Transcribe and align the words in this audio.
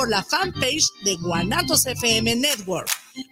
por 0.00 0.08
la 0.08 0.24
fanpage 0.24 0.86
de 1.04 1.14
Guanatos 1.16 1.84
FM 1.84 2.34
Network, 2.36 2.88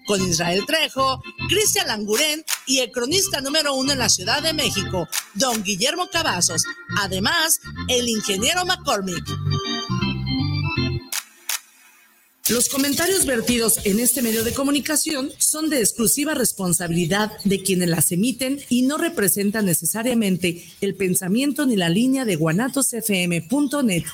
con 0.06 0.20
Israel 0.20 0.64
Trejo, 0.66 1.18
Cristian 1.48 1.86
Languren 1.86 2.44
y 2.66 2.80
el 2.80 2.90
cronista 2.90 3.40
número 3.40 3.74
uno 3.74 3.92
en 3.92 3.98
la 3.98 4.10
Ciudad 4.10 4.42
de 4.42 4.52
México, 4.52 5.08
don 5.32 5.62
Guillermo 5.62 6.10
Cavazos, 6.12 6.62
además 7.00 7.58
el 7.88 8.06
ingeniero 8.06 8.66
McCormick. 8.66 9.24
Los 12.50 12.68
comentarios 12.68 13.24
vertidos 13.24 13.86
en 13.86 13.98
este 13.98 14.20
medio 14.20 14.44
de 14.44 14.52
comunicación 14.52 15.30
son 15.38 15.70
de 15.70 15.80
exclusiva 15.80 16.34
responsabilidad 16.34 17.32
de 17.44 17.62
quienes 17.62 17.88
las 17.88 18.12
emiten 18.12 18.60
y 18.68 18.82
no 18.82 18.98
representan 18.98 19.64
necesariamente 19.64 20.66
el 20.82 20.96
pensamiento 20.96 21.64
ni 21.64 21.76
la 21.76 21.88
línea 21.88 22.26
de 22.26 22.36
guanatosfm.net. 22.36 24.04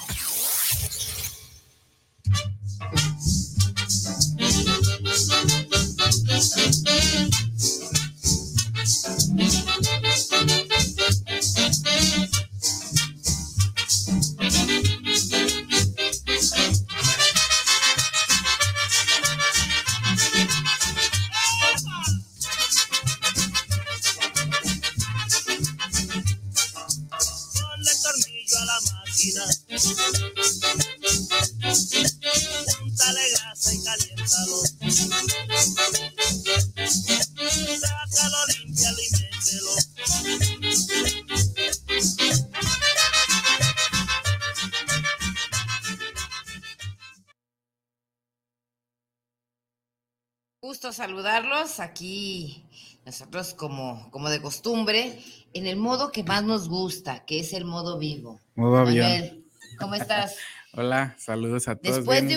aquí, 51.81 52.65
nosotros 53.05 53.55
como, 53.55 54.11
como 54.11 54.31
de 54.31 54.41
costumbre, 54.41 55.19
en 55.53 55.67
el 55.67 55.77
modo 55.77 56.11
que 56.13 56.25
más 56.25 56.43
nos 56.43 56.69
gusta, 56.69 57.25
que 57.25 57.41
es 57.41 57.53
el 57.53 57.65
modo 57.65 57.99
vivo. 57.99 58.41
Modo 58.55 58.79
avión. 58.79 59.45
¿Cómo 59.79 59.95
estás? 59.95 60.37
Hola, 60.73 61.15
saludos 61.19 61.69
a 61.69 61.77
todos. 61.77 61.97
Después 61.97 62.27
de, 62.27 62.37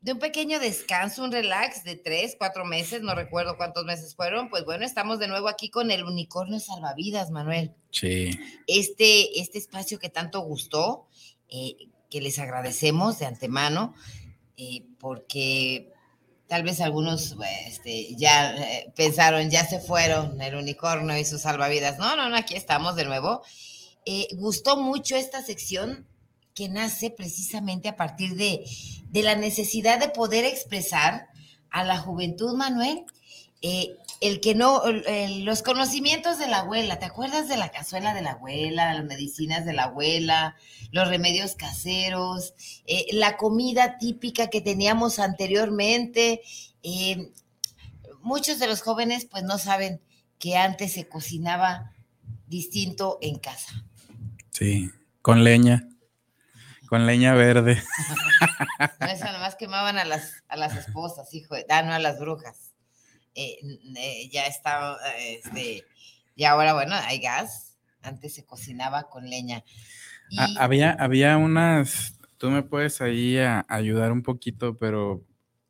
de 0.00 0.12
un 0.12 0.18
pequeño 0.18 0.58
descanso, 0.58 1.22
un 1.22 1.30
relax 1.30 1.84
de 1.84 1.96
tres, 1.96 2.34
cuatro 2.38 2.64
meses, 2.64 3.02
no 3.02 3.14
recuerdo 3.14 3.56
cuántos 3.56 3.84
meses 3.84 4.14
fueron, 4.14 4.48
pues 4.48 4.64
bueno, 4.64 4.84
estamos 4.84 5.18
de 5.18 5.28
nuevo 5.28 5.48
aquí 5.48 5.70
con 5.70 5.90
el 5.90 6.04
unicornio 6.04 6.58
salvavidas, 6.58 7.30
Manuel. 7.30 7.72
Sí. 7.90 8.30
Este, 8.66 9.40
este 9.40 9.58
espacio 9.58 9.98
que 9.98 10.08
tanto 10.08 10.40
gustó, 10.40 11.06
eh, 11.48 11.76
que 12.08 12.20
les 12.20 12.38
agradecemos 12.38 13.18
de 13.18 13.26
antemano, 13.26 13.94
eh, 14.56 14.84
porque 14.98 15.92
Tal 16.50 16.64
vez 16.64 16.80
algunos 16.80 17.36
este, 17.68 18.16
ya 18.16 18.56
eh, 18.56 18.92
pensaron, 18.96 19.50
ya 19.50 19.64
se 19.64 19.78
fueron 19.78 20.42
el 20.42 20.56
unicornio 20.56 21.16
y 21.16 21.24
sus 21.24 21.42
salvavidas. 21.42 21.96
No, 21.98 22.16
no, 22.16 22.28
no, 22.28 22.36
aquí 22.36 22.56
estamos 22.56 22.96
de 22.96 23.04
nuevo. 23.04 23.42
Eh, 24.04 24.26
gustó 24.32 24.76
mucho 24.76 25.14
esta 25.14 25.42
sección 25.42 26.08
que 26.52 26.68
nace 26.68 27.10
precisamente 27.10 27.88
a 27.88 27.94
partir 27.94 28.34
de, 28.34 28.64
de 29.10 29.22
la 29.22 29.36
necesidad 29.36 30.00
de 30.00 30.08
poder 30.08 30.44
expresar 30.44 31.28
a 31.70 31.84
la 31.84 31.98
juventud, 31.98 32.56
Manuel, 32.56 33.04
eh, 33.62 33.96
el 34.20 34.40
que 34.40 34.54
no, 34.54 34.82
los 35.42 35.62
conocimientos 35.62 36.38
de 36.38 36.46
la 36.46 36.58
abuela, 36.58 36.98
¿te 36.98 37.06
acuerdas 37.06 37.48
de 37.48 37.56
la 37.56 37.70
cazuela 37.70 38.12
de 38.12 38.20
la 38.20 38.32
abuela, 38.32 38.92
las 38.92 39.04
medicinas 39.04 39.64
de 39.64 39.72
la 39.72 39.84
abuela, 39.84 40.56
los 40.92 41.08
remedios 41.08 41.54
caseros, 41.54 42.54
eh, 42.84 43.06
la 43.12 43.38
comida 43.38 43.96
típica 43.96 44.48
que 44.48 44.60
teníamos 44.60 45.18
anteriormente? 45.18 46.42
Eh, 46.82 47.32
muchos 48.20 48.58
de 48.58 48.66
los 48.66 48.82
jóvenes 48.82 49.24
pues 49.24 49.42
no 49.42 49.56
saben 49.56 50.02
que 50.38 50.58
antes 50.58 50.92
se 50.92 51.08
cocinaba 51.08 51.92
distinto 52.46 53.18
en 53.22 53.38
casa. 53.38 53.84
Sí, 54.50 54.90
con 55.22 55.44
leña, 55.44 55.88
con 56.88 57.06
leña 57.06 57.32
verde. 57.32 57.82
no, 59.00 59.06
eso 59.06 59.32
nomás 59.32 59.56
quemaban 59.56 59.96
a 59.96 60.04
las, 60.04 60.42
a 60.48 60.56
las 60.56 60.76
esposas, 60.76 61.32
hijo, 61.32 61.54
ah, 61.70 61.82
no 61.82 61.94
a 61.94 61.98
las 61.98 62.18
brujas. 62.18 62.69
Eh, 63.40 63.58
eh, 63.96 64.28
ya 64.30 64.44
está, 64.44 64.98
este, 65.18 65.86
y 66.36 66.44
ahora, 66.44 66.74
bueno, 66.74 66.94
hay 66.94 67.20
gas. 67.20 67.78
Antes 68.02 68.34
se 68.34 68.44
cocinaba 68.44 69.08
con 69.08 69.30
leña. 69.30 69.64
había, 70.58 70.92
había 70.92 71.38
unas, 71.38 72.18
tú 72.36 72.50
me 72.50 72.62
puedes 72.62 73.00
ahí 73.00 73.38
ayudar 73.68 74.12
un 74.12 74.22
poquito, 74.22 74.76
pero 74.76 75.24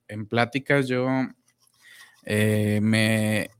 en 0.09 0.27
pláticas 0.27 0.89
yo 0.89 1.07
eh, 2.25 2.81
me, 2.83 3.51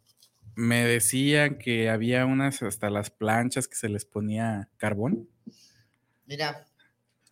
me 0.57 0.85
decían 0.85 1.59
que 1.59 1.89
había 1.89 2.27
unas 2.27 2.63
hasta 2.63 2.91
las 2.91 3.11
planchas 3.11 3.69
que 3.69 3.77
se 3.77 3.89
les 3.89 4.05
ponía 4.05 4.69
carbón. 4.77 5.29
Mira, 6.27 6.67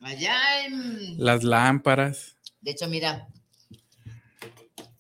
allá 0.01 0.65
en... 0.65 1.19
Las 1.19 1.43
lámparas. 1.43 2.37
De 2.61 2.71
hecho, 2.71 2.89
mira, 2.89 3.27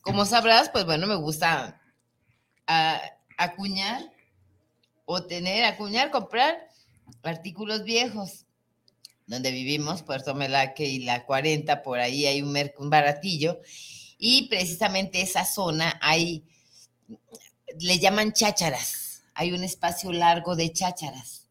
como 0.08 0.24
sabrás, 0.24 0.70
pues 0.70 0.86
bueno, 0.86 1.06
me 1.06 1.16
gusta 1.16 1.82
acuñar 3.36 4.10
o 5.04 5.22
tener, 5.24 5.64
acuñar, 5.64 6.10
comprar 6.10 6.66
artículos 7.22 7.84
viejos. 7.84 8.46
Donde 9.26 9.50
vivimos, 9.50 10.02
Puerto 10.02 10.34
Melaque 10.34 10.86
y 10.86 11.00
la 11.00 11.26
40, 11.26 11.82
por 11.82 11.98
ahí 11.98 12.24
hay 12.24 12.40
un, 12.40 12.56
un 12.78 12.88
baratillo. 12.88 13.60
Y 14.16 14.48
precisamente 14.48 15.20
esa 15.20 15.44
zona 15.44 15.98
hay, 16.00 16.42
le 17.78 17.98
llaman 17.98 18.32
chácharas. 18.32 19.24
Hay 19.34 19.52
un 19.52 19.62
espacio 19.62 20.10
largo 20.10 20.56
de 20.56 20.72
chácharas. 20.72 21.48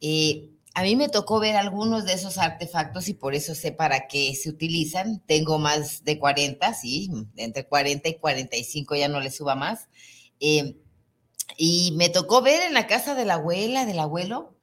Eh, 0.00 0.50
a 0.74 0.82
mí 0.82 0.96
me 0.96 1.08
tocó 1.08 1.38
ver 1.38 1.56
algunos 1.56 2.06
de 2.06 2.14
esos 2.14 2.38
artefactos 2.38 3.08
y 3.08 3.14
por 3.14 3.34
eso 3.34 3.54
sé 3.54 3.72
para 3.72 4.08
qué 4.08 4.34
se 4.34 4.48
utilizan. 4.48 5.22
Tengo 5.26 5.58
más 5.58 6.02
de 6.04 6.18
40, 6.18 6.72
sí, 6.74 7.10
entre 7.36 7.66
40 7.66 8.08
y 8.08 8.18
45 8.18 8.96
ya 8.96 9.08
no 9.08 9.20
le 9.20 9.30
suba 9.30 9.54
más. 9.54 9.88
Eh, 10.40 10.78
y 11.58 11.92
me 11.96 12.08
tocó 12.08 12.40
ver 12.40 12.62
en 12.62 12.72
la 12.72 12.86
casa 12.86 13.14
de 13.14 13.26
la 13.26 13.34
abuela, 13.34 13.84
del 13.84 13.98
abuelo, 13.98 14.56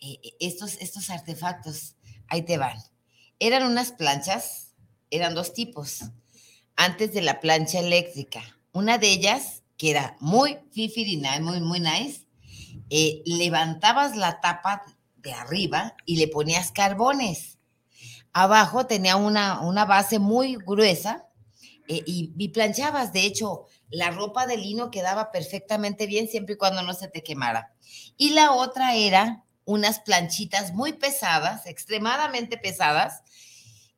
eh, 0.00 0.18
estos, 0.40 0.74
estos 0.78 1.10
artefactos. 1.10 1.94
Ahí 2.26 2.42
te 2.42 2.58
van. 2.58 2.78
Eran 3.38 3.62
unas 3.62 3.92
planchas, 3.92 4.74
eran 5.10 5.34
dos 5.34 5.52
tipos. 5.54 6.00
Antes 6.74 7.12
de 7.12 7.22
la 7.22 7.40
plancha 7.40 7.78
eléctrica, 7.78 8.42
una 8.72 8.98
de 8.98 9.12
ellas, 9.12 9.62
que 9.76 9.90
era 9.90 10.16
muy 10.18 10.58
fifi 10.72 11.22
muy, 11.40 11.60
muy 11.60 11.78
nice, 11.78 12.26
eh, 12.90 13.22
levantabas 13.26 14.16
la 14.16 14.40
tapa 14.40 14.82
de 15.22 15.32
arriba 15.32 15.96
y 16.04 16.16
le 16.16 16.28
ponías 16.28 16.72
carbones. 16.72 17.58
Abajo 18.32 18.86
tenía 18.86 19.16
una, 19.16 19.60
una 19.60 19.84
base 19.84 20.18
muy 20.18 20.56
gruesa 20.56 21.28
eh, 21.88 22.02
y, 22.06 22.48
planchabas. 22.48 23.12
De 23.12 23.24
hecho, 23.24 23.66
la 23.90 24.10
ropa 24.10 24.46
de 24.46 24.56
lino 24.56 24.90
quedaba 24.90 25.30
perfectamente 25.30 26.06
bien 26.06 26.28
siempre 26.28 26.54
y 26.54 26.58
cuando 26.58 26.82
no 26.82 26.94
se 26.94 27.08
te 27.08 27.22
quemara. 27.22 27.74
Y 28.16 28.30
la 28.30 28.52
otra 28.52 28.94
era 28.94 29.44
unas 29.64 30.00
planchitas 30.00 30.72
muy 30.72 30.94
pesadas, 30.94 31.66
extremadamente 31.66 32.56
pesadas, 32.56 33.22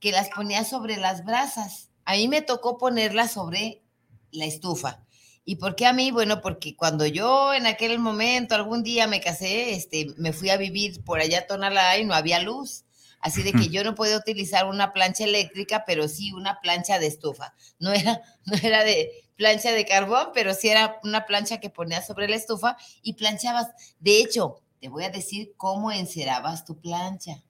que 0.01 0.13
las 0.13 0.29
ponías 0.31 0.69
sobre 0.69 0.97
las 0.97 1.25
brasas. 1.25 1.91
A 2.05 2.15
mí 2.15 2.29
me 2.29 2.43
tocó 2.43 2.77
ponerlas 2.77 3.33
sobre 3.33 3.83
la 4.31 4.45
estufa. 4.45 5.04
¿Y 5.45 5.57
por 5.57 5.77
qué 5.77 5.87
a 5.87 5.93
mí? 5.93 6.11
Bueno, 6.11 6.41
porque 6.41 6.75
cuando 6.75 7.07
yo 7.07 7.53
en 7.53 7.67
aquel 7.67 7.99
momento, 7.99 8.55
algún 8.55 8.83
día 8.83 9.07
me 9.07 9.21
casé, 9.21 9.75
este, 9.75 10.07
me 10.17 10.33
fui 10.33 10.51
a 10.51 10.57
vivir 10.57 11.05
por 11.05 11.21
allá 11.21 11.41
a 11.41 11.47
Tonalá 11.47 11.99
y 11.99 12.05
no 12.05 12.15
había 12.15 12.41
luz. 12.41 12.85
Así 13.21 13.43
de 13.43 13.53
que 13.53 13.69
yo 13.71 13.85
no 13.85 13.95
podía 13.95 14.19
utilizar 14.19 14.67
una 14.67 14.93
plancha 14.93 15.25
eléctrica, 15.25 15.85
pero 15.87 16.09
sí 16.09 16.33
una 16.33 16.61
plancha 16.61 16.99
de 16.99 17.07
estufa. 17.07 17.55
No 17.79 17.93
era, 17.93 18.21
no 18.45 18.57
era 18.63 18.85
de 18.85 19.25
plancha 19.37 19.73
de 19.73 19.87
carbón, 19.87 20.29
pero 20.35 20.55
sí 20.55 20.69
era 20.69 21.01
una 21.03 21.25
plancha 21.25 21.59
que 21.59 21.71
ponías 21.71 22.07
sobre 22.07 22.29
la 22.29 22.37
estufa 22.37 22.77
y 23.03 23.15
planchabas. 23.15 23.69
De 23.99 24.19
hecho, 24.19 24.61
te 24.79 24.89
voy 24.89 25.05
a 25.05 25.11
decir 25.11 25.55
cómo 25.57 25.91
encerabas 25.91 26.67
tu 26.67 26.79
plancha. 26.79 27.43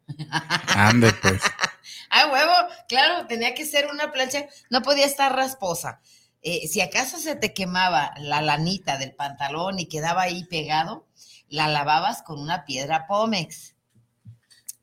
Ande, 0.76 1.12
pues. 1.20 1.42
ah, 2.10 2.30
huevo, 2.32 2.52
claro, 2.88 3.26
tenía 3.26 3.54
que 3.54 3.66
ser 3.66 3.88
una 3.88 4.12
plancha, 4.12 4.46
no 4.70 4.82
podía 4.82 5.06
estar 5.06 5.34
rasposa. 5.34 6.00
Eh, 6.46 6.68
si 6.68 6.82
acaso 6.82 7.18
se 7.18 7.36
te 7.36 7.54
quemaba 7.54 8.12
la 8.18 8.42
lanita 8.42 8.98
del 8.98 9.14
pantalón 9.14 9.78
y 9.78 9.86
quedaba 9.86 10.22
ahí 10.22 10.44
pegado, 10.44 11.08
la 11.48 11.68
lavabas 11.68 12.22
con 12.22 12.38
una 12.38 12.66
piedra 12.66 13.06
Pómex. 13.06 13.74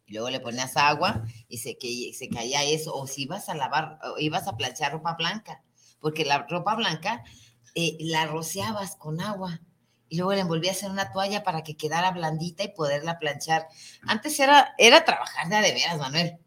luego 0.08 0.32
le 0.32 0.40
ponías 0.40 0.76
agua 0.76 1.24
y 1.48 1.60
se, 1.60 1.78
que, 1.78 2.14
se 2.18 2.30
caía 2.30 2.64
eso, 2.64 2.96
o 2.96 3.06
si 3.06 3.24
ibas 3.24 3.48
a 3.48 3.54
lavar, 3.54 4.00
o 4.04 4.18
ibas 4.18 4.48
a 4.48 4.58
planchar 4.58 4.92
ropa 4.94 5.14
blanca, 5.14 5.62
porque 6.00 6.26
la 6.26 6.48
ropa 6.50 6.74
blanca 6.74 7.24
eh, 7.76 7.96
la 8.00 8.26
rociabas 8.26 8.96
con 8.96 9.22
agua 9.22 9.62
y 10.10 10.18
luego 10.18 10.34
la 10.34 10.42
envolvías 10.42 10.82
en 10.82 10.92
una 10.92 11.12
toalla 11.12 11.44
para 11.44 11.64
que 11.64 11.78
quedara 11.78 12.10
blandita 12.10 12.64
y 12.64 12.74
poderla 12.74 13.20
planchar. 13.20 13.68
Antes 14.02 14.40
era, 14.40 14.74
era 14.80 15.06
trabajar 15.06 15.48
de 15.48 15.58
de 15.58 15.74
veras, 15.74 16.00
Manuel. 16.00 16.40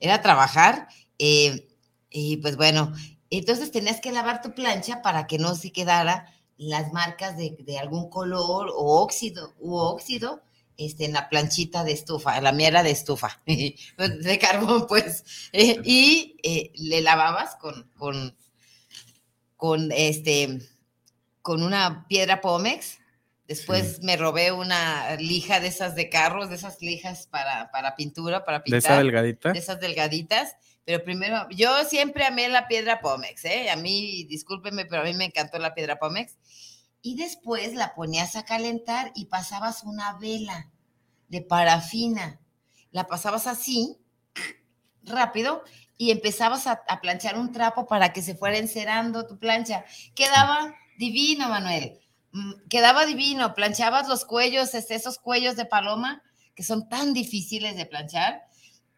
Era 0.00 0.20
trabajar, 0.20 0.88
eh, 1.18 1.68
y 2.10 2.38
pues 2.38 2.56
bueno, 2.56 2.92
entonces 3.30 3.70
tenías 3.70 4.00
que 4.00 4.12
lavar 4.12 4.42
tu 4.42 4.52
plancha 4.52 5.02
para 5.02 5.26
que 5.26 5.38
no 5.38 5.54
se 5.54 5.72
quedara 5.72 6.34
las 6.60 6.92
marcas 6.92 7.36
de, 7.38 7.78
algún 7.78 8.10
color 8.10 8.68
o 8.68 9.00
óxido, 9.00 9.54
u 9.58 9.76
óxido, 9.76 10.42
este, 10.76 11.06
en 11.06 11.12
la 11.12 11.28
planchita 11.28 11.84
de 11.84 11.92
estufa, 11.92 12.40
la 12.40 12.52
mía 12.52 12.82
de 12.82 12.90
estufa, 12.90 13.40
de 13.46 14.38
carbón, 14.38 14.86
pues, 14.86 15.24
eh, 15.52 15.80
y 15.84 16.36
eh, 16.42 16.72
le 16.74 17.00
lavabas 17.00 17.56
con, 17.56 17.90
con, 17.96 18.36
con, 19.56 19.90
este, 19.92 20.58
con 21.40 21.62
una 21.62 22.06
piedra 22.08 22.40
Pómex. 22.40 22.98
Después 23.46 24.02
me 24.02 24.16
robé 24.16 24.52
una 24.52 25.16
lija 25.16 25.60
de 25.60 25.68
esas 25.68 25.94
de 25.94 26.08
carros, 26.08 26.50
de 26.50 26.56
esas 26.56 26.80
lijas 26.80 27.26
para, 27.26 27.70
para 27.72 27.96
pintura, 27.96 28.44
para 28.44 28.62
pintar. 28.62 28.80
¿De 28.80 28.86
esas 28.86 28.98
delgaditas? 28.98 29.52
De 29.52 29.58
esas 29.58 29.80
delgaditas. 29.80 30.56
Pero 30.90 31.04
primero, 31.04 31.46
yo 31.50 31.84
siempre 31.84 32.24
amé 32.24 32.48
la 32.48 32.66
piedra 32.66 33.00
Pómex, 33.00 33.44
¿eh? 33.44 33.70
A 33.70 33.76
mí, 33.76 34.24
discúlpeme, 34.24 34.86
pero 34.86 35.02
a 35.02 35.04
mí 35.04 35.14
me 35.14 35.26
encantó 35.26 35.56
la 35.60 35.72
piedra 35.72 36.00
Pómex. 36.00 36.36
Y 37.00 37.14
después 37.14 37.74
la 37.74 37.94
ponías 37.94 38.34
a 38.34 38.44
calentar 38.44 39.12
y 39.14 39.26
pasabas 39.26 39.84
una 39.84 40.18
vela 40.18 40.68
de 41.28 41.42
parafina. 41.42 42.40
La 42.90 43.06
pasabas 43.06 43.46
así, 43.46 43.98
rápido, 45.04 45.62
y 45.96 46.10
empezabas 46.10 46.66
a, 46.66 46.82
planchar 47.00 47.38
un 47.38 47.52
trapo 47.52 47.86
para 47.86 48.12
que 48.12 48.20
se 48.20 48.34
fuera 48.34 48.58
encerando 48.58 49.28
tu 49.28 49.38
plancha. 49.38 49.84
Quedaba 50.16 50.74
divino, 50.98 51.48
Manuel. 51.48 52.00
Mm, 52.32 52.66
quedaba 52.68 53.06
divino. 53.06 53.54
Planchabas 53.54 54.08
los 54.08 54.24
cuellos, 54.24 54.74
esos 54.74 55.20
cuellos 55.20 55.54
de 55.54 55.66
paloma 55.66 56.20
que 56.56 56.64
son 56.64 56.88
tan 56.88 57.14
difíciles 57.14 57.76
de 57.76 57.86
planchar. 57.86 58.42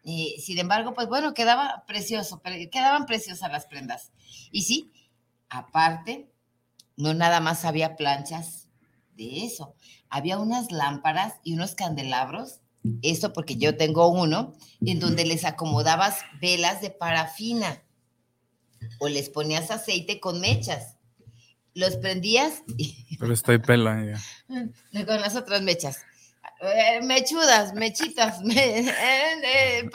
Sin 0.03 0.59
embargo, 0.59 0.93
pues 0.93 1.07
bueno, 1.07 1.33
quedaba 1.33 1.83
precioso, 1.87 2.41
quedaban 2.71 3.05
preciosas 3.05 3.51
las 3.51 3.65
prendas. 3.65 4.11
Y 4.51 4.63
sí, 4.63 4.91
aparte, 5.49 6.29
no 6.97 7.13
nada 7.13 7.39
más 7.39 7.65
había 7.65 7.95
planchas 7.95 8.69
de 9.15 9.45
eso, 9.45 9.75
había 10.09 10.39
unas 10.39 10.71
lámparas 10.71 11.35
y 11.43 11.53
unos 11.53 11.75
candelabros, 11.75 12.59
eso 13.01 13.31
porque 13.31 13.55
yo 13.55 13.77
tengo 13.77 14.07
uno, 14.07 14.53
en 14.85 14.99
donde 14.99 15.25
les 15.25 15.45
acomodabas 15.45 16.19
velas 16.41 16.81
de 16.81 16.89
parafina 16.89 17.81
o 18.99 19.07
les 19.07 19.29
ponías 19.29 19.71
aceite 19.71 20.19
con 20.19 20.41
mechas. 20.41 20.97
Los 21.75 21.95
prendías 21.97 22.61
y... 22.77 23.17
Pero 23.17 23.33
estoy 23.33 23.57
pela 23.57 24.03
ya. 24.05 24.19
Con 25.05 25.21
las 25.21 25.35
otras 25.35 25.63
mechas. 25.63 26.01
Eh, 26.63 27.01
mechudas, 27.03 27.73
mechitas, 27.73 28.39
eh, 28.55 28.85
eh, 29.43 29.89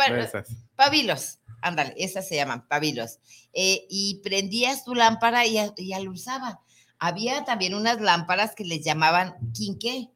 pabilos. 0.77 1.39
Ándale, 1.61 1.95
esas 1.97 2.29
se 2.29 2.37
llaman 2.37 2.69
pabilos. 2.69 3.19
y 3.53 4.21
prendías 4.23 4.85
tu 4.85 4.95
lámpara 4.95 5.47
y, 5.47 5.59
y 5.77 5.93
alusaba. 5.93 6.61
Había 6.99 7.45
también 7.45 7.75
unas 7.75 8.01
lámparas 8.01 8.55
que 8.55 8.65
les 8.65 8.85
llamaban 8.85 9.35
quinqué, 9.53 10.11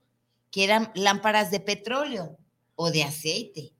que 0.50 0.64
eran 0.64 0.92
lámparas 0.94 1.50
de 1.50 1.60
petróleo 1.60 2.38
o 2.76 2.90
de 2.90 3.02
aceite, 3.04 3.72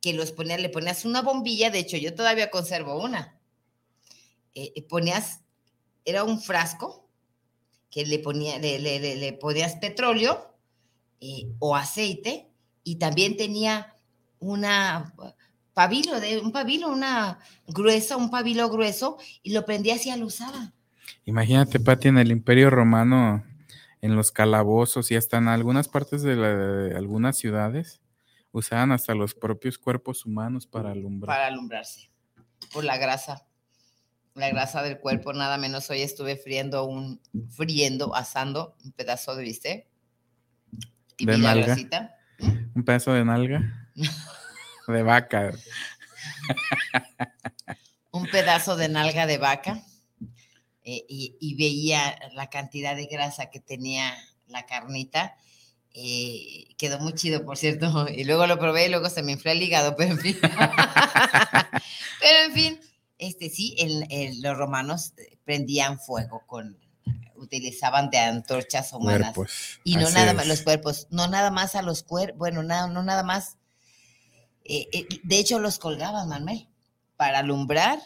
que 0.00 0.12
los 0.12 0.32
ponías, 0.32 0.60
le 0.60 0.68
ponías 0.68 1.04
una 1.04 1.22
bombilla, 1.22 1.70
de 1.70 1.80
hecho 1.80 1.96
yo 1.96 2.14
todavía 2.14 2.50
conservo 2.50 3.02
una. 3.02 3.38
Eh, 4.54 4.72
eh, 4.76 4.82
ponías, 4.82 5.40
era 6.04 6.24
un 6.24 6.40
frasco 6.40 7.08
que 7.90 8.04
le, 8.04 8.18
ponía, 8.18 8.58
le, 8.58 8.78
le, 8.78 9.32
ponías 9.34 9.76
petróleo 9.76 10.51
eh, 11.24 11.46
o 11.60 11.76
aceite 11.76 12.48
y 12.82 12.96
también 12.96 13.36
tenía 13.36 13.94
una 14.40 15.14
pabilo, 15.72 16.18
de, 16.18 16.40
un 16.40 16.50
pabilo, 16.50 16.88
una 16.88 17.38
gruesa, 17.68 18.16
un 18.16 18.28
pabilo 18.28 18.68
grueso 18.68 19.18
y 19.40 19.52
lo 19.52 19.64
prendías 19.64 20.04
y 20.04 20.16
lo 20.16 20.26
usaba. 20.26 20.72
Imagínate, 21.24 21.78
Pati, 21.78 22.08
en 22.08 22.18
el 22.18 22.32
Imperio 22.32 22.70
Romano, 22.70 23.44
en 24.00 24.16
los 24.16 24.32
calabozos 24.32 25.12
y 25.12 25.14
hasta 25.14 25.38
en 25.38 25.46
algunas 25.46 25.86
partes 25.86 26.22
de, 26.22 26.92
algunas 26.96 27.36
ciudades, 27.36 28.00
usaban 28.50 28.90
hasta 28.90 29.14
los 29.14 29.34
propios 29.34 29.78
cuerpos 29.78 30.26
humanos 30.26 30.66
para 30.66 30.90
alumbrar. 30.90 31.36
Para 31.36 31.46
alumbrarse, 31.46 32.10
por 32.72 32.82
la 32.82 32.98
grasa, 32.98 33.46
la 34.34 34.48
grasa 34.50 34.82
del 34.82 34.98
cuerpo, 34.98 35.32
nada 35.32 35.56
menos. 35.56 35.88
Hoy 35.88 36.02
estuve 36.02 36.34
friendo 36.34 36.84
un, 36.84 37.20
friendo, 37.50 38.12
asando 38.16 38.74
un 38.84 38.90
pedazo 38.90 39.36
de 39.36 39.44
bistec. 39.44 39.91
Y 41.22 41.26
de 41.26 41.38
nalga. 41.38 41.76
Un 42.74 42.84
pedazo 42.84 43.12
de 43.12 43.24
nalga. 43.24 43.88
de 44.88 45.02
vaca. 45.04 45.52
un 48.10 48.26
pedazo 48.26 48.74
de 48.74 48.88
nalga 48.88 49.26
de 49.26 49.38
vaca 49.38 49.80
eh, 50.82 51.04
y, 51.08 51.54
veía 51.54 52.18
la 52.34 52.50
cantidad 52.50 52.96
de 52.96 53.06
grasa 53.06 53.50
que 53.50 53.60
tenía 53.60 54.12
la 54.48 54.66
carnita. 54.66 55.36
Eh, 55.94 56.74
quedó 56.76 56.98
muy 56.98 57.12
chido, 57.12 57.44
por 57.44 57.56
cierto. 57.56 58.08
Y 58.16 58.24
luego 58.24 58.48
lo 58.48 58.58
probé 58.58 58.86
y 58.86 58.90
luego 58.90 59.08
se 59.08 59.22
me 59.22 59.30
infló 59.30 59.52
el 59.52 59.62
hígado, 59.62 59.94
pero 59.94 60.10
en 60.10 60.18
fin. 60.18 60.36
pero 62.20 62.38
en 62.46 62.52
fin, 62.52 62.80
este 63.18 63.48
sí, 63.48 63.76
los 64.40 64.56
romanos 64.56 65.12
prendían 65.44 66.00
fuego 66.00 66.42
con, 66.48 66.76
utilizaban 67.42 68.10
de 68.10 68.18
antorchas 68.18 68.92
humanas. 68.92 69.34
y 69.84 69.96
no 69.96 70.08
nada 70.10 70.32
más 70.32 70.46
los 70.46 70.62
cuerpos, 70.62 71.08
no 71.10 71.28
nada 71.28 71.50
más 71.50 71.74
a 71.74 71.82
los 71.82 72.02
cuerpos, 72.02 72.38
bueno, 72.38 72.62
no, 72.62 72.88
no 72.88 73.02
nada 73.02 73.22
más. 73.22 73.58
de 74.64 75.38
hecho, 75.38 75.58
los 75.58 75.78
colgaban, 75.78 76.28
Manuel, 76.28 76.68
para 77.16 77.40
alumbrar 77.40 77.98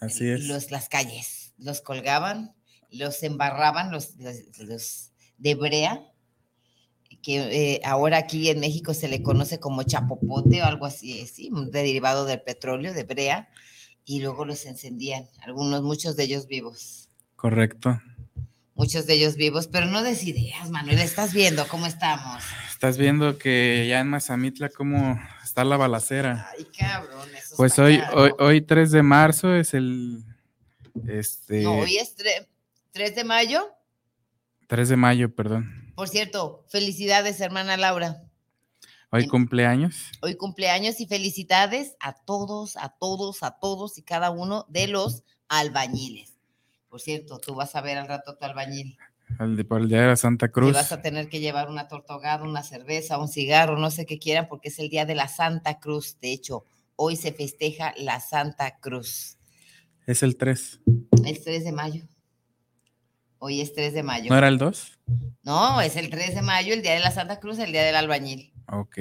Los, 0.00 0.70
las 0.70 0.88
calles 0.88 1.44
los 1.58 1.80
colgaban, 1.80 2.54
los 2.90 3.22
embarraban, 3.22 3.90
los, 3.90 4.16
de 5.38 5.54
brea, 5.54 6.02
que 7.22 7.74
eh, 7.74 7.80
ahora 7.84 8.18
aquí 8.18 8.50
en 8.50 8.60
México 8.60 8.92
se 8.92 9.08
le 9.08 9.22
conoce 9.22 9.58
como 9.58 9.82
chapopote 9.82 10.62
o 10.62 10.66
algo 10.66 10.86
así, 10.86 11.26
¿sí? 11.26 11.50
derivado 11.70 12.24
del 12.24 12.42
petróleo, 12.42 12.92
de 12.92 13.04
brea, 13.04 13.48
y 14.04 14.20
luego 14.20 14.44
los 14.44 14.66
encendían, 14.66 15.28
algunos, 15.40 15.82
muchos 15.82 16.16
de 16.16 16.24
ellos 16.24 16.46
vivos. 16.46 17.08
Correcto. 17.36 18.00
Muchos 18.74 19.06
de 19.06 19.14
ellos 19.14 19.36
vivos, 19.36 19.68
pero 19.68 19.86
no 19.86 20.02
des 20.02 20.24
ideas, 20.24 20.68
Manuel, 20.70 20.98
estás 20.98 21.32
viendo 21.32 21.66
cómo 21.68 21.86
estamos. 21.86 22.42
Estás 22.70 22.98
viendo 22.98 23.38
que 23.38 23.86
ya 23.88 24.00
en 24.00 24.08
Mazamitla 24.08 24.68
cómo 24.68 25.20
está 25.44 25.64
la 25.64 25.76
balacera. 25.76 26.50
Ay, 26.56 26.66
cabrón. 26.76 27.28
pues 27.56 27.78
hoy, 27.78 28.00
hoy, 28.14 28.32
hoy 28.38 28.60
3 28.60 28.90
de 28.90 29.02
marzo 29.02 29.54
es 29.54 29.74
el 29.74 30.24
este... 31.08 31.62
No, 31.62 31.78
hoy 31.78 31.96
es 31.96 32.14
3, 32.92 33.14
de 33.14 33.24
mayo. 33.24 33.68
3 34.68 34.88
de 34.88 34.96
mayo, 34.96 35.34
perdón. 35.34 35.92
Por 35.94 36.08
cierto, 36.08 36.64
felicidades, 36.68 37.40
hermana 37.40 37.76
Laura. 37.76 38.22
Hoy 39.10 39.28
cumpleaños. 39.28 40.10
Hoy 40.22 40.34
cumpleaños 40.36 41.00
y 41.00 41.06
felicidades 41.06 41.96
a 42.00 42.14
todos, 42.14 42.76
a 42.76 42.88
todos, 42.88 43.42
a 43.42 43.58
todos 43.58 43.98
y 43.98 44.02
cada 44.02 44.30
uno 44.30 44.66
de 44.68 44.88
los 44.88 45.22
albañiles. 45.48 46.33
Por 46.94 47.00
cierto, 47.00 47.40
tú 47.40 47.56
vas 47.56 47.74
a 47.74 47.80
ver 47.80 47.98
al 47.98 48.06
rato 48.06 48.36
tu 48.36 48.44
albañil. 48.44 48.96
Al 49.40 49.56
de, 49.56 49.64
día 49.88 50.02
de 50.02 50.06
la 50.06 50.14
Santa 50.14 50.52
Cruz. 50.52 50.74
vas 50.74 50.92
a 50.92 51.02
tener 51.02 51.28
que 51.28 51.40
llevar 51.40 51.68
una 51.68 51.88
tortogada, 51.88 52.44
una 52.44 52.62
cerveza, 52.62 53.18
un 53.18 53.26
cigarro, 53.26 53.76
no 53.76 53.90
sé 53.90 54.06
qué 54.06 54.20
quieran, 54.20 54.46
porque 54.46 54.68
es 54.68 54.78
el 54.78 54.90
día 54.90 55.04
de 55.04 55.16
la 55.16 55.26
Santa 55.26 55.80
Cruz. 55.80 56.20
De 56.20 56.30
hecho, 56.30 56.64
hoy 56.94 57.16
se 57.16 57.32
festeja 57.32 57.94
la 57.96 58.20
Santa 58.20 58.78
Cruz. 58.78 59.38
Es 60.06 60.22
el 60.22 60.36
3. 60.36 60.82
El 61.24 61.42
3 61.42 61.64
de 61.64 61.72
mayo. 61.72 62.04
Hoy 63.38 63.60
es 63.60 63.72
3 63.72 63.92
de 63.92 64.04
mayo. 64.04 64.30
¿No 64.30 64.38
era 64.38 64.46
el 64.46 64.58
2? 64.58 65.00
No, 65.42 65.80
es 65.80 65.96
el 65.96 66.10
3 66.10 66.36
de 66.36 66.42
mayo, 66.42 66.74
el 66.74 66.82
día 66.82 66.92
de 66.92 67.00
la 67.00 67.10
Santa 67.10 67.40
Cruz, 67.40 67.58
el 67.58 67.72
día 67.72 67.82
del 67.82 67.96
albañil. 67.96 68.52
Ok. 68.68 68.98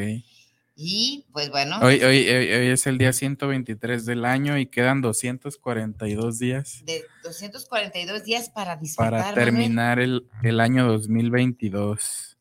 Y 0.75 1.25
pues 1.31 1.51
bueno. 1.51 1.77
Hoy, 1.81 2.03
hoy, 2.03 2.27
hoy, 2.27 2.67
es 2.67 2.87
el 2.87 2.97
día 2.97 3.13
123 3.13 4.05
del 4.05 4.25
año 4.25 4.57
y 4.57 4.65
quedan 4.65 5.01
242 5.01 6.39
días. 6.39 6.81
De 6.85 7.05
242 7.23 8.23
días 8.23 8.49
para 8.49 8.75
disfrutar. 8.75 9.11
Para 9.11 9.33
terminar 9.33 9.99
el, 9.99 10.27
el, 10.41 10.59
año 10.59 10.87
2022. 10.87 12.37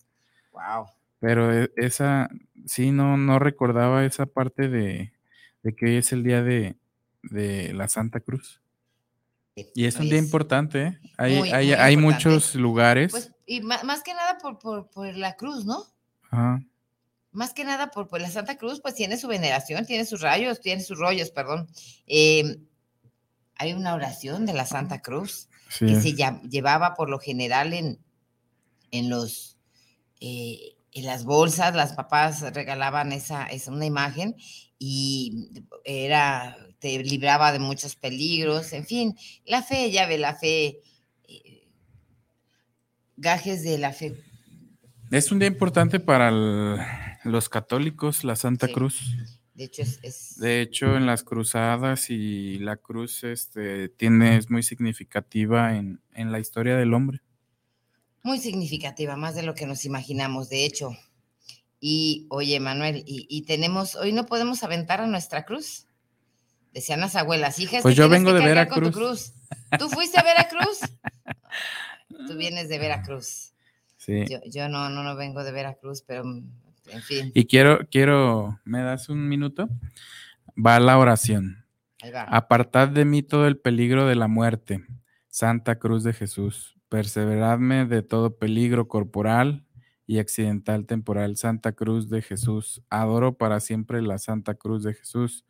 Wow. 0.52 0.86
Pero 1.20 1.52
e, 1.52 1.70
esa, 1.76 2.30
sí, 2.64 2.90
no, 2.90 3.18
no 3.18 3.38
recordaba 3.38 4.06
esa 4.06 4.24
parte 4.24 4.68
de, 4.68 5.12
de 5.62 5.74
que 5.74 5.86
hoy 5.86 5.96
es 5.96 6.12
el 6.12 6.22
día 6.22 6.42
de, 6.42 6.76
de 7.22 7.74
la 7.74 7.88
Santa 7.88 8.20
Cruz. 8.20 8.62
Y 9.74 9.84
es 9.84 9.96
un 9.96 10.08
día 10.08 10.18
importante, 10.18 10.82
¿eh? 10.82 10.98
Hay, 11.18 11.34
hay, 11.52 11.72
hay 11.74 11.96
muchos 11.98 12.54
lugares. 12.54 13.12
Pues, 13.12 13.34
y 13.44 13.60
más, 13.60 14.02
que 14.02 14.14
nada 14.14 14.38
por, 14.38 14.58
por, 14.58 14.88
por, 14.88 15.14
la 15.14 15.36
cruz, 15.36 15.66
¿no? 15.66 15.84
Ajá. 16.30 16.62
Más 17.32 17.52
que 17.54 17.64
nada 17.64 17.90
por, 17.90 18.20
la 18.20 18.30
Santa 18.30 18.56
Cruz, 18.56 18.80
pues 18.80 18.94
tiene 18.94 19.16
su 19.16 19.26
veneración, 19.26 19.86
tiene 19.86 20.04
sus 20.04 20.20
rayos, 20.20 20.60
tiene 20.60 20.82
sus 20.82 20.98
rollos, 20.98 21.30
perdón. 21.30 21.68
Eh, 22.06 22.58
hay 23.56 23.72
una 23.72 23.94
oración 23.94 24.46
de 24.46 24.52
la 24.52 24.66
Santa 24.66 25.02
Cruz 25.02 25.48
que 25.78 26.00
se 26.00 26.14
llevaba 26.48 26.94
por 26.94 27.08
lo 27.08 27.18
general 27.18 27.72
en, 27.72 27.98
en 28.90 29.08
los 29.08 29.56
eh, 30.20 30.76
en 30.92 31.06
las 31.06 31.24
bolsas, 31.24 31.74
las 31.74 31.94
papás 31.94 32.42
regalaban 32.52 33.12
esa, 33.12 33.46
esa, 33.46 33.72
una 33.72 33.86
imagen 33.86 34.36
y 34.78 35.48
era, 35.84 36.56
te 36.78 37.02
libraba 37.02 37.50
de 37.50 37.58
muchos 37.58 37.96
peligros, 37.96 38.72
en 38.72 38.84
fin, 38.84 39.16
la 39.46 39.62
fe, 39.62 39.90
ya 39.90 40.06
ve, 40.06 40.18
la 40.18 40.34
fe, 40.34 40.80
eh, 41.24 41.68
gajes 43.16 43.62
de 43.62 43.78
la 43.78 43.92
fe. 43.92 44.14
Es 45.12 45.31
un 45.31 45.38
día 45.38 45.49
importante 45.49 46.00
para 46.00 46.31
los 47.23 47.50
católicos, 47.50 48.25
la 48.25 48.35
Santa 48.35 48.69
Cruz. 48.69 49.14
De 49.52 49.64
hecho, 49.64 49.83
es, 49.83 50.38
de 50.38 50.62
hecho, 50.62 50.97
en 50.97 51.04
las 51.04 51.23
cruzadas 51.23 52.09
y 52.09 52.59
la 52.59 52.78
cruz 52.78 53.23
este, 53.23 53.90
tiene, 53.90 54.38
es 54.38 54.49
muy 54.49 54.62
significativa 54.62 55.76
en, 55.76 56.00
en 56.14 56.33
la 56.33 56.40
historia 56.40 56.78
del 56.78 56.95
hombre. 56.95 57.21
Muy 58.23 58.38
significativa, 58.38 59.14
más 59.16 59.35
de 59.35 59.42
lo 59.42 59.54
que 59.54 59.66
nos 59.66 59.85
imaginamos, 59.85 60.49
de 60.49 60.64
hecho. 60.64 60.97
Y 61.78 62.26
oye, 62.31 62.59
Manuel, 62.59 63.04
y, 63.07 63.42
tenemos, 63.42 63.97
hoy 63.97 64.14
no 64.14 64.25
podemos 64.25 64.62
aventar 64.62 65.02
a 65.02 65.07
nuestra 65.07 65.45
cruz. 65.45 65.88
Decían 66.73 67.00
las 67.00 67.16
abuelas, 67.16 67.59
hijas. 67.59 67.83
Pues 67.83 67.97
yo 67.97 68.09
vengo 68.09 68.33
de 68.33 68.40
Veracruz. 68.40 68.92
Cruz. 68.92 69.33
¿Tú 69.78 69.90
fuiste 69.90 70.19
a 70.19 70.23
Veracruz? 70.23 70.78
Tú 72.09 72.35
vienes 72.38 72.71
de 72.71 72.78
Veracruz. 72.78 73.51
Sí. 74.04 74.25
Yo, 74.50 74.68
no, 74.68 74.88
no, 74.88 75.02
no 75.02 75.16
vengo 75.16 75.44
de 75.44 75.52
Veracruz, 75.52 76.02
pero 76.02 76.25
en 76.25 77.02
fin. 77.02 77.30
Y 77.35 77.47
quiero, 77.47 77.87
quiero, 77.90 78.59
¿me 78.64 78.82
das 78.82 79.09
un 79.09 79.28
minuto? 79.28 79.68
Va 80.54 80.80
la 80.80 80.99
oración. 80.99 81.64
Ahí 82.02 82.11
va. 82.11 82.23
Apartad 82.23 82.88
de 82.88 83.04
mí 83.04 83.23
todo 83.23 83.47
el 83.47 83.59
peligro 83.59 84.06
de 84.06 84.16
la 84.16 84.26
muerte, 84.26 84.85
Santa 85.28 85.78
Cruz 85.78 86.02
de 86.02 86.12
Jesús 86.12 86.73
perseveradme 86.92 87.87
de 87.87 88.02
todo 88.02 88.37
peligro 88.37 88.87
corporal 88.87 89.64
y 90.06 90.18
accidental 90.18 90.85
temporal. 90.85 91.38
Santa 91.38 91.73
Cruz 91.73 92.11
de 92.11 92.21
Jesús. 92.21 92.82
Adoro 92.90 93.38
para 93.38 93.61
siempre 93.61 94.02
la 94.02 94.18
Santa 94.18 94.56
Cruz 94.56 94.82
de 94.82 94.92
Jesús. 94.92 95.47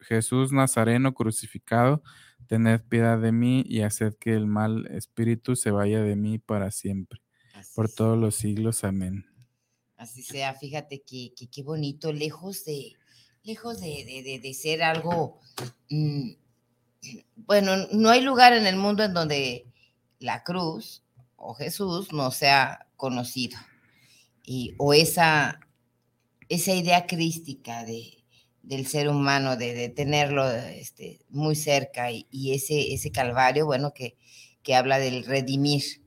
Jesús 0.00 0.50
Nazareno 0.50 1.12
crucificado, 1.12 2.02
tened 2.46 2.80
piedad 2.88 3.18
de 3.18 3.30
mí 3.30 3.62
y 3.66 3.82
haced 3.82 4.14
que 4.14 4.32
el 4.32 4.46
mal 4.46 4.86
espíritu 4.86 5.54
se 5.54 5.70
vaya 5.70 6.02
de 6.02 6.16
mí 6.16 6.38
para 6.38 6.70
siempre. 6.70 7.21
Por 7.74 7.90
todos 7.90 8.18
los 8.18 8.34
siglos. 8.36 8.84
Amén. 8.84 9.26
Así 9.96 10.22
sea, 10.22 10.54
fíjate 10.54 11.02
que, 11.02 11.32
qué 11.50 11.62
bonito, 11.62 12.12
lejos 12.12 12.64
de, 12.64 12.94
lejos 13.44 13.80
de, 13.80 14.54
ser 14.54 14.82
algo, 14.82 15.40
mm, 15.90 16.30
bueno, 17.36 17.76
no 17.92 18.10
hay 18.10 18.20
lugar 18.20 18.52
en 18.52 18.66
el 18.66 18.76
mundo 18.76 19.04
en 19.04 19.14
donde 19.14 19.66
la 20.18 20.42
cruz 20.42 21.02
o 21.36 21.54
Jesús 21.54 22.12
no 22.12 22.30
sea 22.30 22.86
conocido. 22.96 23.58
Y, 24.44 24.74
o 24.78 24.92
esa, 24.92 25.60
esa 26.48 26.74
idea 26.74 27.06
crística 27.06 27.84
de, 27.84 28.22
del 28.62 28.86
ser 28.86 29.08
humano, 29.08 29.56
de, 29.56 29.88
tenerlo 29.88 30.50
este, 30.50 31.20
muy 31.28 31.56
cerca 31.56 32.10
y, 32.10 32.54
ese, 32.54 32.92
ese 32.94 33.10
calvario, 33.10 33.66
bueno, 33.66 33.92
que, 33.92 34.16
que, 34.62 34.74
habla 34.74 34.98
del 34.98 35.24
redimir. 35.24 36.01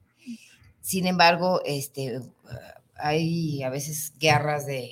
Sin 0.86 1.08
embargo, 1.08 1.63
este, 1.65 2.20
hay 2.96 3.63
a 3.63 3.72
veces 3.72 4.13
guerras 4.20 4.68
de, 4.68 4.92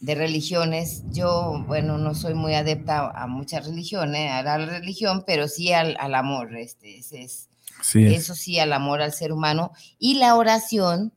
de 0.00 0.14
religiones. 0.14 1.02
Yo, 1.10 1.64
bueno, 1.66 1.96
no 1.96 2.14
soy 2.14 2.34
muy 2.34 2.52
adepta 2.52 3.08
a 3.08 3.26
muchas 3.26 3.64
religiones, 3.64 4.30
a 4.30 4.42
la 4.42 4.58
religión, 4.58 5.24
pero 5.26 5.48
sí 5.48 5.72
al, 5.72 5.96
al 5.98 6.14
amor. 6.14 6.54
Este, 6.58 6.98
es 6.98 7.48
eso 7.94 8.34
sí, 8.34 8.58
al 8.58 8.70
amor 8.74 9.00
al 9.00 9.14
ser 9.14 9.32
humano. 9.32 9.72
Y 9.98 10.16
la 10.16 10.34
oración, 10.34 11.14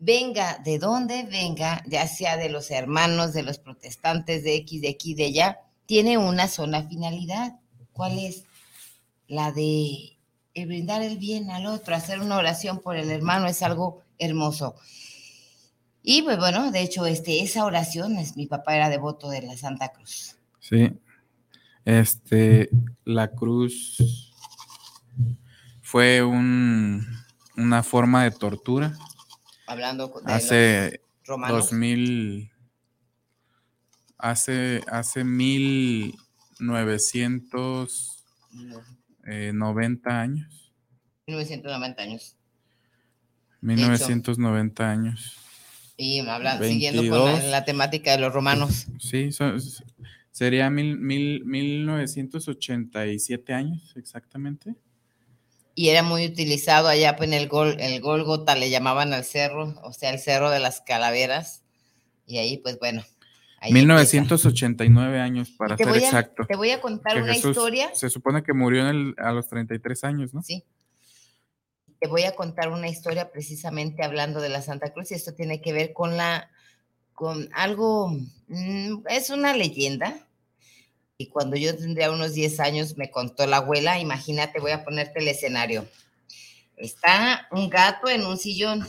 venga 0.00 0.58
de 0.64 0.80
donde 0.80 1.22
venga, 1.22 1.84
ya 1.86 2.08
sea 2.08 2.36
de 2.36 2.48
los 2.48 2.72
hermanos, 2.72 3.32
de 3.32 3.44
los 3.44 3.60
protestantes, 3.60 4.42
de 4.42 4.56
X, 4.56 4.80
de 4.80 4.88
aquí, 4.88 5.14
de 5.14 5.26
allá, 5.26 5.60
tiene 5.86 6.18
una 6.18 6.48
sola 6.48 6.82
finalidad. 6.88 7.60
¿Cuál 7.92 8.18
es? 8.18 8.42
La 9.28 9.52
de 9.52 10.17
brindar 10.66 11.02
el 11.02 11.18
bien 11.18 11.50
al 11.50 11.66
otro, 11.66 11.94
hacer 11.94 12.20
una 12.20 12.36
oración 12.36 12.80
por 12.80 12.96
el 12.96 13.10
hermano 13.10 13.46
es 13.46 13.62
algo 13.62 14.02
hermoso. 14.18 14.74
Y 16.02 16.22
pues 16.22 16.38
bueno, 16.38 16.70
de 16.70 16.80
hecho, 16.80 17.06
este, 17.06 17.42
esa 17.42 17.64
oración 17.64 18.16
es, 18.16 18.36
mi 18.36 18.46
papá 18.46 18.74
era 18.76 18.88
devoto 18.88 19.28
de 19.28 19.42
la 19.42 19.56
Santa 19.56 19.90
Cruz. 19.90 20.36
Sí. 20.60 20.98
Este, 21.84 22.70
la 23.04 23.30
cruz 23.30 24.34
fue 25.82 26.22
un, 26.22 27.06
una 27.56 27.82
forma 27.82 28.24
de 28.24 28.30
tortura. 28.30 28.96
Hablando 29.66 30.12
de 30.24 30.32
hace 30.32 31.00
romanos. 31.24 31.70
2000, 31.70 32.50
hace, 34.18 34.82
hace 34.90 35.24
1990 39.28 40.20
años. 40.20 40.72
1990 41.26 42.02
años. 42.02 42.36
1990 43.60 44.90
años. 44.90 45.36
Y 45.96 46.20
hablando, 46.20 46.64
siguiendo 46.64 47.08
con 47.08 47.50
la, 47.50 47.64
temática 47.64 48.12
de 48.12 48.18
los 48.18 48.32
romanos. 48.32 48.86
Sí, 49.00 49.30
sería 50.30 50.70
mil, 50.70 50.96
mil, 50.98 51.44
1987 51.44 53.52
años 53.52 53.94
exactamente 53.96 54.76
y 55.78 55.90
era 55.90 56.02
muy 56.02 56.26
utilizado 56.26 56.88
allá 56.88 57.14
pues, 57.14 57.28
en 57.28 57.34
el, 57.34 57.46
Gol, 57.46 57.76
el 57.78 58.00
Golgota, 58.00 58.56
le 58.56 58.68
llamaban 58.68 59.12
al 59.12 59.24
cerro, 59.24 59.80
o 59.84 59.92
sea, 59.92 60.10
el 60.10 60.18
cerro 60.18 60.50
de 60.50 60.58
las 60.58 60.80
calaveras. 60.80 61.62
Y 62.26 62.38
ahí, 62.38 62.56
pues 62.56 62.80
bueno. 62.80 63.04
1989 63.70 65.20
años, 65.20 65.50
para 65.50 65.76
ser 65.76 65.88
exacto. 65.88 66.46
Te 66.46 66.56
voy 66.56 66.70
a 66.70 66.80
contar 66.80 67.20
una 67.22 67.36
historia. 67.36 67.90
Se 67.94 68.10
supone 68.10 68.42
que 68.42 68.52
murió 68.52 68.82
en 68.82 68.96
el, 68.96 69.14
a 69.18 69.32
los 69.32 69.48
33 69.48 70.04
años, 70.04 70.34
¿no? 70.34 70.42
Sí. 70.42 70.64
Te 72.00 72.08
voy 72.08 72.22
a 72.22 72.36
contar 72.36 72.68
una 72.68 72.88
historia 72.88 73.32
precisamente 73.32 74.04
hablando 74.04 74.40
de 74.40 74.48
la 74.48 74.62
Santa 74.62 74.92
Cruz, 74.92 75.10
y 75.10 75.14
esto 75.14 75.34
tiene 75.34 75.60
que 75.60 75.72
ver 75.72 75.92
con 75.92 76.16
la, 76.16 76.50
con 77.12 77.48
algo, 77.52 78.10
mm, 78.46 79.06
es 79.08 79.30
una 79.30 79.56
leyenda, 79.56 80.14
y 81.16 81.26
cuando 81.26 81.56
yo 81.56 81.76
tendría 81.76 82.12
unos 82.12 82.32
10 82.34 82.60
años 82.60 82.96
me 82.96 83.10
contó 83.10 83.44
la 83.48 83.56
abuela, 83.56 83.98
imagínate, 83.98 84.60
voy 84.60 84.70
a 84.70 84.84
ponerte 84.84 85.18
el 85.18 85.26
escenario. 85.26 85.84
Está 86.76 87.48
un 87.50 87.68
gato 87.68 88.08
en 88.08 88.24
un 88.24 88.38
sillón, 88.38 88.86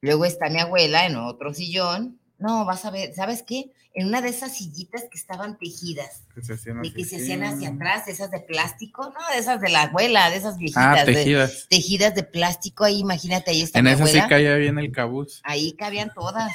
luego 0.00 0.26
está 0.26 0.48
mi 0.48 0.60
abuela 0.60 1.06
en 1.06 1.16
otro 1.16 1.52
sillón. 1.52 2.20
No, 2.44 2.64
vas 2.64 2.84
a 2.84 2.90
ver, 2.90 3.14
¿sabes 3.14 3.42
qué? 3.42 3.72
en 3.94 4.08
una 4.08 4.20
de 4.20 4.28
esas 4.28 4.56
sillitas 4.56 5.04
que 5.04 5.16
estaban 5.16 5.56
tejidas. 5.56 6.24
Que 6.34 6.42
se 6.42 6.54
hacían, 6.54 6.84
y 6.84 6.92
que 6.92 7.04
se 7.04 7.16
hacían 7.16 7.44
hacia 7.44 7.68
atrás, 7.68 8.08
esas 8.08 8.30
de 8.32 8.40
plástico, 8.40 9.04
no, 9.04 9.32
de 9.32 9.38
esas 9.38 9.60
de 9.60 9.70
la 9.70 9.82
abuela, 9.82 10.30
de 10.30 10.36
esas 10.36 10.58
viejitas. 10.58 10.98
Ah, 11.02 11.04
tejidas. 11.04 11.66
tejidas 11.70 12.14
de 12.16 12.24
plástico, 12.24 12.84
ahí 12.84 12.98
imagínate, 12.98 13.52
ahí 13.52 13.62
está 13.62 13.78
En 13.78 13.86
esa 13.86 14.06
sí 14.06 14.20
caía 14.28 14.56
bien 14.56 14.78
el 14.78 14.90
cabuz. 14.90 15.40
Ahí 15.44 15.74
cabían 15.74 16.12
todas. 16.12 16.52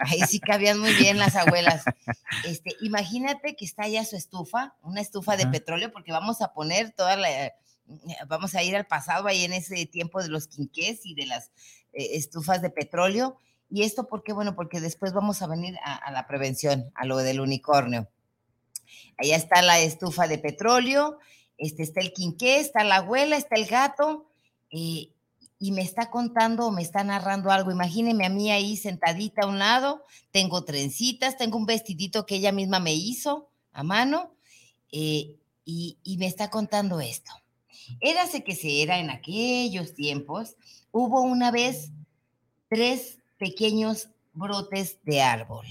ahí 0.00 0.20
sí 0.28 0.40
cabían 0.40 0.80
muy 0.80 0.92
bien 0.94 1.18
las 1.18 1.36
abuelas. 1.36 1.84
Este, 2.44 2.74
imagínate 2.80 3.54
que 3.54 3.64
está 3.64 3.84
allá 3.84 4.04
su 4.04 4.16
estufa, 4.16 4.74
una 4.82 5.00
estufa 5.00 5.36
de 5.36 5.46
petróleo, 5.46 5.92
porque 5.92 6.10
vamos 6.10 6.42
a 6.42 6.52
poner 6.52 6.90
toda 6.90 7.16
la 7.16 7.52
vamos 8.26 8.54
a 8.54 8.62
ir 8.62 8.76
al 8.76 8.86
pasado 8.86 9.28
ahí 9.28 9.44
en 9.44 9.54
ese 9.54 9.86
tiempo 9.86 10.22
de 10.22 10.28
los 10.28 10.46
quinqués 10.46 11.06
y 11.06 11.14
de 11.14 11.24
las 11.24 11.52
eh, 11.94 12.16
estufas 12.16 12.60
de 12.60 12.68
petróleo 12.68 13.38
¿Y 13.70 13.82
esto 13.82 14.06
por 14.06 14.22
qué? 14.22 14.32
Bueno, 14.32 14.54
porque 14.54 14.80
después 14.80 15.12
vamos 15.12 15.42
a 15.42 15.46
venir 15.46 15.76
a, 15.84 16.10
la 16.10 16.26
prevención, 16.26 16.90
a 16.94 17.04
lo 17.04 17.18
del 17.18 17.40
unicornio. 17.40 18.08
Allá 19.18 19.36
está 19.36 19.62
la 19.62 19.78
estufa 19.78 20.26
de 20.26 20.38
petróleo, 20.38 21.18
este, 21.58 21.82
está 21.82 22.00
el 22.00 22.12
quinqué, 22.12 22.60
está 22.60 22.84
la 22.84 22.96
abuela, 22.96 23.36
está 23.36 23.56
el 23.56 23.66
gato, 23.66 24.26
y 24.70 25.72
me 25.72 25.82
está 25.82 26.10
contando, 26.10 26.70
me 26.70 26.82
está 26.82 27.04
narrando 27.04 27.50
algo. 27.50 27.70
Imagíneme 27.70 28.24
a 28.24 28.30
mí 28.30 28.50
ahí 28.50 28.76
sentadita 28.76 29.42
a 29.42 29.48
un 29.48 29.58
lado, 29.58 30.04
tengo 30.30 30.64
trencitas, 30.64 31.36
tengo 31.36 31.58
un 31.58 31.66
vestidito 31.66 32.24
que 32.26 32.36
ella 32.36 32.52
misma 32.52 32.78
me 32.78 32.94
hizo 32.94 33.50
a 33.72 33.82
mano, 33.82 34.34
eh, 34.92 35.36
y, 35.64 35.98
y 36.02 36.16
me 36.16 36.26
está 36.26 36.48
contando 36.48 37.00
esto. 37.00 37.32
Érase 38.00 38.44
que 38.44 38.54
se 38.54 38.82
era 38.82 38.98
en 38.98 39.10
aquellos 39.10 39.94
tiempos, 39.94 40.56
hubo 40.90 41.20
una 41.20 41.50
vez 41.50 41.90
tres 42.68 43.17
pequeños 43.38 44.08
brotes 44.32 44.98
de 45.04 45.22
árbol. 45.22 45.66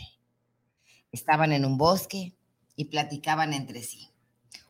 Estaban 1.12 1.52
en 1.52 1.66
un 1.66 1.78
bosque 1.78 2.34
y 2.76 2.86
platicaban 2.86 3.54
entre 3.54 3.84
sí. 3.84 4.10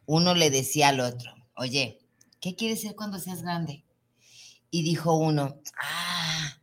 Uno 0.06 0.36
le 0.36 0.50
decía 0.50 0.90
al 0.90 1.00
otro, 1.00 1.34
oye, 1.56 2.00
¿qué 2.40 2.56
quieres 2.56 2.82
ser 2.82 2.96
cuando 2.96 3.20
seas 3.20 3.42
grande? 3.42 3.84
Y 4.70 4.84
dijo 4.84 5.16
uno, 5.16 5.60
ah, 5.82 6.58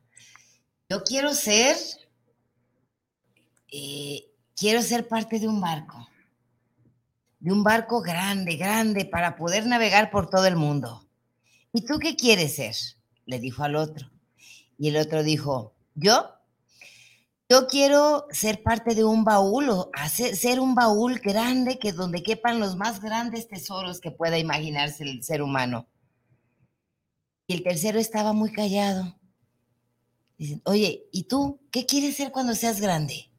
yo 0.88 1.02
quiero 1.04 1.34
ser 1.34 1.76
eh, 3.76 4.30
quiero 4.56 4.82
ser 4.82 5.08
parte 5.08 5.40
de 5.40 5.48
un 5.48 5.60
barco, 5.60 6.08
de 7.40 7.50
un 7.50 7.64
barco 7.64 8.02
grande, 8.02 8.54
grande, 8.56 9.04
para 9.04 9.34
poder 9.34 9.66
navegar 9.66 10.12
por 10.12 10.30
todo 10.30 10.46
el 10.46 10.54
mundo. 10.54 11.08
¿Y 11.72 11.84
tú 11.84 11.98
qué 11.98 12.14
quieres 12.14 12.54
ser? 12.54 12.76
Le 13.26 13.40
dijo 13.40 13.64
al 13.64 13.74
otro. 13.74 14.12
Y 14.78 14.90
el 14.90 14.96
otro 14.96 15.24
dijo, 15.24 15.73
yo, 15.94 16.30
yo 17.48 17.66
quiero 17.66 18.26
ser 18.30 18.62
parte 18.62 18.94
de 18.94 19.04
un 19.04 19.24
baúl 19.24 19.68
o 19.70 19.90
hacer, 19.92 20.36
ser 20.36 20.60
un 20.60 20.74
baúl 20.74 21.20
grande 21.20 21.78
que 21.78 21.92
donde 21.92 22.22
quepan 22.22 22.58
los 22.58 22.76
más 22.76 23.00
grandes 23.00 23.48
tesoros 23.48 24.00
que 24.00 24.10
pueda 24.10 24.38
imaginarse 24.38 25.04
el 25.04 25.22
ser 25.22 25.42
humano. 25.42 25.88
Y 27.46 27.54
el 27.54 27.62
tercero 27.62 27.98
estaba 27.98 28.32
muy 28.32 28.52
callado. 28.52 29.18
Dicen, 30.38 30.62
oye, 30.64 31.06
¿y 31.12 31.24
tú 31.24 31.60
qué 31.70 31.86
quieres 31.86 32.16
ser 32.16 32.32
cuando 32.32 32.54
seas 32.54 32.80
grande? 32.80 33.30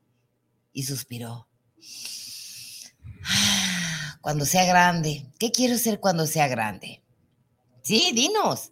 Y 0.71 0.83
suspiró. 0.83 1.47
Cuando 4.21 4.45
sea 4.45 4.65
grande, 4.65 5.31
¿qué 5.37 5.51
quiero 5.51 5.77
ser 5.77 5.99
cuando 5.99 6.25
sea 6.25 6.47
grande? 6.47 7.03
Sí, 7.83 8.11
dinos. 8.11 8.71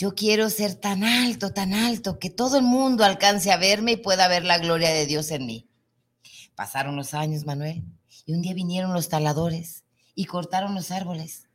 Yo 0.00 0.14
quiero 0.14 0.48
ser 0.48 0.76
tan 0.76 1.02
alto, 1.02 1.52
tan 1.52 1.74
alto, 1.74 2.20
que 2.20 2.30
todo 2.30 2.56
el 2.56 2.62
mundo 2.62 3.02
alcance 3.04 3.50
a 3.50 3.56
verme 3.56 3.92
y 3.92 3.96
pueda 3.96 4.28
ver 4.28 4.44
la 4.44 4.58
gloria 4.58 4.90
de 4.90 5.06
Dios 5.06 5.32
en 5.32 5.44
mí. 5.44 5.68
Pasaron 6.54 6.94
los 6.94 7.14
años, 7.14 7.44
Manuel, 7.44 7.82
y 8.24 8.32
un 8.32 8.40
día 8.40 8.54
vinieron 8.54 8.92
los 8.92 9.08
taladores 9.08 9.82
y 10.14 10.26
cortaron 10.26 10.76
los 10.76 10.92
árboles. 10.92 11.48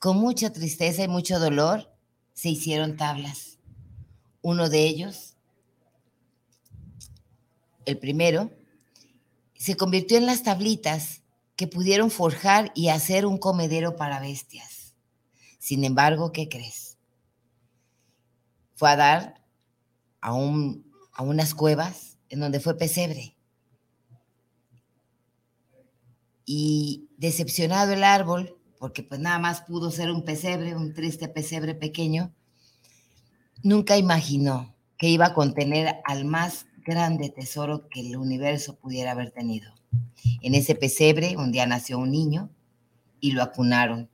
Con 0.00 0.16
mucha 0.16 0.52
tristeza 0.52 1.04
y 1.04 1.08
mucho 1.08 1.38
dolor 1.38 1.96
se 2.32 2.48
hicieron 2.48 2.96
tablas. 2.96 3.58
Uno 4.42 4.68
de 4.68 4.88
ellos, 4.88 5.36
el 7.84 7.98
primero, 7.98 8.50
se 9.54 9.76
convirtió 9.76 10.18
en 10.18 10.26
las 10.26 10.42
tablitas 10.42 11.22
que 11.54 11.68
pudieron 11.68 12.10
forjar 12.10 12.72
y 12.74 12.88
hacer 12.88 13.26
un 13.26 13.38
comedero 13.38 13.94
para 13.94 14.18
bestias. 14.18 14.96
Sin 15.60 15.84
embargo, 15.84 16.32
¿qué 16.32 16.48
crees? 16.48 16.93
Fue 18.74 18.90
a 18.90 18.96
dar 18.96 19.42
a, 20.20 20.32
un, 20.34 20.90
a 21.12 21.22
unas 21.22 21.54
cuevas 21.54 22.18
en 22.28 22.40
donde 22.40 22.60
fue 22.60 22.76
pesebre. 22.76 23.36
Y 26.46 27.08
decepcionado 27.16 27.92
el 27.92 28.04
árbol, 28.04 28.58
porque 28.78 29.02
pues 29.02 29.20
nada 29.20 29.38
más 29.38 29.62
pudo 29.62 29.90
ser 29.90 30.10
un 30.10 30.24
pesebre, 30.24 30.76
un 30.76 30.92
triste 30.92 31.28
pesebre 31.28 31.74
pequeño, 31.74 32.34
nunca 33.62 33.96
imaginó 33.96 34.74
que 34.98 35.08
iba 35.08 35.26
a 35.26 35.34
contener 35.34 35.96
al 36.04 36.24
más 36.24 36.66
grande 36.84 37.30
tesoro 37.30 37.88
que 37.88 38.00
el 38.00 38.16
universo 38.16 38.76
pudiera 38.76 39.12
haber 39.12 39.30
tenido. 39.30 39.72
En 40.42 40.54
ese 40.54 40.74
pesebre 40.74 41.36
un 41.36 41.50
día 41.50 41.66
nació 41.66 41.98
un 41.98 42.10
niño 42.10 42.50
y 43.20 43.32
lo 43.32 43.42
acunaron 43.42 44.10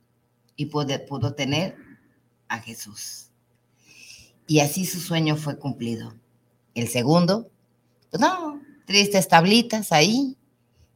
y 0.56 0.66
pudo, 0.66 1.34
tener 1.34 1.76
a 2.48 2.58
Jesús. 2.58 3.29
Y 4.50 4.58
así 4.58 4.84
su 4.84 4.98
sueño 4.98 5.36
fue 5.36 5.60
cumplido. 5.60 6.12
El 6.74 6.88
segundo, 6.88 7.48
pues 8.10 8.20
no, 8.20 8.60
tristes 8.84 9.28
tablitas 9.28 9.92
ahí 9.92 10.36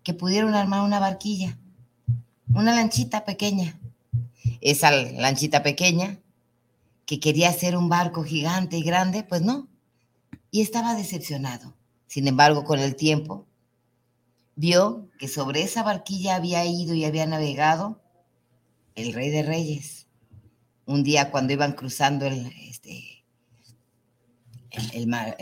que 0.02 0.12
pudieron 0.12 0.56
armar 0.56 0.82
una 0.82 0.98
barquilla, 0.98 1.56
una 2.52 2.74
lanchita 2.74 3.24
pequeña. 3.24 3.78
Esa 4.60 4.90
lanchita 4.90 5.62
pequeña 5.62 6.18
que 7.06 7.20
quería 7.20 7.52
ser 7.52 7.76
un 7.76 7.88
barco 7.88 8.24
gigante 8.24 8.76
y 8.76 8.82
grande, 8.82 9.22
pues 9.22 9.42
no. 9.42 9.68
Y 10.50 10.60
estaba 10.60 10.96
decepcionado. 10.96 11.76
Sin 12.08 12.26
embargo, 12.26 12.64
con 12.64 12.80
el 12.80 12.96
tiempo, 12.96 13.46
vio 14.56 15.08
que 15.16 15.28
sobre 15.28 15.62
esa 15.62 15.84
barquilla 15.84 16.34
había 16.34 16.66
ido 16.66 16.92
y 16.92 17.04
había 17.04 17.24
navegado 17.24 18.02
el 18.96 19.12
rey 19.12 19.30
de 19.30 19.44
reyes. 19.44 20.08
Un 20.86 21.04
día 21.04 21.30
cuando 21.30 21.52
iban 21.52 21.74
cruzando 21.74 22.26
el, 22.26 22.52
el, 24.92 25.06
mar, 25.06 25.36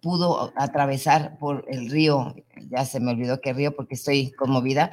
pudo 0.00 0.52
atravesar 0.56 1.38
por 1.38 1.64
el 1.68 1.90
río, 1.90 2.34
ya 2.70 2.84
se 2.84 3.00
me 3.00 3.12
olvidó 3.12 3.40
qué 3.40 3.52
río 3.52 3.74
porque 3.74 3.94
estoy 3.94 4.32
conmovida, 4.32 4.90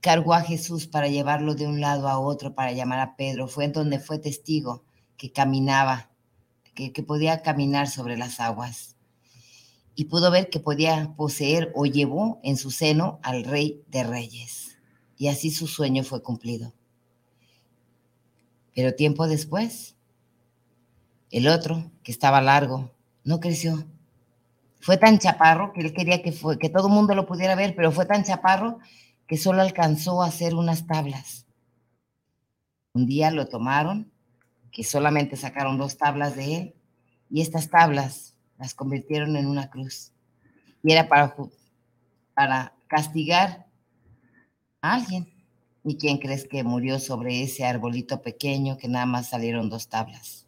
cargó 0.00 0.34
a 0.34 0.42
Jesús 0.42 0.86
para 0.86 1.08
llevarlo 1.08 1.54
de 1.54 1.66
un 1.66 1.80
lado 1.80 2.08
a 2.08 2.18
otro, 2.18 2.54
para 2.54 2.72
llamar 2.72 3.00
a 3.00 3.16
Pedro. 3.16 3.48
Fue 3.48 3.64
en 3.64 3.72
donde 3.72 3.98
fue 3.98 4.18
testigo 4.18 4.84
que 5.16 5.32
caminaba, 5.32 6.10
que, 6.74 6.92
que 6.92 7.02
podía 7.02 7.42
caminar 7.42 7.88
sobre 7.88 8.16
las 8.16 8.40
aguas. 8.40 8.96
Y 9.96 10.04
pudo 10.04 10.30
ver 10.30 10.48
que 10.48 10.60
podía 10.60 11.12
poseer 11.16 11.72
o 11.74 11.84
llevó 11.84 12.40
en 12.44 12.56
su 12.56 12.70
seno 12.70 13.18
al 13.22 13.42
rey 13.42 13.82
de 13.88 14.04
reyes 14.04 14.68
y 15.18 15.26
así 15.26 15.50
su 15.50 15.66
sueño 15.66 16.04
fue 16.04 16.22
cumplido. 16.22 16.72
Pero 18.74 18.94
tiempo 18.94 19.26
después, 19.26 19.96
el 21.30 21.48
otro, 21.48 21.90
que 22.02 22.12
estaba 22.12 22.40
largo, 22.40 22.90
no 23.24 23.40
creció. 23.40 23.84
Fue 24.80 24.96
tan 24.96 25.18
chaparro 25.18 25.72
que 25.72 25.80
él 25.80 25.92
quería 25.92 26.22
que, 26.22 26.32
todo 26.32 26.88
el 26.88 26.92
mundo 26.92 27.14
lo 27.14 27.26
pudiera 27.26 27.54
ver, 27.54 27.74
pero 27.74 27.92
fue 27.92 28.06
tan 28.06 28.24
chaparro 28.24 28.78
que 29.26 29.36
solo 29.36 29.60
alcanzó 29.60 30.22
a 30.22 30.28
hacer 30.28 30.54
unas 30.54 30.86
tablas. 30.86 31.46
Un 32.94 33.06
día 33.06 33.30
lo 33.30 33.48
tomaron, 33.48 34.10
que 34.72 34.84
solamente 34.84 35.36
sacaron 35.36 35.76
dos 35.76 35.98
tablas 35.98 36.36
de 36.36 36.56
él, 36.56 36.74
y 37.30 37.42
estas 37.42 37.68
tablas 37.68 38.34
las 38.56 38.74
convirtieron 38.74 39.36
en 39.36 39.46
una 39.46 39.68
cruz. 39.68 40.12
Y 40.82 40.92
era 40.92 41.08
para, 41.08 41.36
para 42.34 42.72
castigar 42.86 43.66
alguien. 44.80 45.28
¿Y 45.84 45.96
quién 45.96 46.18
crees 46.18 46.46
que 46.46 46.64
murió 46.64 46.98
sobre 46.98 47.42
ese 47.42 47.64
arbolito 47.64 48.20
pequeño 48.20 48.76
que 48.78 48.88
nada 48.88 49.06
más 49.06 49.28
salieron 49.28 49.70
dos 49.70 49.88
tablas? 49.88 50.47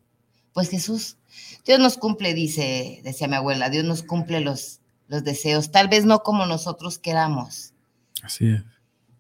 Pues 0.53 0.71
Jesús. 0.71 1.17
Dios 1.65 1.79
nos 1.79 1.97
cumple, 1.97 2.35
dice, 2.35 3.01
decía 3.05 3.29
mi 3.29 3.37
abuela, 3.37 3.71
Dios 3.71 3.85
nos 3.85 4.03
cumple 4.03 4.41
los, 4.41 4.81
los 5.09 5.25
deseos, 5.25 5.71
tal 5.71 5.89
vez 5.89 6.05
no 6.05 6.23
como 6.23 6.47
nosotros 6.47 6.99
queramos. 6.99 7.73
Así 8.23 8.49
es. 8.49 8.63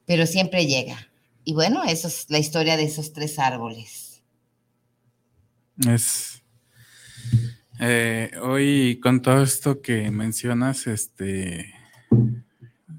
Pero 0.06 0.26
siempre 0.26 0.66
llega. 0.66 1.10
Y 1.44 1.54
bueno, 1.54 1.84
eso 1.84 2.08
es 2.08 2.26
la 2.28 2.38
historia 2.38 2.76
de 2.76 2.84
esos 2.84 3.12
tres 3.12 3.38
árboles. 3.38 4.22
Es. 5.88 6.42
Eh, 7.78 8.30
hoy 8.42 9.00
con 9.00 9.22
todo 9.22 9.42
esto 9.42 9.80
que 9.80 10.10
mencionas, 10.10 10.86
este 10.86 11.74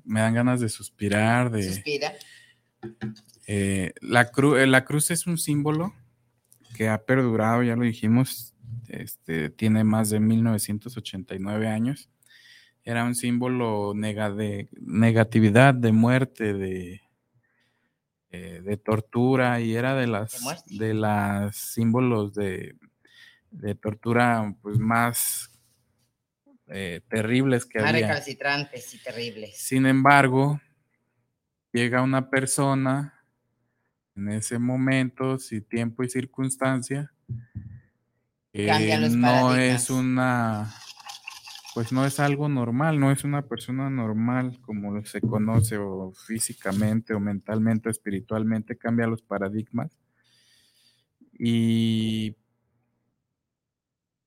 me 0.03 0.21
dan 0.21 0.33
ganas 0.33 0.59
de 0.59 0.69
suspirar, 0.69 1.51
de... 1.51 1.63
Suspira. 1.63 2.13
Eh, 3.47 3.93
la, 4.01 4.31
eh, 4.33 4.67
la 4.67 4.85
cruz 4.85 5.11
es 5.11 5.27
un 5.27 5.37
símbolo 5.37 5.93
que 6.75 6.89
ha 6.89 7.03
perdurado, 7.03 7.63
ya 7.63 7.75
lo 7.75 7.84
dijimos, 7.84 8.53
este, 8.88 9.49
tiene 9.49 9.84
más 9.84 10.10
de 10.10 10.19
1989 10.19 11.67
años. 11.67 12.10
Era 12.84 13.03
un 13.05 13.15
símbolo 13.15 13.93
de 13.93 14.69
negatividad, 14.81 15.73
de 15.73 15.91
muerte, 15.91 16.53
de, 16.53 17.01
eh, 18.31 18.62
de 18.63 18.77
tortura 18.77 19.62
y 19.62 19.75
era 19.75 19.95
de 19.95 20.07
las 20.07 20.65
de 20.65 20.93
las 20.93 21.55
símbolos 21.55 22.34
de, 22.34 22.75
de 23.51 23.75
tortura 23.75 24.55
pues 24.62 24.79
más 24.79 25.51
eh, 26.67 27.01
terribles 27.10 27.65
que 27.65 27.79
había. 27.79 28.07
recalcitrantes 28.07 28.93
y 28.93 29.03
terribles. 29.03 29.57
Sin 29.57 29.86
embargo, 29.86 30.62
llega 31.73 32.01
una 32.01 32.29
persona 32.29 33.20
en 34.21 34.29
ese 34.29 34.60
momento, 34.60 35.39
si 35.39 35.62
tiempo 35.62 36.03
y 36.03 36.10
circunstancia, 36.10 37.12
no 38.53 39.55
es 39.55 39.89
una, 39.89 40.71
pues 41.73 41.91
no 41.91 42.05
es 42.05 42.19
algo 42.19 42.47
normal, 42.49 42.99
no 42.99 43.12
es 43.12 43.23
una 43.23 43.41
persona 43.47 43.89
normal 43.89 44.60
como 44.62 45.03
se 45.05 45.21
conoce 45.21 45.77
o 45.77 46.12
físicamente 46.13 47.13
o 47.13 47.19
mentalmente 47.19 47.89
o 47.89 47.91
espiritualmente, 47.91 48.77
cambia 48.77 49.07
los 49.07 49.23
paradigmas 49.23 49.97
y 51.39 52.36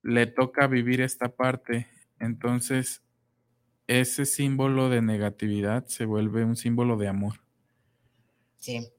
le 0.03 0.25
toca 0.27 0.67
vivir 0.67 1.01
esta 1.01 1.35
parte 1.35 1.87
entonces, 2.19 3.03
ese 3.87 4.25
símbolo 4.25 4.89
de 4.89 5.01
negatividad 5.01 5.85
se 5.87 6.05
vuelve 6.05 6.45
un 6.45 6.55
símbolo 6.55 6.97
de 6.97 7.07
amor. 7.07 7.41
Sí. 8.57 8.94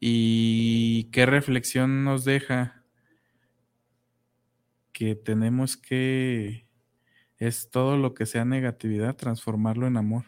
¿Y 0.00 1.04
qué 1.10 1.26
reflexión 1.26 2.04
nos 2.04 2.24
deja? 2.24 2.84
Que 4.92 5.14
tenemos 5.14 5.76
que, 5.76 6.66
es 7.38 7.70
todo 7.70 7.96
lo 7.96 8.14
que 8.14 8.26
sea 8.26 8.44
negatividad, 8.44 9.16
transformarlo 9.16 9.86
en 9.86 9.96
amor. 9.96 10.24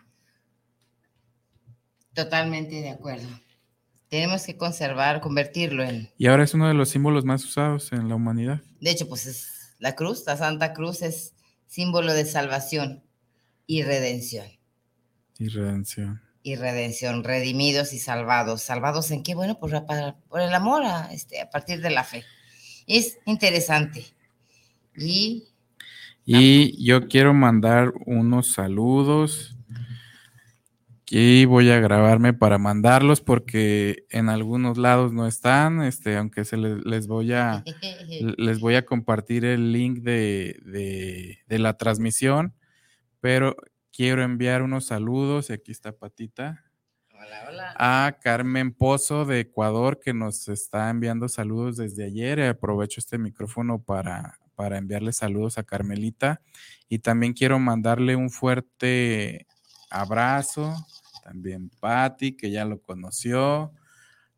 Totalmente 2.14 2.76
de 2.76 2.90
acuerdo. 2.90 3.28
Tenemos 4.08 4.44
que 4.44 4.56
conservar, 4.56 5.20
convertirlo 5.20 5.82
en... 5.84 6.10
Y 6.16 6.26
ahora 6.26 6.44
es 6.44 6.54
uno 6.54 6.66
de 6.66 6.74
los 6.74 6.88
símbolos 6.88 7.24
más 7.24 7.44
usados 7.44 7.92
en 7.92 8.08
la 8.08 8.14
humanidad. 8.14 8.62
De 8.80 8.90
hecho, 8.90 9.08
pues 9.08 9.26
es 9.26 9.76
la 9.78 9.94
cruz, 9.94 10.24
la 10.26 10.36
Santa 10.36 10.72
Cruz 10.72 11.02
es 11.02 11.34
símbolo 11.66 12.12
de 12.14 12.24
salvación. 12.24 13.04
y 13.66 13.82
redención. 13.82 14.46
Y 15.38 15.48
redención. 15.48 16.22
Y 16.48 16.56
redención, 16.56 17.24
redimidos 17.24 17.92
y 17.92 17.98
salvados. 17.98 18.62
¿Salvados 18.62 19.10
en 19.10 19.22
qué? 19.22 19.34
Bueno, 19.34 19.58
por, 19.58 19.70
por 20.28 20.40
el 20.40 20.54
amor 20.54 20.82
a, 20.84 21.12
este, 21.12 21.40
a 21.40 21.50
partir 21.50 21.80
de 21.80 21.90
la 21.90 22.04
fe. 22.04 22.24
Es 22.86 23.18
interesante. 23.26 24.06
Y, 24.96 25.44
y 26.24 26.84
yo 26.84 27.06
quiero 27.08 27.34
mandar 27.34 27.92
unos 28.06 28.52
saludos 28.52 29.58
y 31.10 31.46
voy 31.46 31.70
a 31.70 31.80
grabarme 31.80 32.34
para 32.34 32.58
mandarlos 32.58 33.20
porque 33.20 34.04
en 34.10 34.28
algunos 34.28 34.76
lados 34.76 35.12
no 35.12 35.26
están, 35.26 35.82
este, 35.82 36.16
aunque 36.16 36.44
se 36.44 36.56
les, 36.58 37.06
voy 37.06 37.32
a 37.32 37.64
les 38.36 38.60
voy 38.60 38.74
a 38.74 38.84
compartir 38.84 39.44
el 39.44 39.72
link 39.72 40.00
de, 40.00 41.38
la 41.48 41.78
transmisión, 41.78 42.54
pero 43.20 43.56
quiero 43.98 44.22
enviar 44.22 44.62
unos 44.62 44.84
saludos, 44.84 45.50
y 45.50 45.54
aquí 45.54 45.72
está 45.72 45.90
Patita. 45.90 46.64
Hola, 47.12 47.46
hola. 47.48 47.74
A 47.76 48.16
Carmen 48.22 48.72
Pozo 48.72 49.24
de 49.24 49.40
Ecuador, 49.40 49.98
que 49.98 50.14
nos 50.14 50.46
está 50.46 50.88
enviando 50.88 51.28
saludos 51.28 51.78
desde 51.78 52.04
ayer. 52.04 52.40
Aprovecho 52.42 53.00
este 53.00 53.18
micrófono 53.18 53.82
para, 53.82 54.38
para 54.54 54.78
enviarle 54.78 55.12
saludos 55.12 55.58
a 55.58 55.64
Carmelita. 55.64 56.40
Y 56.88 57.00
también 57.00 57.32
quiero 57.32 57.58
mandarle 57.58 58.14
un 58.14 58.30
fuerte 58.30 59.48
abrazo 59.90 60.76
también 61.24 61.68
Patti, 61.68 62.36
que 62.36 62.52
ya 62.52 62.64
lo 62.64 62.80
conoció, 62.80 63.74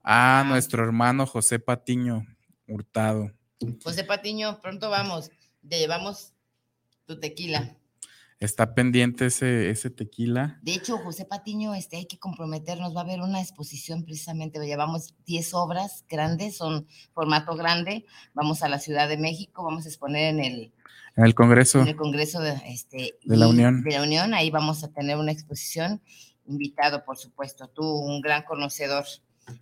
a 0.03 0.43
nuestro 0.49 0.83
hermano 0.83 1.27
José 1.27 1.59
Patiño 1.59 2.27
Hurtado. 2.67 3.31
José 3.85 4.05
Patiño, 4.05 4.59
pronto 4.63 4.89
vamos, 4.89 5.31
te 5.69 5.79
llevamos 5.79 6.33
tu 7.05 7.21
tequila. 7.21 7.77
Está 8.41 8.75
pendiente 8.75 9.27
ese, 9.27 9.69
ese 9.69 9.91
tequila. 9.91 10.59
De 10.63 10.73
hecho, 10.73 10.97
José 10.97 11.27
Patiño, 11.27 11.75
este, 11.75 11.99
hay 11.99 12.07
que 12.07 12.19
comprometernos, 12.19 12.97
va 12.97 13.03
a 13.03 13.05
haber 13.05 13.21
una 13.21 13.39
exposición 13.39 14.03
precisamente, 14.03 14.59
llevamos 14.65 15.15
10 15.27 15.53
obras 15.53 16.07
grandes, 16.09 16.57
son 16.57 16.87
formato 17.13 17.55
grande, 17.55 18.07
vamos 18.33 18.63
a 18.63 18.71
la 18.71 18.79
Ciudad 18.79 19.11
de 19.11 19.19
México, 19.19 19.63
vamos 19.63 19.85
a 19.85 19.89
exponer 19.89 20.35
en 20.35 20.41
el... 20.41 20.73
En 21.17 21.25
el 21.27 21.35
Congreso. 21.35 21.83
En 21.83 21.89
el 21.89 21.97
Congreso 21.97 22.41
de, 22.41 22.55
este, 22.67 23.19
de 23.23 23.37
la 23.37 23.47
Unión. 23.47 23.83
De 23.83 23.91
la 23.91 24.03
Unión, 24.03 24.33
ahí 24.33 24.51
vamos 24.51 24.85
a 24.85 24.89
tener 24.89 25.19
una 25.19 25.33
exposición 25.33 26.01
invitado, 26.47 27.05
por 27.05 27.19
supuesto, 27.19 27.69
tú, 27.69 27.85
un 27.85 28.23
gran 28.23 28.45
conocedor 28.45 29.05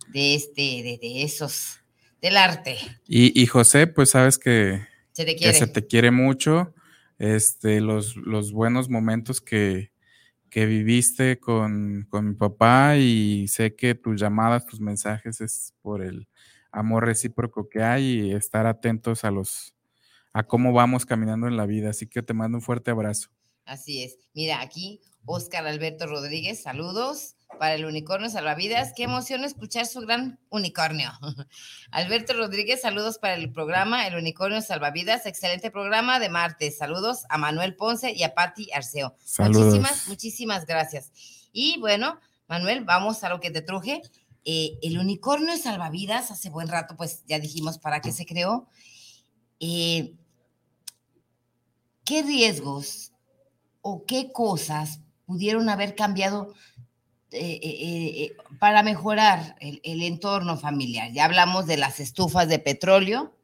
de 0.07 0.35
este, 0.35 0.61
de, 1.01 1.23
esos, 1.23 1.81
del 2.21 2.37
arte. 2.37 2.77
Y, 3.05 3.45
José, 3.45 3.87
pues 3.87 4.11
sabes 4.11 4.37
que 4.37 4.87
se 5.11 5.25
te 5.25 5.35
quiere, 5.35 5.53
se 5.53 5.67
te 5.67 5.85
quiere 5.85 6.11
mucho, 6.11 6.73
este, 7.19 7.81
los, 7.81 8.15
los 8.15 8.51
buenos 8.51 8.89
momentos 8.89 9.41
que, 9.41 9.91
que 10.49 10.65
viviste 10.65 11.39
con, 11.39 12.07
con, 12.09 12.29
mi 12.29 12.35
papá 12.35 12.97
y 12.97 13.47
sé 13.49 13.75
que 13.75 13.93
tus 13.93 14.19
llamadas, 14.19 14.65
tus 14.65 14.79
mensajes 14.79 15.41
es 15.41 15.73
por 15.81 16.01
el 16.01 16.27
amor 16.71 17.05
recíproco 17.05 17.69
que 17.69 17.83
hay 17.83 18.03
y 18.21 18.31
estar 18.31 18.65
atentos 18.65 19.23
a 19.23 19.31
los 19.31 19.75
a 20.31 20.43
cómo 20.43 20.71
vamos 20.73 21.05
caminando 21.05 21.47
en 21.47 21.57
la 21.57 21.65
vida. 21.65 21.89
Así 21.89 22.07
que 22.07 22.21
te 22.21 22.33
mando 22.33 22.57
un 22.57 22.61
fuerte 22.61 22.91
abrazo. 22.91 23.29
Así 23.65 24.03
es. 24.03 24.17
Mira, 24.33 24.61
aquí 24.61 25.01
Oscar 25.25 25.67
Alberto 25.67 26.07
Rodríguez, 26.07 26.61
saludos 26.61 27.35
para 27.57 27.75
el 27.75 27.85
unicornio 27.85 28.29
salvavidas. 28.29 28.93
Qué 28.95 29.03
emoción 29.03 29.43
escuchar 29.43 29.85
su 29.85 30.01
gran 30.01 30.39
unicornio. 30.49 31.11
Alberto 31.91 32.33
Rodríguez, 32.33 32.81
saludos 32.81 33.17
para 33.17 33.35
el 33.35 33.51
programa 33.51 34.07
El 34.07 34.15
Unicornio 34.15 34.61
Salvavidas. 34.61 35.25
Excelente 35.25 35.71
programa 35.71 36.19
de 36.19 36.29
martes. 36.29 36.77
Saludos 36.77 37.25
a 37.29 37.37
Manuel 37.37 37.75
Ponce 37.75 38.13
y 38.13 38.23
a 38.23 38.33
Patti 38.33 38.69
Arceo. 38.73 39.15
Muchísimas, 39.39 40.07
muchísimas 40.07 40.65
gracias. 40.65 41.11
Y 41.51 41.79
bueno, 41.79 42.19
Manuel, 42.47 42.83
vamos 42.83 43.23
a 43.23 43.29
lo 43.29 43.39
que 43.39 43.51
te 43.51 43.61
truje. 43.61 44.01
Eh, 44.45 44.79
el 44.81 44.97
unicornio 44.97 45.57
salvavidas, 45.57 46.31
hace 46.31 46.49
buen 46.49 46.67
rato, 46.67 46.95
pues 46.95 47.23
ya 47.27 47.39
dijimos 47.39 47.77
para 47.77 48.01
qué 48.01 48.11
se 48.11 48.25
creó. 48.25 48.67
Eh, 49.59 50.13
¿Qué 52.05 52.23
riesgos 52.23 53.11
o 53.81 54.05
qué 54.05 54.31
cosas 54.31 55.01
pudieron 55.25 55.69
haber 55.69 55.93
cambiado 55.93 56.53
eh, 57.31 57.59
eh, 57.61 58.23
eh, 58.23 58.37
para 58.57 58.81
mejorar 58.81 59.55
el, 59.59 60.01
entorno 60.01 60.57
familiar. 60.57 61.11
Ya 61.11 61.25
hablamos 61.25 61.67
de 61.67 61.77
las 61.77 61.99
estufas 61.99 62.47
de 62.47 62.57
petróleo, 62.57 63.35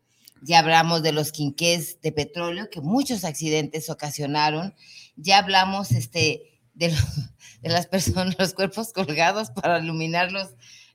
ya 0.42 0.58
hablamos 0.58 1.04
de 1.04 1.12
los 1.12 1.32
quinqués 1.32 2.02
de 2.02 2.12
petróleo 2.12 2.70
que 2.72 2.82
muchos 2.82 3.24
accidentes 3.24 3.92
ocasionaron, 3.92 4.74
ya 5.18 5.38
hablamos 5.38 5.92
este, 5.92 6.60
de, 6.74 6.96
de 7.62 7.70
las 7.70 7.86
personas, 7.86 8.36
los 8.40 8.56
cuerpos 8.56 8.92
colgados 8.92 9.52
para 9.52 9.78
iluminar 9.78 10.30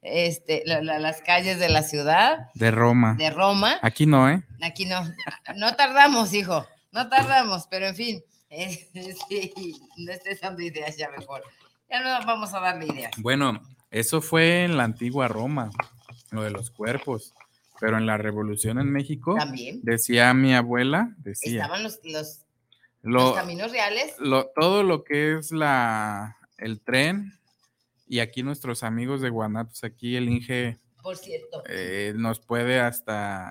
este, 0.02 0.64
las 0.66 1.22
calles 1.22 1.60
de 1.60 1.68
la 1.68 1.84
ciudad. 1.84 2.48
De 2.54 2.72
Roma. 2.72 3.14
De 3.14 3.30
Roma. 3.30 3.78
Aquí 3.82 4.04
no, 4.06 4.28
¿eh? 4.28 4.42
Aquí 4.62 4.84
no. 4.84 5.00
No 5.54 5.76
tardamos, 5.76 6.34
hijo, 6.34 6.66
no 6.90 7.08
tardamos, 7.08 7.68
pero 7.70 7.86
en 7.86 7.94
fin. 7.94 8.24
sí, 8.50 9.76
no 9.96 10.10
estés 10.10 10.40
dando 10.40 10.60
ideas 10.60 10.96
ya 10.96 11.08
mejor. 11.10 11.44
Ya 11.90 12.00
no 12.00 12.26
vamos 12.26 12.54
a 12.54 12.60
darle 12.60 12.86
ideas. 12.86 13.12
Bueno, 13.18 13.60
eso 13.90 14.20
fue 14.20 14.64
en 14.64 14.76
la 14.76 14.84
antigua 14.84 15.28
Roma, 15.28 15.70
lo 16.30 16.42
de 16.42 16.50
los 16.50 16.70
cuerpos. 16.70 17.34
Pero 17.80 17.96
en 17.96 18.06
la 18.06 18.18
revolución 18.18 18.78
en 18.78 18.92
México, 18.92 19.34
también 19.36 19.80
decía 19.82 20.34
mi 20.34 20.54
abuela, 20.54 21.14
decía. 21.16 21.62
Estaban 21.62 21.82
los, 21.82 21.98
los, 23.00 23.34
caminos 23.34 23.72
reales. 23.72 24.14
todo 24.54 24.82
lo 24.82 25.02
que 25.02 25.38
es 25.38 25.50
la 25.50 26.36
el 26.58 26.80
tren, 26.82 27.32
y 28.06 28.18
aquí 28.18 28.42
nuestros 28.42 28.82
amigos 28.82 29.22
de 29.22 29.30
Guanatos, 29.30 29.82
aquí 29.82 30.16
el 30.16 30.28
Inge 30.28 30.78
por 31.02 31.16
cierto. 31.16 31.62
Eh, 31.66 32.12
nos 32.16 32.40
puede 32.40 32.80
hasta... 32.80 33.48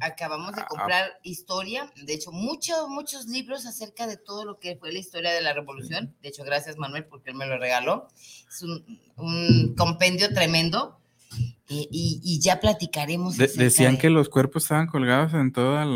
Acabamos 0.00 0.54
de 0.54 0.64
comprar 0.64 1.18
historia, 1.22 1.90
de 1.96 2.14
hecho, 2.14 2.32
muchos, 2.32 2.88
muchos 2.88 3.26
libros 3.26 3.66
acerca 3.66 4.06
de 4.06 4.16
todo 4.16 4.44
lo 4.44 4.58
que 4.58 4.76
fue 4.76 4.92
la 4.92 4.98
historia 4.98 5.32
de 5.32 5.40
la 5.40 5.52
revolución. 5.52 6.14
De 6.22 6.28
hecho, 6.28 6.44
gracias 6.44 6.76
Manuel 6.76 7.04
porque 7.04 7.30
él 7.30 7.36
me 7.36 7.46
lo 7.46 7.58
regaló. 7.58 8.08
Es 8.16 8.62
un, 8.62 9.74
compendio 9.76 10.32
tremendo. 10.32 10.98
Eh, 11.68 11.86
y, 11.90 12.40
ya 12.40 12.58
platicaremos. 12.58 13.36
decían 13.36 13.98
que 13.98 14.10
los 14.10 14.28
cuerpos 14.28 14.64
estaban 14.64 14.88
colgados 14.88 15.32
en 15.34 15.52
todas 15.52 15.86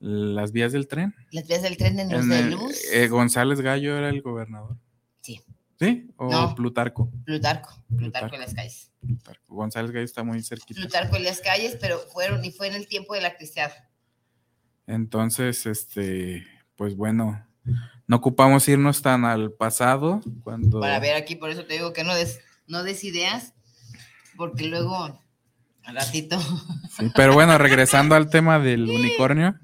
las 0.00 0.52
vías 0.52 0.72
del 0.72 0.86
tren. 0.86 1.14
Las 1.30 1.46
vías 1.46 1.62
del 1.62 1.76
tren 1.76 1.98
en 1.98 2.10
los 2.10 2.28
de 2.28 2.42
luz. 2.42 2.78
Eh, 2.92 3.08
González 3.08 3.60
Gallo 3.60 3.96
era 3.96 4.10
el 4.10 4.20
gobernador. 4.20 4.76
Sí. 5.78 5.86
¿Sí? 5.86 6.10
¿O 6.16 6.54
Plutarco? 6.54 7.10
Plutarco, 7.24 7.84
Plutarco 7.96 8.34
en 8.34 8.40
las 8.40 8.54
calles. 8.54 8.92
Plutarco. 9.00 9.54
González 9.54 9.90
Gallo 9.90 10.04
está 10.04 10.22
muy 10.22 10.42
cerquita. 10.42 10.80
Plutarco 10.80 11.16
en 11.16 11.24
las 11.24 11.40
calles, 11.40 11.76
pero 11.80 11.98
fueron 11.98 12.44
y 12.44 12.50
fue 12.52 12.68
en 12.68 12.74
el 12.74 12.86
tiempo 12.86 13.14
de 13.14 13.20
la 13.20 13.36
cristiada. 13.36 13.90
Entonces, 14.86 15.66
este, 15.66 16.46
pues 16.76 16.96
bueno, 16.96 17.46
no 18.06 18.16
ocupamos 18.16 18.68
irnos 18.68 19.02
tan 19.02 19.24
al 19.24 19.52
pasado 19.52 20.20
cuando... 20.42 20.80
Para 20.80 21.00
ver 21.00 21.16
aquí, 21.16 21.36
por 21.36 21.50
eso 21.50 21.64
te 21.64 21.74
digo 21.74 21.92
que 21.92 22.04
no 22.04 22.14
des, 22.14 22.40
no 22.66 22.82
des 22.82 23.02
ideas, 23.04 23.54
porque 24.36 24.66
luego 24.66 25.20
al 25.84 25.94
ratito... 25.94 26.38
pero 27.14 27.34
bueno, 27.34 27.56
regresando 27.58 28.14
al 28.14 28.28
tema 28.30 28.58
del 28.58 28.82
unicornio. 28.90 29.58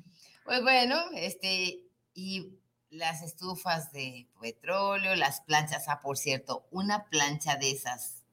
Pues 0.44 0.62
bueno, 0.62 0.96
este, 1.14 1.84
y 2.14 2.59
las 2.90 3.22
estufas 3.22 3.92
de 3.92 4.28
petróleo, 4.40 5.14
las 5.14 5.40
planchas, 5.42 5.88
ah, 5.88 6.00
por 6.00 6.18
cierto, 6.18 6.66
una 6.70 7.04
plancha 7.04 7.56
de 7.56 7.70
esas, 7.70 8.24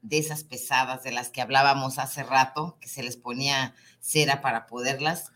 de 0.00 0.18
esas 0.18 0.44
pesadas 0.44 1.02
de 1.02 1.10
las 1.10 1.30
que 1.30 1.42
hablábamos 1.42 1.98
hace 1.98 2.22
rato, 2.22 2.78
que 2.80 2.88
se 2.88 3.02
les 3.02 3.16
ponía 3.16 3.74
cera 4.00 4.40
para 4.40 4.66
poderlas. 4.66 5.32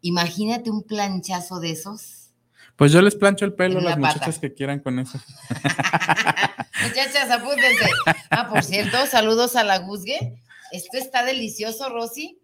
Imagínate 0.00 0.70
un 0.70 0.82
planchazo 0.82 1.60
de 1.60 1.70
esos. 1.70 2.32
Pues 2.74 2.92
yo 2.92 3.00
les 3.00 3.14
plancho 3.14 3.44
el 3.44 3.54
pelo 3.54 3.78
a 3.78 3.82
las 3.82 3.98
muchachas 3.98 4.38
que 4.38 4.52
quieran 4.52 4.80
con 4.80 4.98
eso. 4.98 5.18
Muchachas, 6.82 7.30
apúntense. 7.30 7.88
Ah, 8.30 8.48
por 8.48 8.62
cierto, 8.62 9.06
saludos 9.06 9.56
a 9.56 9.64
la 9.64 9.78
Guzgue. 9.78 10.42
Esto 10.72 10.98
está 10.98 11.24
delicioso, 11.24 11.88
Rosy. 11.88 12.38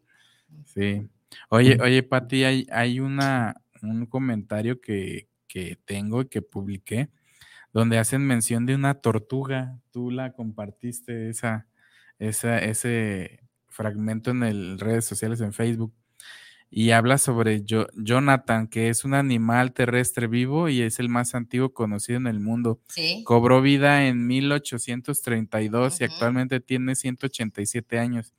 Sí. 0.64 1.06
Oye, 1.50 1.78
oye, 1.82 2.02
Pati, 2.02 2.44
hay, 2.44 2.66
hay 2.72 2.98
una, 3.00 3.54
un 3.82 4.06
comentario 4.06 4.80
que, 4.80 5.28
que 5.52 5.78
tengo 5.84 6.22
y 6.22 6.28
que 6.28 6.40
publiqué, 6.40 7.10
donde 7.74 7.98
hacen 7.98 8.26
mención 8.26 8.64
de 8.64 8.74
una 8.74 8.94
tortuga. 8.94 9.78
Tú 9.90 10.10
la 10.10 10.32
compartiste, 10.32 11.28
esa, 11.28 11.66
esa, 12.18 12.58
ese 12.58 13.40
fragmento 13.68 14.30
en 14.30 14.44
el, 14.44 14.78
redes 14.78 15.04
sociales, 15.04 15.42
en 15.42 15.52
Facebook, 15.52 15.92
y 16.70 16.92
habla 16.92 17.18
sobre 17.18 17.64
Jonathan, 17.64 18.66
que 18.66 18.88
es 18.88 19.04
un 19.04 19.12
animal 19.12 19.74
terrestre 19.74 20.26
vivo 20.26 20.70
y 20.70 20.80
es 20.80 21.00
el 21.00 21.10
más 21.10 21.34
antiguo 21.34 21.74
conocido 21.74 22.16
en 22.16 22.28
el 22.28 22.40
mundo. 22.40 22.80
Cobró 23.24 23.60
vida 23.60 24.06
en 24.06 24.26
1832 24.26 26.00
y 26.00 26.04
actualmente 26.04 26.60
tiene 26.60 26.94
187 26.94 27.98
años. 27.98 28.32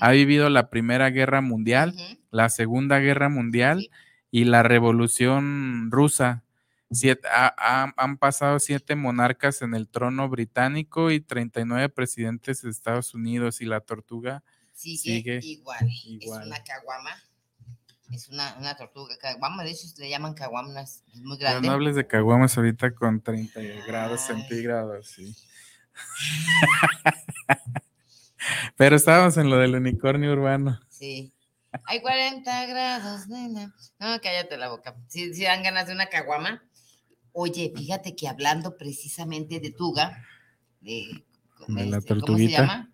Ha 0.00 0.10
vivido 0.10 0.50
la 0.50 0.68
Primera 0.68 1.08
Guerra 1.08 1.40
Mundial, 1.40 1.94
la 2.30 2.50
Segunda 2.50 2.98
Guerra 2.98 3.30
Mundial 3.30 3.88
y 4.30 4.44
la 4.44 4.62
Revolución 4.62 5.90
Rusa 5.90 6.44
Siete, 6.90 7.28
han 7.30 8.16
pasado 8.16 8.58
siete 8.58 8.96
monarcas 8.96 9.60
en 9.60 9.74
el 9.74 9.88
trono 9.88 10.28
británico 10.28 11.10
y 11.10 11.20
39 11.20 11.90
presidentes 11.90 12.62
de 12.62 12.70
Estados 12.70 13.12
Unidos 13.14 13.60
y 13.60 13.66
la 13.66 13.80
tortuga 13.80 14.42
sigue, 14.78 15.40
igual. 15.42 15.86
Es 15.86 16.28
una 16.28 16.62
caguama. 16.62 17.10
Es 18.12 18.28
una, 18.30 18.56
una 18.58 18.74
tortuga 18.74 19.16
caguama, 19.18 19.64
de 19.64 19.72
hecho 19.72 19.86
le 19.98 20.08
llaman 20.08 20.32
caguamas, 20.32 21.02
es 21.12 21.20
muy 21.20 21.36
grande. 21.36 21.68
no 21.68 21.74
hables 21.74 21.94
de 21.94 22.06
caguamas 22.06 22.56
ahorita 22.56 22.94
con 22.94 23.20
30 23.20 23.60
grados 23.86 24.22
centígrados, 24.22 25.08
sí. 25.08 25.36
Pero 28.78 28.96
estábamos 28.96 29.36
en 29.36 29.50
lo 29.50 29.58
del 29.58 29.74
unicornio 29.74 30.32
urbano. 30.32 30.80
Sí. 30.88 31.34
Hay 31.84 32.00
40 32.00 32.66
grados, 32.66 33.28
nena. 33.28 33.74
No, 33.98 34.18
cállate 34.22 34.56
la 34.56 34.68
boca. 34.68 34.96
Si, 35.08 35.30
dan 35.42 35.62
ganas 35.62 35.86
de 35.86 35.92
una 35.92 36.06
caguama. 36.06 36.62
Oye, 37.32 37.72
fíjate 37.74 38.16
que 38.16 38.28
hablando 38.28 38.76
precisamente 38.76 39.60
de 39.60 39.70
Tuga, 39.70 40.24
de, 40.80 41.24
la 41.68 42.00
tortuguita. 42.00 42.26
¿cómo 42.26 42.38
se 42.38 42.48
llama? 42.48 42.92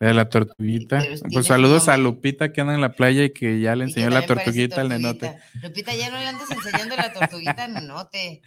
De 0.00 0.14
la 0.14 0.28
tortuguita. 0.28 1.04
Pues 1.32 1.46
saludos 1.46 1.88
a 1.88 1.96
Lupita 1.96 2.52
que 2.52 2.60
anda 2.60 2.74
en 2.74 2.80
la 2.80 2.92
playa 2.92 3.24
y 3.24 3.32
que 3.32 3.60
ya 3.60 3.74
le 3.74 3.84
enseñó 3.84 4.10
la 4.10 4.24
tortuguita 4.26 4.80
al 4.80 4.90
nenote. 4.90 5.38
Lupita, 5.60 5.94
ya 5.94 6.10
no 6.10 6.18
le 6.18 6.26
andas 6.26 6.50
enseñando 6.50 6.94
la 6.96 7.12
tortuguita 7.12 7.64
al 7.64 7.74
nenote. 7.74 8.42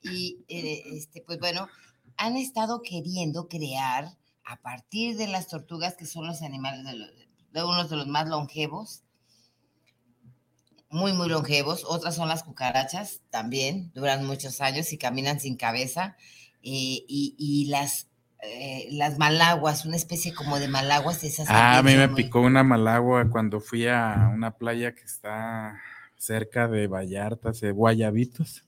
Y 0.00 0.44
eh, 0.48 0.82
este, 0.92 1.22
pues 1.26 1.38
bueno, 1.40 1.68
han 2.16 2.36
estado 2.36 2.82
queriendo 2.82 3.48
crear 3.48 4.06
a 4.44 4.56
partir 4.60 5.16
de 5.16 5.26
las 5.26 5.48
tortugas, 5.48 5.96
que 5.96 6.06
son 6.06 6.26
los 6.26 6.42
animales 6.42 6.84
de, 6.84 7.28
de 7.52 7.64
unos 7.64 7.90
de 7.90 7.96
los 7.96 8.06
más 8.06 8.28
longevos, 8.28 9.02
muy, 10.92 11.12
muy 11.12 11.28
longevos. 11.28 11.84
Otras 11.88 12.14
son 12.14 12.28
las 12.28 12.44
cucarachas, 12.44 13.20
también 13.30 13.90
duran 13.94 14.24
muchos 14.24 14.60
años 14.60 14.92
y 14.92 14.98
caminan 14.98 15.40
sin 15.40 15.56
cabeza. 15.56 16.16
Eh, 16.62 17.04
y, 17.08 17.66
las, 17.70 18.08
eh, 18.42 18.86
las 18.92 19.18
malaguas, 19.18 19.84
una 19.84 19.96
especie 19.96 20.32
como 20.32 20.60
de 20.60 20.68
malaguas. 20.68 21.24
Esas 21.24 21.48
ah, 21.50 21.78
a 21.78 21.82
mí 21.82 21.96
me 21.96 22.08
picó 22.08 22.40
una 22.40 22.62
malagua 22.62 23.28
cuando 23.30 23.60
fui 23.60 23.88
a 23.88 24.30
una 24.32 24.52
playa 24.52 24.94
que 24.94 25.02
está 25.02 25.80
cerca 26.16 26.68
de 26.68 26.86
Vallarta, 26.86 27.50
de 27.50 27.72
Guayabitos. 27.72 28.64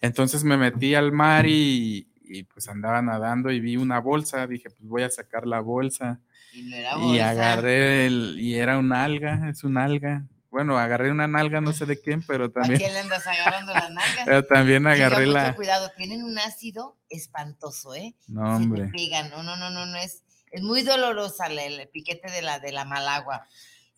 Entonces 0.00 0.42
me 0.42 0.56
metí 0.56 0.94
al 0.94 1.12
mar 1.12 1.46
y, 1.46 2.08
y 2.24 2.42
pues 2.42 2.68
andaba 2.68 3.00
nadando 3.02 3.50
y 3.50 3.60
vi 3.60 3.76
una 3.76 4.00
bolsa, 4.00 4.46
dije, 4.46 4.70
pues 4.70 4.88
voy 4.88 5.02
a 5.02 5.10
sacar 5.10 5.46
la 5.46 5.60
bolsa. 5.60 6.20
Y, 6.52 7.18
agarré 7.18 8.06
el, 8.06 8.36
y 8.40 8.54
era 8.54 8.78
un 8.78 8.92
alga, 8.92 9.50
es 9.50 9.62
un 9.62 9.76
alga. 9.76 10.24
Bueno, 10.56 10.78
agarré 10.78 11.10
una 11.10 11.28
nalga, 11.28 11.60
no 11.60 11.74
sé 11.74 11.84
de 11.84 12.00
quién, 12.00 12.22
pero 12.26 12.50
también. 12.50 12.76
¿A 12.76 12.78
quién 12.78 12.94
le 12.94 13.00
andas 13.00 13.26
agarrando 13.26 13.74
la 13.74 13.90
nalga? 13.90 14.22
Pero 14.24 14.46
también 14.46 14.86
agarré 14.86 15.26
la. 15.26 15.54
cuidado, 15.54 15.90
tienen 15.98 16.24
un 16.24 16.38
ácido 16.38 16.96
espantoso, 17.10 17.94
¿eh? 17.94 18.14
No, 18.26 18.56
hombre. 18.56 18.90
No, 19.30 19.42
no, 19.42 19.54
no, 19.54 19.68
no, 19.68 19.84
no, 19.84 19.98
es, 19.98 20.22
es 20.50 20.62
muy 20.62 20.80
dolorosa 20.80 21.48
el, 21.48 21.86
piquete 21.88 22.32
de 22.32 22.40
la, 22.40 22.58
de 22.58 22.72
la 22.72 22.86
malagua. 22.86 23.46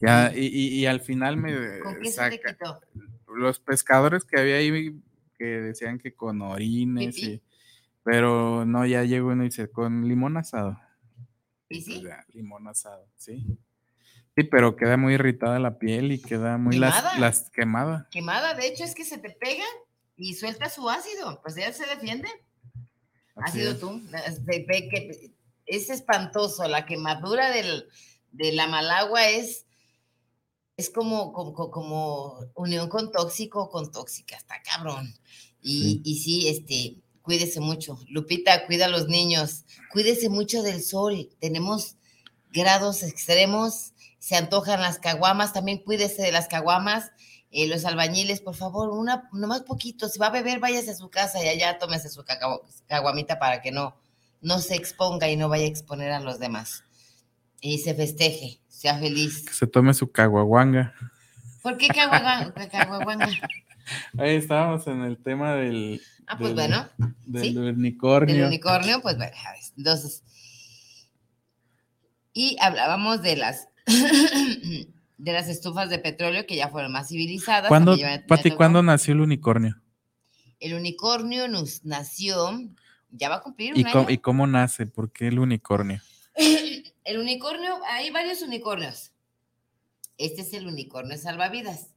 Ya, 0.00 0.32
y, 0.34 0.48
y, 0.48 0.86
al 0.86 1.00
final 1.00 1.36
me. 1.36 1.78
¿Con 1.78 2.00
qué 2.00 2.10
se 2.10 2.28
quitó? 2.28 2.80
Los 3.28 3.60
pescadores 3.60 4.24
que 4.24 4.40
había 4.40 4.56
ahí 4.56 5.00
que 5.38 5.44
decían 5.44 6.00
que 6.00 6.16
con 6.16 6.42
orines 6.42 7.16
y 7.18 7.40
pero 8.02 8.64
no, 8.64 8.84
ya 8.84 9.04
llegó 9.04 9.28
uno 9.28 9.44
y 9.44 9.50
dice, 9.50 9.70
con 9.70 10.08
limón 10.08 10.36
asado. 10.36 10.76
¿Y 11.68 11.82
sí? 11.82 12.02
limón 12.32 12.66
asado, 12.66 13.06
sí. 13.14 13.46
Sí, 14.38 14.44
pero 14.44 14.76
queda 14.76 14.96
muy 14.96 15.14
irritada 15.14 15.58
la 15.58 15.80
piel 15.80 16.12
y 16.12 16.22
queda 16.22 16.58
muy 16.58 16.76
las, 16.76 17.50
quemada. 17.50 18.06
Quemada, 18.12 18.54
de 18.54 18.68
hecho 18.68 18.84
es 18.84 18.94
que 18.94 19.04
se 19.04 19.18
te 19.18 19.30
pega 19.30 19.64
y 20.16 20.34
suelta 20.34 20.70
su 20.70 20.88
ácido, 20.88 21.40
pues 21.42 21.56
ya 21.56 21.72
se 21.72 21.84
defiende. 21.86 22.28
ácido 23.34 23.76
tú. 23.76 24.00
Es 25.66 25.90
espantoso, 25.90 26.68
la 26.68 26.86
quemadura 26.86 27.50
del, 27.50 27.88
de 28.30 28.52
la 28.52 28.68
malagua 28.68 29.28
es, 29.28 29.66
es 30.76 30.88
como, 30.88 31.32
como, 31.32 31.72
como 31.72 32.38
unión 32.54 32.88
con 32.88 33.10
tóxico 33.10 33.68
con 33.68 33.90
tóxica, 33.90 34.36
está 34.36 34.62
cabrón. 34.62 35.12
Y 35.60 35.82
sí. 35.82 36.02
y 36.04 36.18
sí, 36.20 36.48
este, 36.48 36.96
cuídese 37.22 37.58
mucho. 37.58 37.98
Lupita, 38.08 38.66
cuida 38.66 38.86
a 38.86 38.88
los 38.88 39.08
niños, 39.08 39.64
cuídese 39.90 40.28
mucho 40.28 40.62
del 40.62 40.80
sol. 40.80 41.28
Tenemos 41.40 41.96
grados 42.52 43.02
extremos, 43.02 43.94
se 44.28 44.36
antojan 44.36 44.82
las 44.82 44.98
caguamas, 44.98 45.54
también 45.54 45.78
cuídese 45.78 46.20
de 46.20 46.32
las 46.32 46.48
caguamas. 46.48 47.12
Eh, 47.50 47.66
los 47.66 47.86
albañiles, 47.86 48.42
por 48.42 48.54
favor, 48.54 48.90
una, 48.90 49.26
nomás 49.32 49.62
poquito. 49.62 50.06
Si 50.06 50.18
va 50.18 50.26
a 50.26 50.30
beber, 50.30 50.60
váyase 50.60 50.90
a 50.90 50.94
su 50.94 51.08
casa 51.08 51.42
y 51.42 51.48
allá 51.48 51.78
tómese 51.78 52.10
su 52.10 52.22
caguamita 52.86 53.38
para 53.38 53.62
que 53.62 53.72
no, 53.72 53.96
no 54.42 54.58
se 54.58 54.74
exponga 54.74 55.30
y 55.30 55.36
no 55.38 55.48
vaya 55.48 55.64
a 55.64 55.68
exponer 55.68 56.12
a 56.12 56.20
los 56.20 56.38
demás. 56.38 56.84
Y 57.62 57.78
se 57.78 57.94
festeje, 57.94 58.60
sea 58.68 58.98
feliz. 58.98 59.46
Que 59.46 59.54
se 59.54 59.66
tome 59.66 59.94
su 59.94 60.12
caguaguanga. 60.12 60.92
¿Por 61.62 61.78
qué 61.78 61.88
caguaguanga? 61.88 62.52
Ahí 64.18 64.36
estábamos 64.36 64.86
en 64.88 65.04
el 65.04 65.16
tema 65.16 65.54
del, 65.54 66.02
Ah, 66.26 66.36
pues 66.36 66.52
bueno. 66.52 66.86
Del 67.24 67.58
unicornio. 67.58 68.34
Del 68.34 68.44
unicornio, 68.44 69.00
pues 69.00 69.16
bueno, 69.16 69.32
entonces. 69.78 70.22
Y 72.34 72.58
hablábamos 72.60 73.22
de 73.22 73.36
las 73.36 73.68
de 75.18 75.32
las 75.32 75.48
estufas 75.48 75.90
de 75.90 75.98
petróleo 75.98 76.46
que 76.46 76.56
ya 76.56 76.68
fueron 76.68 76.92
más 76.92 77.08
civilizadas. 77.08 77.68
¿Cuándo, 77.68 77.96
Pati, 78.26 78.52
¿cuándo 78.52 78.82
nació 78.82 79.14
el 79.14 79.20
unicornio? 79.20 79.80
El 80.60 80.74
unicornio 80.74 81.48
nos 81.48 81.84
nació, 81.84 82.58
ya 83.10 83.28
va 83.28 83.36
a 83.36 83.42
cumplir 83.42 83.74
un 83.74 83.80
¿Y, 83.80 83.84
Cómo, 83.84 84.10
¿Y 84.10 84.18
cómo 84.18 84.46
nace? 84.46 84.86
¿Por 84.86 85.12
qué 85.12 85.28
el 85.28 85.38
unicornio? 85.38 86.00
el 87.04 87.18
unicornio, 87.18 87.78
hay 87.90 88.10
varios 88.10 88.42
unicornios. 88.42 89.12
Este 90.16 90.42
es 90.42 90.52
el 90.52 90.66
unicornio 90.66 91.16
salvavidas. 91.16 91.88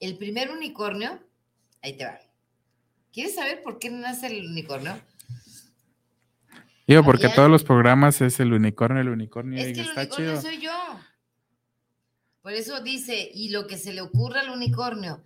El 0.00 0.16
primer 0.16 0.50
unicornio, 0.50 1.20
ahí 1.82 1.96
te 1.96 2.04
va. 2.04 2.18
¿Quieres 3.12 3.34
saber 3.34 3.62
por 3.62 3.78
qué 3.78 3.90
nace 3.90 4.26
el 4.26 4.46
unicornio? 4.46 5.00
Digo, 6.86 7.02
porque 7.02 7.28
todos 7.28 7.50
los 7.50 7.64
programas 7.64 8.20
es 8.20 8.40
el 8.40 8.52
unicornio, 8.52 9.00
el 9.00 9.08
unicornio. 9.08 9.58
Es 9.58 9.72
que 9.72 9.80
el 9.80 9.90
unicornio 9.90 10.40
soy 10.40 10.60
yo. 10.60 10.72
Por 12.44 12.52
eso 12.52 12.82
dice, 12.82 13.30
y 13.32 13.48
lo 13.48 13.66
que 13.66 13.78
se 13.78 13.94
le 13.94 14.02
ocurra 14.02 14.42
al 14.42 14.50
unicornio. 14.50 15.22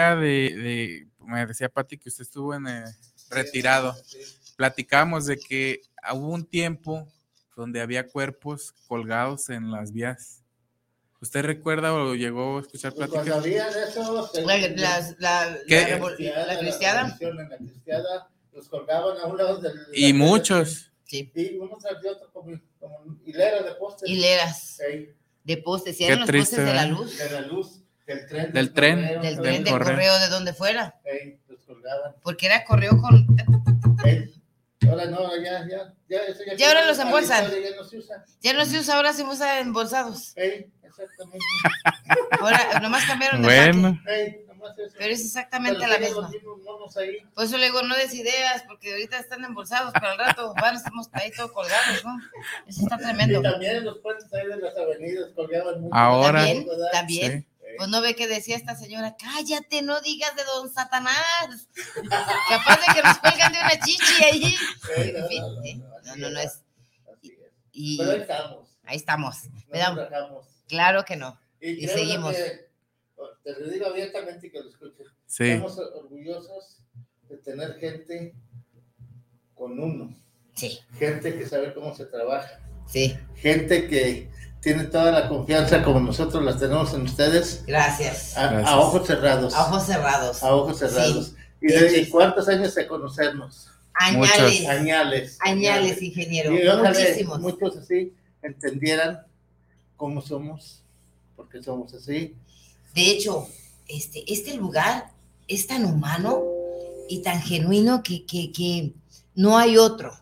De, 0.00 0.16
de, 0.56 1.08
me 1.26 1.46
decía 1.46 1.68
Pati 1.68 1.98
que 1.98 2.08
usted 2.08 2.22
estuvo 2.22 2.54
en 2.54 2.66
el 2.66 2.84
retirado. 3.30 3.94
Platicamos 4.56 5.26
de 5.26 5.38
que 5.38 5.80
hubo 6.12 6.28
un 6.28 6.44
tiempo 6.44 7.06
donde 7.56 7.80
había 7.80 8.06
cuerpos 8.08 8.72
colgados 8.88 9.48
en 9.50 9.70
las 9.70 9.92
vías. 9.92 10.42
¿Usted 11.20 11.42
recuerda 11.42 11.94
o 11.94 12.14
llegó 12.14 12.58
a 12.58 12.60
escuchar 12.60 12.92
Pues 12.92 13.08
pláticas? 13.08 13.40
cuando 13.40 13.48
había 13.48 13.70
La, 14.44 14.56
el- 14.56 14.80
la, 14.80 15.14
la, 15.18 15.58
¿Qué? 15.66 15.74
la 15.76 15.80
la 15.80 15.94
revolución 15.94 16.34
en 16.38 16.46
la 16.48 17.56
cristiada, 17.56 18.30
los 18.52 18.68
colgaban 18.68 19.16
a 19.18 19.26
un 19.26 19.36
lado 19.38 19.58
del... 19.58 19.72
Y 19.94 20.12
muchos. 20.12 20.90
Sí. 21.04 21.32
Y 21.34 21.56
uno 21.58 21.76
tras 21.80 22.00
de 22.02 22.10
otro 22.10 22.30
como, 22.32 22.60
como 22.78 23.18
hilera 23.24 23.62
de 23.62 23.74
postes. 23.76 24.08
Hileras 24.10 24.80
Ey, 24.80 25.14
de 25.44 25.56
postes. 25.58 25.96
Qué 25.96 26.06
eran 26.06 26.20
los 26.20 26.26
triste, 26.26 26.56
postes 26.56 26.66
de 26.66 26.74
la 26.74 26.82
¿verdad? 26.84 26.98
luz. 26.98 27.18
de 27.18 27.30
la 27.30 27.40
luz, 27.42 27.83
del 28.06 28.26
tren. 28.26 28.52
Del 28.52 28.72
tren, 28.72 29.00
correo, 29.00 29.22
Del 29.22 29.40
tren, 29.40 29.64
del 29.64 29.72
correo. 29.72 29.94
correo, 29.94 30.18
de 30.18 30.28
donde 30.28 30.52
fuera. 30.52 30.94
Ey, 31.04 31.38
los 31.48 31.60
colgaban. 31.64 32.14
Porque 32.22 32.46
era 32.46 32.64
correo 32.64 33.00
con. 33.00 33.26
Ahora 34.88 35.06
no, 35.06 35.34
ya, 35.42 35.66
ya, 35.66 35.94
ya, 36.08 36.18
eso 36.28 36.40
ya. 36.46 36.54
Ya 36.56 36.68
ahora 36.68 36.86
los 36.86 36.98
embolsan. 36.98 37.50
Ya 37.50 37.76
no 37.76 37.84
se 37.84 37.98
usa. 37.98 38.24
Ya 38.42 38.52
no 38.52 38.64
se 38.66 38.78
usa, 38.78 38.96
ahora 38.96 39.12
se 39.14 39.22
usa 39.22 39.60
embolsados. 39.60 40.32
Ey, 40.36 40.70
exactamente. 40.82 41.38
Ahora 42.40 42.80
nomás 42.80 43.04
cambiaron 43.06 43.40
de 43.40 43.48
Bueno, 43.48 43.98
nomás 44.46 44.78
eso. 44.78 44.94
Pero 44.98 45.14
es 45.14 45.24
exactamente 45.24 45.80
Pero 45.80 45.92
la 45.92 45.98
misma. 45.98 46.30
Por 47.34 47.44
eso 47.44 47.56
le 47.56 47.66
digo, 47.66 47.82
no 47.82 47.96
des 47.96 48.12
ideas, 48.14 48.64
porque 48.68 48.92
ahorita 48.92 49.18
están 49.18 49.42
embolsados, 49.44 49.92
pero 49.94 50.08
al 50.08 50.18
rato 50.18 50.54
van, 50.60 50.76
estamos 50.76 51.08
ahí 51.12 51.30
todos 51.30 51.52
colgados, 51.52 52.04
¿no? 52.04 52.18
Eso 52.66 52.82
está 52.82 52.98
tremendo. 52.98 53.40
Y 53.40 53.42
también 53.42 53.76
en 53.76 53.84
los 53.84 53.98
puentes 53.98 54.32
ahí 54.34 54.46
de 54.46 54.56
las 54.58 54.76
avenidas 54.76 55.30
colgaban 55.34 55.80
mucho. 55.80 55.94
Ahora. 55.94 56.44
También, 56.44 56.66
también. 56.92 57.40
sí. 57.40 57.53
Pues 57.76 57.88
no 57.88 58.00
ve 58.00 58.14
que 58.14 58.26
decía 58.28 58.56
esta 58.56 58.74
señora, 58.76 59.16
cállate, 59.18 59.82
no 59.82 60.00
digas 60.00 60.34
de 60.36 60.44
don 60.44 60.72
Satanás. 60.72 61.68
Capaz 62.48 62.80
de 62.80 62.94
que 62.94 63.02
nos 63.02 63.18
cuelgan 63.18 63.52
de 63.52 63.58
una 63.60 63.80
chichi 63.84 64.24
ahí. 64.24 64.56
No, 64.96 65.02
En 65.02 65.28
fin, 65.28 65.42
no, 66.04 66.16
no, 66.16 66.26
¿eh? 66.28 66.30
no, 66.32 66.40
es. 66.40 66.60
Y 67.72 67.98
Pero 67.98 68.10
ahí 68.12 68.20
estamos. 68.20 68.68
ahí 68.84 68.96
estamos. 68.96 69.36
Me 69.68 69.78
da- 69.78 70.10
claro 70.68 71.04
que 71.04 71.16
no. 71.16 71.38
Y, 71.60 71.88
seguimos. 71.88 72.34
que, 72.34 72.68
te 73.42 73.52
lo 73.60 73.68
digo 73.70 73.86
abiertamente 73.86 74.46
y 74.46 74.50
que 74.50 74.60
lo 74.60 74.68
escuches. 74.70 75.06
Sí, 75.26 75.44
Estamos 75.50 75.78
orgullosos 75.78 76.78
de 77.28 77.38
tener 77.38 77.78
gente 77.78 78.34
con 79.54 79.78
uno, 79.80 80.14
Sí, 80.54 80.78
gente 80.98 81.36
que 81.36 81.46
sabe 81.48 81.72
cómo 81.74 81.94
se 81.96 82.06
trabaja, 82.06 82.60
sí. 82.86 83.16
gente 83.34 83.88
que 83.88 84.30
tiene 84.64 84.84
toda 84.84 85.12
la 85.12 85.28
confianza 85.28 85.82
como 85.82 86.00
nosotros 86.00 86.42
las 86.42 86.58
tenemos 86.58 86.94
en 86.94 87.02
ustedes, 87.02 87.64
Gracias. 87.66 88.36
a, 88.36 88.80
ojos 88.80 89.06
cerrados. 89.06 89.54
A 89.54 89.66
ojos 89.66 89.84
cerrados. 89.84 90.42
a 90.42 90.54
ojos 90.54 90.78
cerrados. 90.78 91.34
Y 91.60 91.66
De 91.66 92.08
cuántos 92.10 92.48
años 92.48 92.74
de 92.74 92.86
conocernos, 92.86 93.68
Añales. 93.92 94.66
añales. 94.66 95.38
Añales, 95.40 96.02
ingeniero. 96.02 96.52
Y 96.54 96.64
Muchísimos. 96.82 97.40
muchos 97.40 97.76
así 97.76 98.14
entendieran 98.42 99.20
cómo 99.96 100.22
somos, 100.22 100.82
porque 101.36 101.62
somos 101.62 101.92
así. 101.92 102.34
De 102.94 103.02
hecho, 103.10 103.46
este, 103.86 104.24
este 104.32 104.54
lugar 104.54 105.10
es 105.46 105.66
tan 105.66 105.84
humano 105.84 106.42
y 107.08 107.20
tan 107.20 107.40
genuino 107.42 108.02
que, 108.02 108.24
que, 108.24 108.50
que 108.50 108.94
no 109.34 109.58
hay 109.58 109.76
otro. 109.76 110.12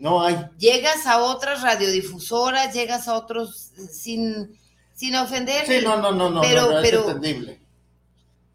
No 0.00 0.22
hay. 0.24 0.36
Llegas 0.58 1.06
a 1.06 1.22
otras 1.22 1.60
radiodifusoras, 1.62 2.74
llegas 2.74 3.06
a 3.06 3.14
otros 3.14 3.70
eh, 3.78 3.86
sin, 3.86 4.58
sin 4.94 5.14
ofender, 5.14 5.66
Sí, 5.66 5.80
no, 5.84 5.96
no, 5.98 6.10
no, 6.12 6.30
no, 6.30 6.40
Pero- 6.40 6.62
no, 6.62 6.72
no, 6.76 6.82
pero- 6.82 7.00
es 7.02 7.06
entendible. 7.06 7.60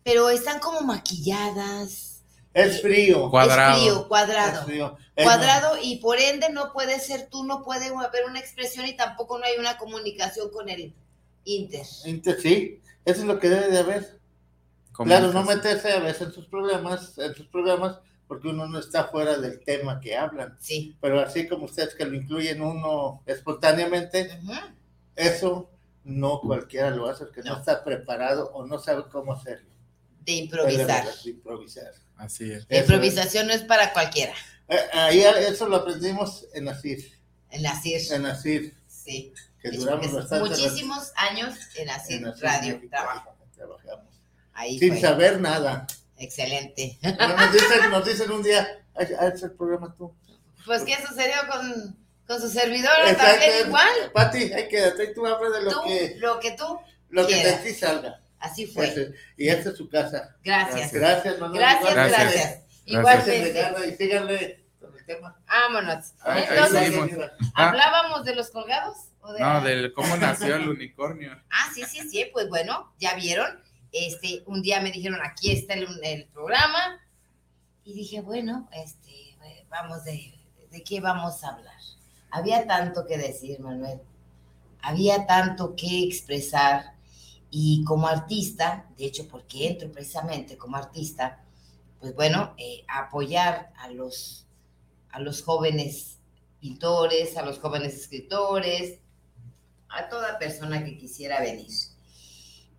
pero 0.03 0.29
están 0.29 0.60
como 0.60 0.81
maquilladas. 0.81 2.23
Es 2.53 2.81
frío. 2.81 3.29
Cuadrado. 3.29 3.77
Es 3.77 3.79
frío, 3.84 3.99
Es 4.01 4.08
cuadrado. 4.08 4.65
frío. 4.65 4.97
Es- 5.15 5.23
Cuadrado 5.25 5.77
y 5.81 5.97
por 5.97 6.19
ende 6.19 6.49
no 6.51 6.73
puede 6.73 6.99
ser 6.99 7.27
tú, 7.29 7.43
no 7.43 7.63
puede 7.63 7.88
haber 7.88 8.25
una 8.27 8.39
expresión 8.39 8.86
y 8.88 8.95
tampoco 8.95 9.38
no 9.38 9.45
hay 9.45 9.58
una 9.60 9.77
comunicación 9.77 10.49
con 10.49 10.67
el 10.69 10.93
Inter. 11.43 11.86
Inter- 12.05 12.41
Sí, 12.41 12.81
eso 13.05 13.21
es 13.21 13.25
lo 13.27 13.39
que 13.39 13.49
debe 13.49 13.67
de 13.69 13.77
haber. 13.79 14.19
Claro, 14.93 15.31
no 15.34 15.43
meterse 15.43 15.91
a 15.91 15.99
veces 15.99 16.23
en 16.29 16.34
sus 16.34 16.47
problemas, 16.47 17.17
en 17.17 17.36
sus 17.36 17.45
programas, 17.47 17.97
porque 18.27 18.47
uno 18.47 18.67
no 18.67 18.79
está 18.79 19.05
fuera 19.05 19.38
del 19.38 19.59
tema 19.63 19.99
que 19.99 20.15
hablan. 20.17 20.57
Sí. 20.59 20.97
Pero 21.01 21.19
así 21.21 21.47
como 21.47 21.65
ustedes 21.65 21.93
que 21.95 22.05
lo 22.05 22.15
incluyen 22.15 22.61
uno 22.61 23.21
espontáneamente, 23.25 24.39
eso 25.15 25.69
no 26.03 26.39
cualquiera 26.41 26.89
lo 26.91 27.07
hace, 27.09 27.25
porque 27.25 27.41
no, 27.41 27.53
No. 27.53 27.59
está 27.59 27.83
preparado 27.83 28.51
o 28.53 28.65
no 28.65 28.79
sabe 28.79 29.03
cómo 29.11 29.33
hacerlo. 29.33 29.69
De 30.21 30.33
improvisar. 30.33 31.05
De 31.23 31.29
improvisar. 31.31 31.91
Así 32.17 32.51
es. 32.51 32.65
La 32.69 32.79
improvisación 32.79 33.47
no 33.47 33.53
es 33.53 33.63
para 33.63 33.93
cualquiera. 33.93 34.33
Eh, 34.67 34.77
Ahí 34.93 35.21
eso 35.21 35.67
lo 35.67 35.77
aprendimos 35.77 36.47
en 36.53 36.67
Asir, 36.67 37.19
En 37.51 37.65
Asir. 37.67 38.01
en 38.11 38.25
Asir, 38.25 38.75
Sí. 38.88 39.31
que 39.61 39.67
Es- 39.69 39.77
duramos 39.79 40.05
es 40.07 40.13
bastante 40.13 40.49
muchísimos 40.49 41.11
años 41.15 41.53
en 41.75 41.89
Asir 41.89 42.17
en 42.17 42.25
Asir 42.27 42.43
Radio. 42.43 42.81
Trabajo. 42.89 43.35
Trabajamos. 43.55 44.19
Ahí 44.53 44.79
Sin 44.79 44.93
fue. 44.93 45.01
saber 45.01 45.39
nada. 45.39 45.85
Excelente. 46.17 46.97
Pero 47.01 47.36
nos 47.38 47.51
dicen, 47.54 47.89
nos 47.91 48.06
dicen 48.06 48.32
un 48.32 48.43
día, 48.43 48.67
haz 49.19 49.43
el 49.43 49.51
programa 49.51 49.93
tú. 49.97 50.15
Pues, 50.65 50.84
¿qué 50.84 50.95
sucedió 51.06 51.36
con, 51.51 51.97
con 52.28 52.41
su 52.41 52.49
servidora? 52.49 53.10
Exacto. 53.12 53.32
También 53.41 53.67
igual. 53.67 54.12
Pati, 54.13 54.54
hay 54.54 54.67
que 54.67 54.91
tú 55.13 55.25
hablas 55.25 55.54
de 55.54 55.62
lo 55.63 55.71
Tú, 55.71 55.84
que, 55.88 56.15
lo 56.17 56.39
que 56.39 56.51
tú. 56.51 56.80
lo 57.10 57.28
que 57.28 57.36
de 57.43 57.54
ti 57.58 57.73
salga. 57.73 58.21
Así 58.39 58.65
fue. 58.67 58.88
Ese- 58.88 59.13
y 59.38 59.47
esta 59.49 59.69
es 59.69 59.78
su 59.78 59.89
casa. 59.89 60.36
Gracias. 60.43 60.91
Gracias, 60.93 61.39
Manuel. 61.39 61.60
Gracias, 61.60 61.93
Gracias. 61.93 62.21
gracias. 62.34 62.62
Igualmente. 62.86 63.73
Y 63.88 63.95
síganle 63.95 64.65
con 64.80 64.95
el 64.97 65.06
tema. 65.06 65.39
Vámonos. 65.47 66.13
Ahí- 66.21 66.43
ahí 66.43 66.47
Entonces. 66.51 67.30
Ah. 67.56 67.69
¿hablábamos 67.69 68.23
de 68.25 68.36
los 68.36 68.49
colgados? 68.51 68.97
¿O 69.21 69.34
de 69.34 69.39
No, 69.39 69.62
del 69.62 69.93
cómo 69.93 70.15
nació 70.17 70.56
el 70.56 70.69
unicornio. 70.69 71.32
Ah, 71.49 71.69
sí, 71.73 71.84
sí, 71.84 72.08
sí, 72.08 72.30
pues 72.32 72.47
bueno, 72.49 72.93
ya 72.99 73.15
vieron. 73.15 73.60
Este, 73.95 74.43
un 74.45 74.62
día 74.62 74.81
me 74.81 74.91
dijeron, 74.91 75.19
aquí 75.23 75.51
está 75.51 75.73
el, 75.73 76.27
programa. 76.34 76.99
Y 77.86 77.93
dije, 77.93 78.19
bueno, 78.19 78.67
este, 78.73 79.38
vamos 79.69 80.03
de, 80.03 80.34
de 80.69 80.84
qué 80.84 80.99
vamos 80.99 81.41
a 81.43 81.55
hablar. 81.55 81.79
Había 82.29 82.67
tanto 82.67 83.05
que 83.05 83.17
decir, 83.17 83.62
Manuel. 83.62 84.01
Había 84.81 85.25
tanto 85.25 85.77
que 85.77 86.03
expresar. 86.03 86.95
Y 87.49 87.86
como 87.86 88.08
artista, 88.08 88.86
de 88.97 89.05
hecho, 89.05 89.29
porque 89.29 89.69
entro 89.69 89.89
precisamente 89.89 90.58
como 90.58 90.75
artista, 90.75 91.41
pues 92.01 92.13
bueno, 92.13 92.53
eh, 92.58 92.84
apoyar 92.89 93.71
a 93.77 93.89
los, 93.89 94.45
a 95.10 95.21
los 95.21 95.41
jóvenes 95.41 96.19
pintores, 96.60 97.38
a 97.38 97.45
los 97.45 97.60
jóvenes 97.60 97.93
escritores, 97.93 98.99
a 99.88 100.10
toda 100.10 100.38
persona 100.38 100.84
que 100.84 100.97
quisiera 100.97 101.39
venir. 101.39 101.94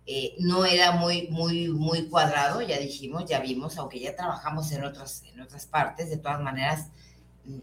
Eh, 0.07 0.35
no 0.39 0.65
era 0.65 0.93
muy, 0.93 1.27
muy, 1.29 1.67
muy 1.69 2.07
cuadrado, 2.09 2.61
ya 2.61 2.79
dijimos, 2.79 3.25
ya 3.25 3.39
vimos, 3.41 3.77
aunque 3.77 3.99
ya 3.99 4.15
trabajamos 4.15 4.71
en 4.71 4.83
otras, 4.85 5.23
en 5.33 5.41
otras 5.41 5.65
partes, 5.65 6.09
de 6.09 6.17
todas 6.17 6.41
maneras, 6.41 6.87
mm, 7.45 7.59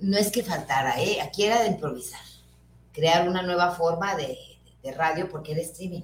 no 0.00 0.16
es 0.18 0.30
que 0.32 0.42
faltara, 0.42 1.00
¿eh? 1.02 1.20
aquí 1.20 1.44
era 1.44 1.62
de 1.62 1.68
improvisar, 1.68 2.20
crear 2.92 3.28
una 3.28 3.42
nueva 3.42 3.72
forma 3.72 4.14
de, 4.16 4.38
radio 4.96 5.28
porque 5.30 5.52
era 5.52 5.62
streaming. 5.62 6.02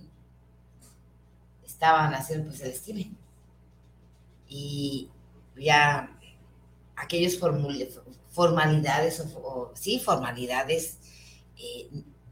Estaban 1.65 2.15
haciendo 2.15 2.49
pues 2.49 2.61
el 2.63 2.71
streaming. 2.73 3.15
Y 4.49 5.09
ya 5.57 6.11
aquellos 6.97 7.41
formul- 7.41 7.89
formalidades, 8.31 9.21
o, 9.21 9.39
o- 9.39 9.73
sí, 9.75 10.01
formalidades 10.01 10.99
eh, 11.57 11.89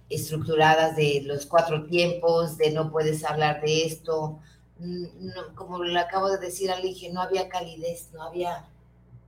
estructuradas 0.08 0.96
de 0.96 1.22
los 1.24 1.46
cuatro 1.46 1.86
tiempos, 1.86 2.56
de 2.56 2.70
no 2.70 2.90
puedes 2.90 3.24
hablar 3.24 3.60
de 3.60 3.86
esto, 3.86 4.40
mm, 4.78 5.54
como 5.54 5.82
le 5.82 5.98
acabo 5.98 6.30
de 6.30 6.38
decir 6.38 6.70
al 6.70 6.84
Inge, 6.84 7.10
no 7.10 7.20
había 7.22 7.48
calidez, 7.48 8.10
no 8.12 8.22
había 8.22 8.66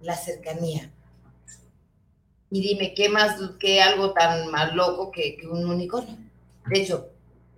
la 0.00 0.16
cercanía. 0.16 0.90
Y 2.50 2.60
dime, 2.62 2.94
¿qué 2.94 3.08
más 3.08 3.38
que 3.60 3.80
algo 3.80 4.12
tan 4.12 4.50
más 4.50 4.74
loco 4.74 5.10
que, 5.10 5.36
que 5.36 5.46
un 5.46 5.66
unicornio? 5.66 6.16
De 6.66 6.80
hecho, 6.80 7.10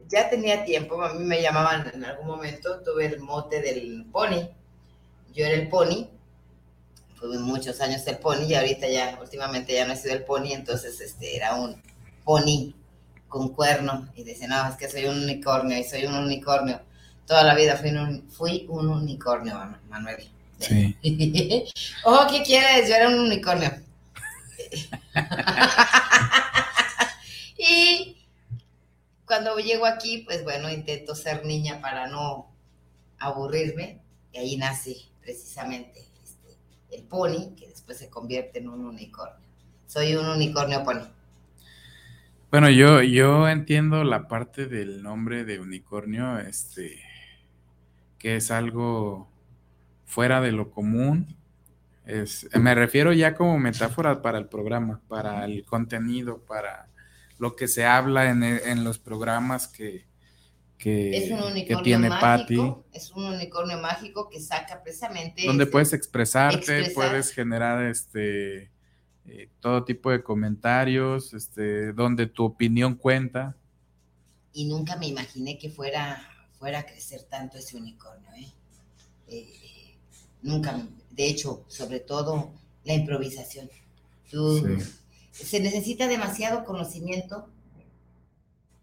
ya 0.08 0.28
tenía 0.28 0.64
tiempo, 0.64 1.00
a 1.02 1.14
mí 1.14 1.24
me 1.24 1.40
llamaban 1.40 1.90
en 1.94 2.04
algún 2.04 2.26
momento, 2.26 2.80
tuve 2.80 3.06
el 3.06 3.20
mote 3.20 3.62
del 3.62 4.04
pony, 4.12 4.48
yo 5.32 5.46
era 5.46 5.54
el 5.54 5.68
pony, 5.68 6.08
fue 7.14 7.38
muchos 7.38 7.80
años 7.80 8.06
el 8.06 8.18
pony 8.18 8.42
y 8.48 8.54
ahorita 8.54 8.88
ya, 8.88 9.18
últimamente 9.20 9.72
ya 9.72 9.86
no 9.86 9.94
he 9.94 9.96
sido 9.96 10.14
el 10.14 10.24
pony, 10.24 10.52
entonces 10.52 11.00
este 11.00 11.36
era 11.36 11.54
un 11.54 11.80
pony 12.24 12.74
con 13.32 13.48
cuerno 13.54 14.08
y 14.14 14.24
dice, 14.24 14.46
no, 14.46 14.68
es 14.68 14.76
que 14.76 14.88
soy 14.90 15.06
un 15.06 15.22
unicornio 15.24 15.78
y 15.78 15.84
soy 15.84 16.04
un 16.04 16.14
unicornio. 16.14 16.80
Toda 17.26 17.42
la 17.44 17.54
vida 17.54 17.76
fui 17.76 17.90
un, 17.90 18.28
fui 18.30 18.66
un 18.68 18.88
unicornio, 18.88 19.54
Manu- 19.54 19.78
Manuel. 19.88 20.28
Sí. 20.58 20.96
oh, 22.04 22.26
¿qué 22.30 22.42
quieres? 22.42 22.88
Yo 22.88 22.94
era 22.94 23.08
un 23.08 23.18
unicornio. 23.20 23.70
y 27.58 28.16
cuando 29.26 29.56
llego 29.58 29.86
aquí, 29.86 30.18
pues 30.18 30.44
bueno, 30.44 30.70
intento 30.70 31.14
ser 31.14 31.44
niña 31.46 31.80
para 31.80 32.06
no 32.06 32.50
aburrirme. 33.18 34.00
y 34.32 34.38
ahí 34.38 34.56
nace 34.56 34.96
precisamente 35.22 36.04
este, 36.22 36.56
el 36.90 37.02
pony, 37.04 37.54
que 37.56 37.68
después 37.68 37.98
se 37.98 38.10
convierte 38.10 38.58
en 38.58 38.68
un 38.68 38.84
unicornio. 38.84 39.46
Soy 39.86 40.14
un 40.16 40.28
unicornio 40.28 40.82
pony. 40.84 41.06
Bueno, 42.52 42.68
yo, 42.68 43.00
yo 43.00 43.48
entiendo 43.48 44.04
la 44.04 44.28
parte 44.28 44.66
del 44.66 45.02
nombre 45.02 45.46
de 45.46 45.58
unicornio, 45.58 46.38
este, 46.38 47.00
que 48.18 48.36
es 48.36 48.50
algo 48.50 49.32
fuera 50.04 50.42
de 50.42 50.52
lo 50.52 50.70
común. 50.70 51.34
Es, 52.04 52.46
me 52.52 52.74
refiero 52.74 53.14
ya 53.14 53.34
como 53.34 53.58
metáfora 53.58 54.20
para 54.20 54.36
el 54.36 54.48
programa, 54.48 55.00
para 55.08 55.46
el 55.46 55.64
contenido, 55.64 56.44
para 56.44 56.90
lo 57.38 57.56
que 57.56 57.68
se 57.68 57.86
habla 57.86 58.28
en, 58.28 58.42
en 58.42 58.84
los 58.84 58.98
programas 58.98 59.66
que, 59.66 60.04
es 60.84 61.30
un 61.30 61.42
unicornio 61.42 61.98
mágico, 62.00 62.84
Es 62.92 63.12
un 63.12 63.24
unicornio 63.24 63.78
mágico 63.78 64.28
que 64.28 64.40
saca 64.40 64.82
precisamente. 64.82 65.46
Donde 65.46 65.64
este, 65.64 65.72
puedes 65.72 65.92
expresarte, 65.94 66.90
puedes 66.90 67.32
generar 67.32 67.82
este 67.84 68.71
eh, 69.26 69.48
todo 69.60 69.84
tipo 69.84 70.10
de 70.10 70.22
comentarios, 70.22 71.32
este, 71.32 71.92
donde 71.92 72.26
tu 72.26 72.44
opinión 72.44 72.94
cuenta. 72.96 73.56
Y 74.52 74.64
nunca 74.64 74.96
me 74.96 75.06
imaginé 75.06 75.58
que 75.58 75.70
fuera, 75.70 76.20
fuera 76.58 76.80
a 76.80 76.86
crecer 76.86 77.22
tanto 77.22 77.56
ese 77.56 77.76
unicornio, 77.76 78.28
¿eh? 78.34 78.52
Eh, 79.28 79.96
nunca, 80.42 80.76
de 81.10 81.26
hecho, 81.26 81.64
sobre 81.68 82.00
todo 82.00 82.50
la 82.84 82.94
improvisación. 82.94 83.70
Se 85.30 85.60
necesita 85.60 86.08
demasiado 86.08 86.64
conocimiento 86.64 87.48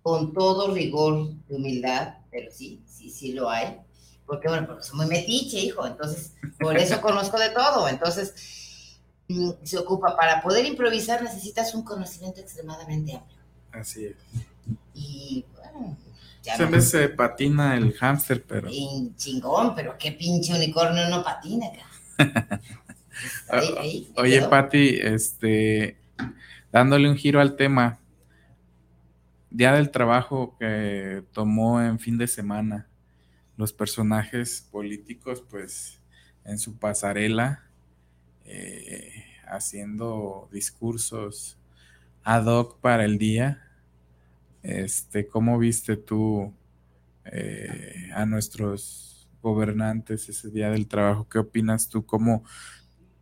con 0.02 0.34
todo 0.34 0.74
rigor 0.74 1.34
de 1.48 1.56
humildad, 1.56 2.16
pero 2.32 2.50
sí, 2.52 2.82
sí, 2.88 3.10
sí 3.10 3.34
lo 3.34 3.50
hay. 3.50 3.78
Porque, 4.26 4.48
bueno, 4.48 4.68
porque 4.68 4.84
soy 4.84 4.98
muy 4.98 5.08
metiche, 5.08 5.60
hijo, 5.60 5.86
entonces, 5.86 6.34
por 6.60 6.78
eso 6.78 7.02
conozco 7.02 7.38
de 7.38 7.50
todo. 7.50 7.88
Entonces, 7.88 8.34
se 9.63 9.77
ocupa, 9.77 10.15
para 10.15 10.41
poder 10.41 10.65
improvisar 10.65 11.21
necesitas 11.21 11.75
un 11.75 11.84
conocimiento 11.84 12.41
extremadamente 12.41 13.15
amplio. 13.15 13.38
Así 13.71 14.05
es. 14.05 14.15
Y, 14.95 15.45
bueno, 15.55 15.97
ya 16.41 16.57
Se 16.57 16.65
me 16.65 16.82
se 16.82 17.09
patina 17.09 17.75
el 17.75 17.93
hámster, 17.93 18.43
pero... 18.43 18.69
chingón, 19.15 19.75
pero 19.75 19.97
qué 19.97 20.11
pinche 20.11 20.53
unicornio 20.53 21.07
no 21.09 21.23
patina 21.23 21.67
acá. 21.67 22.61
Oye, 24.17 24.41
Pati, 24.49 24.99
este, 25.01 25.97
dándole 26.71 27.09
un 27.09 27.15
giro 27.15 27.39
al 27.39 27.55
tema, 27.55 27.99
Día 29.51 29.73
del 29.73 29.89
Trabajo 29.89 30.55
que 30.59 31.23
tomó 31.34 31.82
en 31.82 31.99
fin 31.99 32.17
de 32.17 32.27
semana 32.27 32.88
los 33.57 33.73
personajes 33.73 34.67
políticos, 34.71 35.43
pues 35.49 35.99
en 36.45 36.59
su 36.59 36.77
pasarela, 36.77 37.68
eh, 38.52 39.26
haciendo 39.45 40.50
discursos 40.52 41.56
ad 42.24 42.47
hoc 42.47 42.80
para 42.80 43.06
el 43.06 43.20
día. 43.20 43.64
Este, 44.64 45.28
¿Cómo 45.28 45.60
viste 45.60 45.97
tú 45.97 46.52
eh, 47.26 48.10
a 48.16 48.26
nuestros 48.26 49.30
gobernantes 49.43 50.28
ese 50.30 50.50
día 50.50 50.72
del 50.72 50.88
trabajo? 50.88 51.30
¿Qué 51.30 51.38
opinas 51.38 51.89
tú? 51.89 52.06
¿Cómo, 52.06 52.43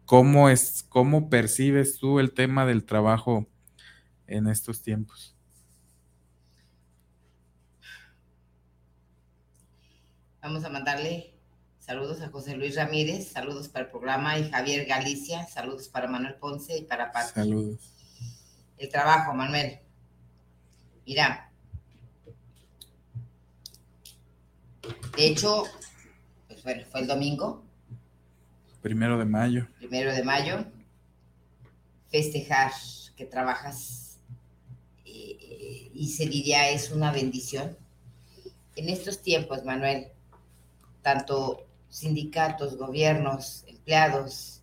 cómo, 0.05 0.49
es, 0.49 0.85
¿Cómo 0.87 1.29
percibes 1.29 1.99
tú 1.99 2.19
el 2.19 2.31
tema 2.31 2.65
del 2.65 2.85
trabajo 2.85 3.45
en 4.27 4.47
estos 4.47 4.81
tiempos? 4.81 5.35
Vamos 10.41 10.63
a 10.63 10.69
mandarle 10.69 11.36
saludos 11.87 12.19
a 12.21 12.27
José 12.27 12.57
Luis 12.57 12.75
Ramírez, 12.75 13.29
saludos 13.29 13.69
para 13.69 13.85
el 13.85 13.91
programa 13.91 14.37
y 14.37 14.49
Javier 14.49 14.85
Galicia, 14.85 15.47
saludos 15.47 15.87
para 15.87 16.09
Manuel 16.09 16.35
Ponce 16.35 16.77
y 16.77 16.81
para 16.81 17.13
Pati. 17.13 17.33
Saludos. 17.33 17.93
El 18.77 18.89
trabajo, 18.89 19.33
Manuel. 19.33 19.79
Mira. 21.05 21.49
De 25.15 25.27
hecho, 25.27 25.63
pues 26.47 26.61
bueno, 26.61 26.83
fue 26.91 26.99
el 26.99 27.07
domingo. 27.07 27.63
Primero 28.81 29.17
de 29.17 29.25
mayo. 29.25 29.67
Primero 29.77 30.13
de 30.13 30.23
mayo. 30.23 30.65
Festejar 32.11 32.73
que 33.15 33.25
trabajas 33.25 34.19
eh, 35.05 35.89
y 35.93 36.09
se 36.09 36.25
diría 36.25 36.69
es 36.69 36.91
una 36.91 37.13
bendición. 37.13 37.77
En 38.75 38.89
estos 38.89 39.21
tiempos, 39.21 39.63
Manuel, 39.63 40.07
tanto 41.01 41.66
sindicatos, 41.97 42.77
gobiernos, 42.77 43.63
empleados, 43.65 44.61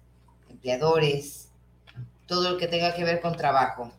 empleadores, 0.49 1.49
todo 2.27 2.53
lo 2.53 2.59
que 2.59 2.69
tenga 2.69 2.95
que 2.95 3.03
ver 3.03 3.21
con 3.21 3.37
trabajo, 3.37 3.91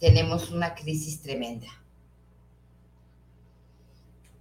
tenemos 0.00 0.50
una 0.50 0.74
crisis 0.74 1.20
tremenda. 1.20 1.68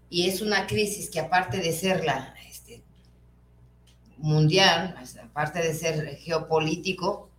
Y 0.10 0.30
es 0.30 0.42
una 0.42 0.66
crisis 0.66 1.10
que 1.10 1.20
aparte 1.20 1.58
de 1.58 1.74
ser 1.74 2.06
la 2.06 2.34
este, 2.50 2.82
mundial, 4.18 4.96
aparte 5.22 5.60
de 5.60 5.74
ser 5.74 6.16
geopolítico, 6.20 7.30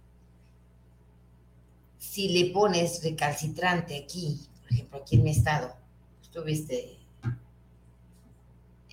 si 1.98 2.28
le 2.28 2.52
pones 2.52 3.02
recalcitrante 3.02 3.96
aquí, 3.96 4.46
por 4.60 4.72
ejemplo, 4.72 4.98
aquí 4.98 5.16
en 5.16 5.22
mi 5.22 5.30
estado, 5.30 5.74
estuviste 6.20 6.98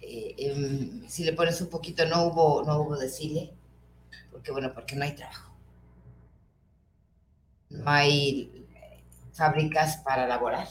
eh, 0.02 0.36
em, 0.38 1.08
si 1.08 1.24
le 1.24 1.34
pones 1.34 1.62
un 1.62 1.70
poquito, 1.70 2.06
no 2.06 2.24
hubo, 2.24 2.64
no 2.64 2.82
hubo 2.82 2.98
desfile, 2.98 3.54
porque 4.32 4.52
bueno, 4.52 4.74
porque 4.74 4.96
no 4.96 5.04
hay 5.04 5.12
trabajo. 5.12 5.52
No 7.70 7.90
hay 7.90 8.68
fábricas 9.34 9.98
para 9.98 10.26
elaborar. 10.26 10.68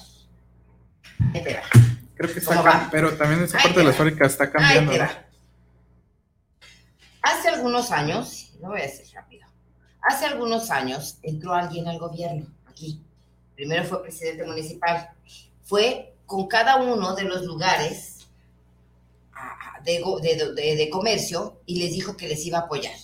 Creo 2.15 2.33
que 2.33 2.39
está, 2.39 2.89
pero 2.91 3.17
también 3.17 3.43
esa 3.43 3.59
parte 3.59 3.79
de 3.79 3.85
las 3.85 3.97
fábricas 3.97 4.33
está 4.33 4.51
cambiando. 4.51 4.93
Hace 7.23 7.49
algunos 7.49 7.91
años, 7.91 8.53
no 8.61 8.69
voy 8.69 8.81
a 8.81 8.85
decir 8.85 9.07
rápido, 9.15 9.47
hace 10.03 10.27
algunos 10.27 10.71
años 10.71 11.19
entró 11.23 11.55
alguien 11.55 11.89
al 11.89 11.99
gobierno 11.99 12.47
aquí. 12.67 13.03
Primero 13.55 13.85
fue 13.85 14.03
presidente 14.03 14.45
municipal. 14.45 15.11
Fue 15.63 16.15
con 16.27 16.49
cada 16.49 16.77
uno 16.77 17.15
de 17.15 17.25
los 17.25 17.45
lugares 17.45 18.10
de, 19.85 20.89
comercio 20.91 21.61
y 21.67 21.77
les 21.77 21.93
dijo 21.93 22.17
que 22.17 22.29
les 22.29 22.45
iba 22.47 22.59
a 22.59 22.63
apoyar, 22.63 22.95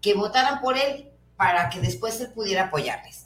que 0.00 0.14
votaran 0.14 0.60
por 0.60 0.78
él 0.78 1.10
para 1.36 1.70
que 1.70 1.80
después 1.80 2.20
él 2.20 2.32
pudiera 2.32 2.64
apoyarles. 2.64 3.24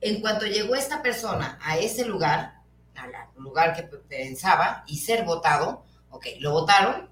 En 0.00 0.20
cuanto 0.20 0.46
llegó 0.46 0.74
esta 0.74 1.02
persona 1.02 1.58
a 1.62 1.78
ese 1.78 2.04
lugar, 2.04 2.60
al 2.94 3.12
lugar 3.36 3.74
que 3.74 3.82
pensaba 3.82 4.84
y 4.86 4.98
ser 4.98 5.24
votado, 5.24 5.84
ok, 6.10 6.26
lo 6.38 6.52
votaron, 6.52 7.08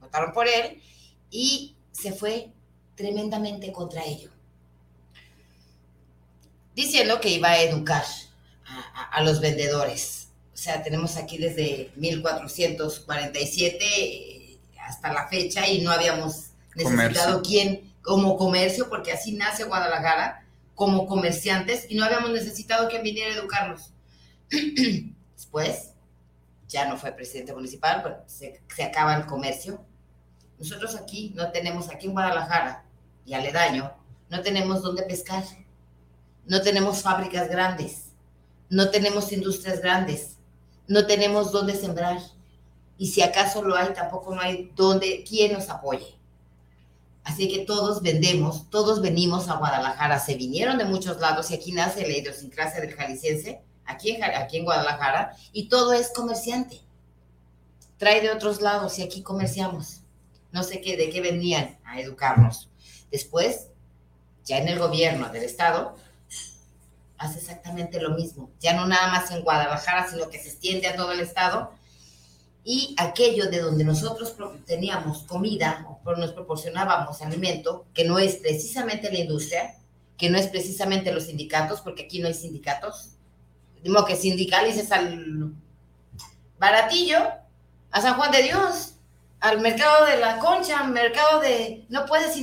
votaron 0.00 0.32
por 0.32 0.46
él 0.46 0.82
y 1.30 1.76
se 1.92 2.12
fue 2.12 2.50
tremendamente 2.94 3.72
contra 3.72 4.04
ello, 4.04 4.30
diciendo 6.74 7.20
que 7.20 7.30
iba 7.30 7.50
a 7.50 7.60
educar 7.60 8.04
a 9.12 9.22
los 9.22 9.40
vendedores 9.40 10.26
o 10.56 10.58
sea, 10.58 10.82
tenemos 10.82 11.18
aquí 11.18 11.36
desde 11.36 11.90
1447 11.96 13.84
eh, 13.84 14.25
hasta 14.86 15.12
la 15.12 15.28
fecha 15.28 15.66
y 15.66 15.82
no 15.82 15.90
habíamos 15.90 16.50
necesitado 16.74 17.42
quién 17.42 17.94
como 18.02 18.36
comercio, 18.36 18.88
porque 18.88 19.12
así 19.12 19.32
nace 19.32 19.64
Guadalajara, 19.64 20.46
como 20.74 21.06
comerciantes, 21.06 21.86
y 21.88 21.96
no 21.96 22.04
habíamos 22.04 22.30
necesitado 22.30 22.88
quien 22.88 23.02
viniera 23.02 23.34
a 23.34 23.38
educarnos. 23.38 23.92
Después, 25.34 25.92
ya 26.68 26.88
no 26.88 26.96
fue 26.96 27.12
presidente 27.12 27.52
municipal, 27.52 28.00
pero 28.02 28.22
se, 28.26 28.62
se 28.74 28.84
acaba 28.84 29.16
el 29.16 29.26
comercio. 29.26 29.84
Nosotros 30.58 30.94
aquí 30.94 31.32
no 31.34 31.50
tenemos, 31.50 31.88
aquí 31.88 32.06
en 32.06 32.12
Guadalajara 32.12 32.84
y 33.24 33.34
aledaño, 33.34 33.92
no 34.28 34.40
tenemos 34.42 34.82
dónde 34.82 35.02
pescar, 35.02 35.44
no 36.44 36.62
tenemos 36.62 37.02
fábricas 37.02 37.48
grandes, 37.48 38.12
no 38.68 38.90
tenemos 38.90 39.32
industrias 39.32 39.80
grandes, 39.80 40.36
no 40.86 41.06
tenemos 41.06 41.52
dónde 41.52 41.74
sembrar. 41.74 42.18
Y 42.98 43.08
si 43.08 43.22
acaso 43.22 43.62
lo 43.62 43.76
hay, 43.76 43.92
tampoco 43.92 44.34
no 44.34 44.40
hay 44.40 44.72
dónde, 44.74 45.24
quién 45.28 45.52
nos 45.52 45.68
apoye. 45.68 46.14
Así 47.24 47.48
que 47.48 47.64
todos 47.64 48.02
vendemos, 48.02 48.70
todos 48.70 49.02
venimos 49.02 49.48
a 49.48 49.56
Guadalajara, 49.56 50.20
se 50.20 50.36
vinieron 50.36 50.78
de 50.78 50.84
muchos 50.84 51.20
lados 51.20 51.50
y 51.50 51.54
aquí 51.54 51.72
nace 51.72 52.06
la 52.06 52.16
idiosincrasia 52.16 52.80
del 52.80 52.94
jalisciense, 52.94 53.62
aquí 53.84 54.12
en, 54.12 54.22
aquí 54.22 54.58
en 54.58 54.64
Guadalajara, 54.64 55.36
y 55.52 55.68
todo 55.68 55.92
es 55.92 56.12
comerciante. 56.12 56.80
Trae 57.98 58.20
de 58.20 58.30
otros 58.30 58.60
lados 58.60 58.98
y 58.98 59.02
aquí 59.02 59.22
comerciamos. 59.22 60.02
No 60.52 60.62
sé 60.62 60.80
qué, 60.80 60.96
de 60.96 61.10
qué 61.10 61.20
venían 61.20 61.78
a 61.84 62.00
educarnos. 62.00 62.70
Después, 63.10 63.68
ya 64.44 64.58
en 64.58 64.68
el 64.68 64.78
gobierno 64.78 65.28
del 65.30 65.42
Estado, 65.42 65.96
hace 67.18 67.38
exactamente 67.38 68.00
lo 68.00 68.10
mismo. 68.10 68.50
Ya 68.60 68.74
no 68.74 68.86
nada 68.86 69.08
más 69.08 69.30
en 69.30 69.42
Guadalajara, 69.42 70.08
sino 70.08 70.28
que 70.28 70.38
se 70.38 70.50
extiende 70.50 70.86
a 70.86 70.96
todo 70.96 71.12
el 71.12 71.20
estado. 71.20 71.72
Y 72.68 72.96
aquello 72.98 73.48
de 73.48 73.60
donde 73.60 73.84
nosotros 73.84 74.34
teníamos 74.66 75.22
comida, 75.22 75.86
nos 76.04 76.32
proporcionábamos 76.32 77.22
alimento, 77.22 77.86
que 77.94 78.04
no 78.04 78.18
es 78.18 78.34
precisamente 78.38 79.08
la 79.12 79.20
industria, 79.20 79.76
que 80.18 80.30
no 80.30 80.36
es 80.36 80.48
precisamente 80.48 81.12
los 81.12 81.26
sindicatos, 81.26 81.80
porque 81.80 82.06
aquí 82.06 82.18
no 82.18 82.26
hay 82.26 82.34
sindicatos, 82.34 83.12
digo 83.84 84.04
que 84.04 84.16
sindicalices 84.16 84.90
al 84.90 85.54
baratillo, 86.58 87.18
a 87.92 88.00
San 88.00 88.14
Juan 88.14 88.32
de 88.32 88.42
Dios, 88.42 88.94
al 89.38 89.60
mercado 89.60 90.04
de 90.06 90.16
la 90.16 90.40
concha, 90.40 90.80
al 90.80 90.90
mercado 90.90 91.38
de... 91.38 91.86
No 91.88 92.04
puedes... 92.04 92.36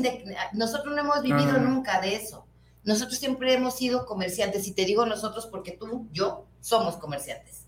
Nosotros 0.54 0.96
no 0.96 1.02
hemos 1.02 1.22
vivido 1.22 1.58
nunca 1.58 2.00
de 2.00 2.16
eso. 2.16 2.46
Nosotros 2.86 3.20
siempre 3.20 3.54
hemos 3.54 3.76
sido 3.76 4.06
comerciantes, 4.06 4.70
y 4.70 4.72
te 4.72 4.86
digo 4.86 5.06
nosotros 5.06 5.48
porque 5.48 5.74
tú, 5.74 6.08
yo, 6.14 6.46
somos 6.62 6.96
comerciantes. 6.96 7.66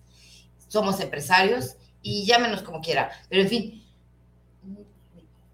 Somos 0.70 1.02
empresarios 1.02 1.76
y 2.06 2.24
llámenos 2.24 2.62
como 2.62 2.82
quiera. 2.82 3.10
Pero 3.30 3.42
en 3.42 3.50
fin. 3.50 3.84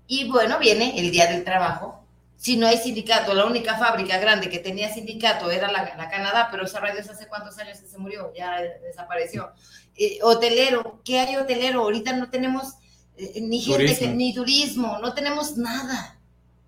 Y 0.05 0.29
bueno, 0.29 0.59
viene 0.59 0.99
el 0.99 1.09
Día 1.09 1.31
del 1.31 1.45
Trabajo. 1.45 2.03
Si 2.35 2.57
no 2.57 2.67
hay 2.67 2.77
sindicato, 2.77 3.33
la 3.33 3.45
única 3.45 3.77
fábrica 3.77 4.17
grande 4.17 4.49
que 4.49 4.59
tenía 4.59 4.93
sindicato 4.93 5.49
era 5.49 5.71
la, 5.71 6.09
Canadá, 6.09 6.49
pero 6.51 6.65
esa 6.65 6.81
radio 6.81 6.99
hace 6.99 7.27
cuántos 7.27 7.57
años 7.57 7.79
que 7.79 7.87
se 7.87 7.97
murió, 7.97 8.33
ya 8.35 8.59
desapareció. 8.83 9.51
Eh, 9.95 10.19
hotelero, 10.23 11.01
¿qué 11.05 11.21
hay 11.21 11.37
hotelero? 11.37 11.83
Ahorita 11.83 12.13
no 12.13 12.29
tenemos 12.29 12.73
eh, 13.15 13.39
ni 13.39 13.61
gente, 13.61 14.07
ni 14.09 14.33
turismo, 14.33 14.99
no 14.99 15.13
tenemos 15.13 15.55
nada. 15.55 16.19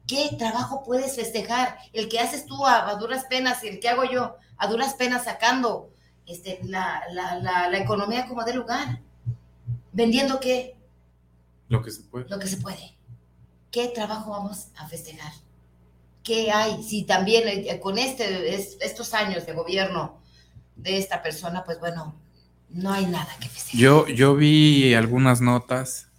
¿Qué 0.08 0.30
trabajo 0.38 0.84
puedes 0.84 1.16
festejar? 1.16 1.78
El 1.92 2.08
que 2.08 2.20
haces 2.20 2.46
tú 2.46 2.66
a, 2.66 2.94
duras 2.96 3.26
penas 3.30 3.62
y 3.66 3.68
el 3.68 3.80
que 3.82 3.90
hago 3.90 4.06
yo 4.06 4.38
a 4.58 4.68
duras 4.68 4.94
penas 4.94 5.26
sacando 5.26 5.90
este, 6.26 6.62
la, 6.64 7.04
la, 7.12 7.78
economía 7.78 8.28
como 8.28 8.46
de 8.46 8.54
lugar. 8.54 9.02
¿Vendiendo 9.94 10.40
qué? 10.40 10.76
Lo 11.70 11.82
que 11.82 11.92
se 11.92 12.04
puede. 12.04 12.28
Lo 12.30 12.40
que 12.40 12.48
se 12.48 12.58
puede. 12.58 12.98
¿Qué 13.72 13.88
trabajo 13.88 14.32
vamos 14.32 14.68
a 14.76 14.88
festejar? 14.88 15.32
¿Qué 16.24 16.52
hay? 16.52 16.84
Si 16.84 17.04
también 17.04 17.44
eh, 17.48 17.80
con 17.80 17.98
este, 17.98 18.56
estos 18.56 19.14
años 19.14 19.46
de 19.46 19.54
gobierno 19.54 20.22
de 20.76 20.98
esta 20.98 21.22
persona, 21.22 21.64
pues 21.64 21.80
bueno, 21.80 22.16
no 22.70 22.92
hay 22.92 23.06
nada 23.06 23.30
que 23.40 23.50
festejar. 23.50 23.80
Yo, 23.80 24.08
yo 24.08 24.36
vi 24.36 24.94
algunas 24.94 25.42
notas 25.42 26.10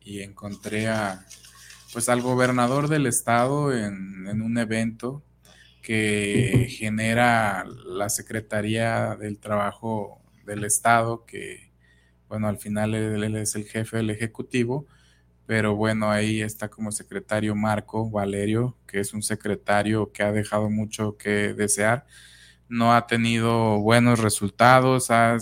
y 0.00 0.22
encontré 0.22 0.88
a, 0.88 1.24
pues 1.92 2.08
al 2.08 2.22
gobernador 2.22 2.88
del 2.88 3.06
estado 3.06 3.72
en, 3.74 4.40
un 4.42 4.58
evento 4.58 5.22
que 5.82 6.68
genera 6.70 7.64
la 7.86 8.08
Secretaría 8.08 9.16
del 9.16 9.38
Trabajo 9.38 10.20
del 10.44 10.64
Estado, 10.64 11.24
que 11.24 11.67
bueno, 12.28 12.48
al 12.48 12.58
final 12.58 12.94
él, 12.94 13.36
es 13.36 13.54
el 13.54 13.64
jefe 13.64 13.98
del 13.98 14.10
Ejecutivo, 14.10 14.86
pero 15.46 15.76
bueno, 15.76 16.10
ahí 16.10 16.42
está 16.42 16.68
como 16.68 16.92
secretario 16.92 17.54
Marco 17.54 18.10
Valerio, 18.10 18.76
que 18.86 19.00
es 19.00 19.14
un 19.14 19.22
secretario 19.22 20.12
que 20.12 20.22
ha 20.22 20.32
dejado 20.32 20.68
mucho 20.70 21.16
que 21.16 21.54
desear, 21.54 22.06
no 22.68 22.94
ha 22.94 23.06
tenido 23.06 23.78
buenos 23.80 24.18
resultados, 24.18 25.10
ha, 25.10 25.38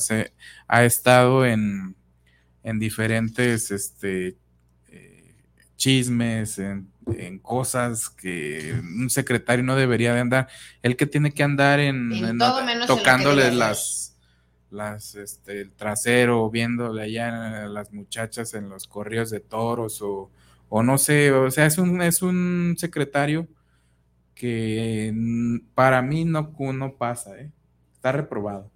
ha 0.68 0.84
estado 0.84 1.44
en, 1.44 1.96
en 2.62 2.78
diferentes 2.78 3.70
este, 3.72 4.36
chismes, 5.76 6.58
en, 6.58 6.90
cosas 7.40 8.10
que 8.10 8.74
un 8.82 9.08
secretario 9.10 9.64
no 9.64 9.76
debería 9.76 10.12
de 10.12 10.20
andar. 10.20 10.48
El 10.82 10.96
que 10.96 11.06
tiene 11.06 11.30
que 11.30 11.44
andar 11.44 11.78
en, 11.78 12.38
tocándole 12.86 13.52
las, 13.52 14.05
las, 14.70 15.14
este, 15.14 15.60
el 15.60 15.72
trasero, 15.72 16.50
viéndole 16.50 17.02
allá 17.02 17.64
a 17.64 17.68
las 17.68 17.92
muchachas 17.92 18.54
en 18.54 18.68
los 18.68 18.86
correos 18.86 19.30
de 19.30 19.40
toros 19.40 20.02
o, 20.02 20.30
o 20.68 20.82
no 20.82 20.98
sé, 20.98 21.32
o 21.32 21.50
sea, 21.50 21.66
es 21.66 21.78
un, 21.78 22.02
es 22.02 22.22
un 22.22 22.74
secretario 22.78 23.48
que 24.34 25.12
para 25.74 26.02
mí 26.02 26.24
no, 26.24 26.54
no 26.58 26.96
pasa, 26.96 27.38
¿eh? 27.38 27.50
está 27.94 28.12
reprobado. 28.12 28.70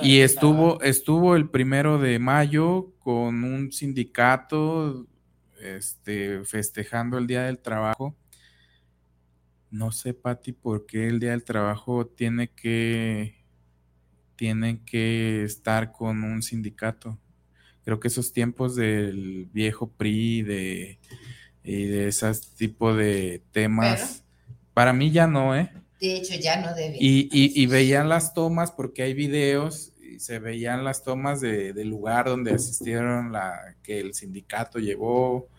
Y 0.00 0.20
estuvo, 0.20 0.80
estuvo 0.80 1.36
el 1.36 1.50
primero 1.50 1.98
de 1.98 2.18
mayo 2.18 2.92
con 2.98 3.44
un 3.44 3.72
sindicato 3.72 5.06
este, 5.60 6.44
festejando 6.44 7.18
el 7.18 7.26
Día 7.26 7.42
del 7.42 7.58
Trabajo. 7.58 8.16
No 9.70 9.92
sé, 9.92 10.14
Pati, 10.14 10.52
por 10.52 10.86
qué 10.86 11.08
el 11.08 11.20
Día 11.20 11.30
del 11.30 11.44
Trabajo 11.44 12.06
tiene 12.06 12.48
que, 12.48 13.39
tiene 14.40 14.80
que 14.86 15.44
estar 15.44 15.92
con 15.92 16.24
un 16.24 16.42
sindicato. 16.42 17.18
Creo 17.84 18.00
que 18.00 18.08
esos 18.08 18.32
tiempos 18.32 18.74
del 18.74 19.50
viejo 19.52 19.90
PRI 19.90 20.40
de, 20.40 20.98
y 21.62 21.84
de 21.84 22.08
ese 22.08 22.32
tipo 22.56 22.94
de 22.94 23.42
temas, 23.52 24.24
para 24.72 24.94
mí 24.94 25.10
ya 25.10 25.26
no, 25.26 25.54
¿eh? 25.54 25.70
De 26.00 26.16
hecho, 26.16 26.36
ya 26.36 26.58
no 26.58 26.74
debe. 26.74 26.96
Y, 26.98 27.28
y, 27.30 27.66
veían 27.66 28.08
las 28.08 28.32
tomas, 28.32 28.72
porque 28.72 29.02
hay 29.02 29.12
videos, 29.12 29.92
y 30.00 30.20
se 30.20 30.38
veían 30.38 30.84
las 30.84 31.04
tomas 31.04 31.42
de, 31.42 31.74
del 31.74 31.90
lugar 31.90 32.24
donde 32.24 32.54
asistieron, 32.54 33.32
la 33.32 33.76
que 33.82 34.00
el 34.00 34.14
sindicato 34.14 34.78
llevó, 34.78 35.50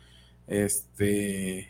este, 0.47 1.69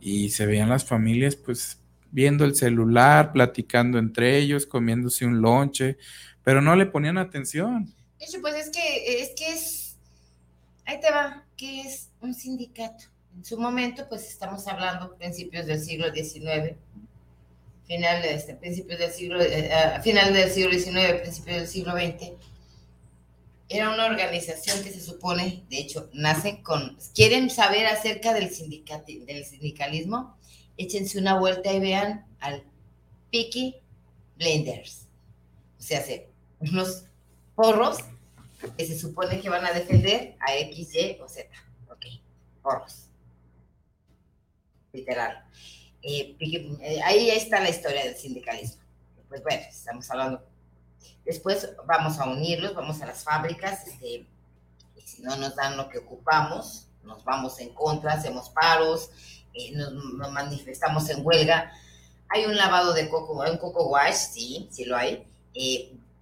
y 0.00 0.30
se 0.30 0.46
veían 0.46 0.68
las 0.68 0.84
familias, 0.84 1.36
pues, 1.36 1.78
viendo 2.14 2.44
el 2.44 2.54
celular, 2.54 3.32
platicando 3.32 3.98
entre 3.98 4.38
ellos, 4.38 4.66
comiéndose 4.66 5.26
un 5.26 5.42
lonche, 5.42 5.98
pero 6.44 6.62
no 6.62 6.76
le 6.76 6.86
ponían 6.86 7.18
atención. 7.18 7.92
De 8.20 8.24
hecho, 8.24 8.40
pues 8.40 8.54
es 8.54 8.70
que 8.70 9.20
es 9.20 9.30
que 9.30 9.52
es, 9.52 9.96
ahí 10.84 11.00
te 11.00 11.10
va, 11.10 11.44
¿qué 11.56 11.80
es 11.80 12.10
un 12.20 12.32
sindicato? 12.32 13.06
En 13.34 13.44
su 13.44 13.58
momento, 13.58 14.06
pues 14.08 14.28
estamos 14.28 14.64
hablando 14.68 15.16
principios 15.16 15.66
del 15.66 15.80
siglo 15.80 16.14
XIX, 16.14 16.76
final, 17.84 18.22
de 18.22 18.34
este, 18.34 18.54
principios 18.54 19.00
del 19.00 19.10
siglo, 19.10 19.42
eh, 19.42 19.72
final 20.04 20.32
del 20.32 20.50
siglo 20.50 20.70
XIX, 20.70 21.20
principios 21.20 21.56
del 21.56 21.66
siglo 21.66 21.94
XX, 21.94 22.30
era 23.68 23.92
una 23.92 24.06
organización 24.06 24.84
que 24.84 24.92
se 24.92 25.00
supone, 25.00 25.64
de 25.68 25.78
hecho, 25.78 26.10
nace 26.12 26.62
con, 26.62 26.96
quieren 27.12 27.50
saber 27.50 27.86
acerca 27.86 28.32
del, 28.32 28.50
del 29.26 29.44
sindicalismo, 29.44 30.36
échense 30.76 31.18
una 31.18 31.38
vuelta 31.38 31.72
y 31.72 31.80
vean 31.80 32.26
al 32.40 32.64
Peaky 33.30 33.76
Blenders. 34.36 35.06
O 35.78 35.82
sea, 35.82 36.00
hace 36.00 36.28
unos 36.60 37.04
porros 37.54 37.98
que 38.76 38.86
se 38.86 38.98
supone 38.98 39.40
que 39.40 39.48
van 39.48 39.66
a 39.66 39.72
defender 39.72 40.36
a 40.40 40.54
X, 40.56 40.94
Y 40.94 41.18
o 41.20 41.28
Z. 41.28 41.48
Ok, 41.90 42.06
porros. 42.62 43.08
Literal. 44.92 45.44
Eh, 46.02 46.36
eh, 46.38 47.00
ahí 47.04 47.30
está 47.30 47.60
la 47.60 47.70
historia 47.70 48.04
del 48.04 48.16
sindicalismo. 48.16 48.82
Pues 49.28 49.42
bueno, 49.42 49.62
estamos 49.68 50.10
hablando. 50.10 50.46
Después 51.24 51.74
vamos 51.86 52.18
a 52.18 52.28
unirlos, 52.28 52.74
vamos 52.74 53.00
a 53.00 53.06
las 53.06 53.24
fábricas, 53.24 53.86
este, 53.86 54.26
y 54.96 55.00
si 55.04 55.22
no 55.22 55.36
nos 55.36 55.56
dan 55.56 55.76
lo 55.76 55.88
que 55.88 55.98
ocupamos, 55.98 56.88
nos 57.02 57.24
vamos 57.24 57.58
en 57.60 57.72
contra, 57.74 58.12
hacemos 58.12 58.50
paros, 58.50 59.10
eh, 59.54 59.72
nos, 59.72 60.30
manifestamos 60.32 61.08
en 61.10 61.24
huelga. 61.24 61.72
Hay 62.28 62.46
un 62.46 62.56
lavado 62.56 62.92
de 62.92 63.08
coco, 63.08 63.44
un 63.48 63.58
coco 63.58 63.88
wash, 63.88 64.14
sí, 64.14 64.68
sí 64.70 64.84
lo 64.84 64.96
hay, 64.96 65.24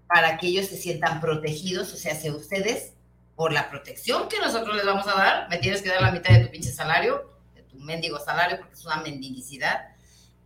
para 0.06 0.36
que 0.36 0.48
ellos 0.48 0.66
se 0.66 0.76
sientan 0.76 1.20
protegidos, 1.20 1.92
o 1.92 1.96
sea, 1.96 2.14
si 2.14 2.28
ustedes, 2.30 2.92
por 3.34 3.52
la 3.52 3.70
protección 3.70 4.28
que 4.28 4.38
nosotros 4.38 4.76
les 4.76 4.84
vamos 4.84 5.06
a 5.06 5.14
dar, 5.14 5.48
me 5.48 5.56
tienes 5.58 5.80
que 5.80 5.88
dar 5.88 6.02
la 6.02 6.10
mitad 6.10 6.34
de 6.34 6.44
tu 6.44 6.50
pinche 6.50 6.70
salario, 6.70 7.30
un 7.72 7.86
mendigo 7.86 8.18
salario 8.18 8.58
porque 8.58 8.74
es 8.74 8.84
una 8.84 8.96
mendicidad, 8.96 9.88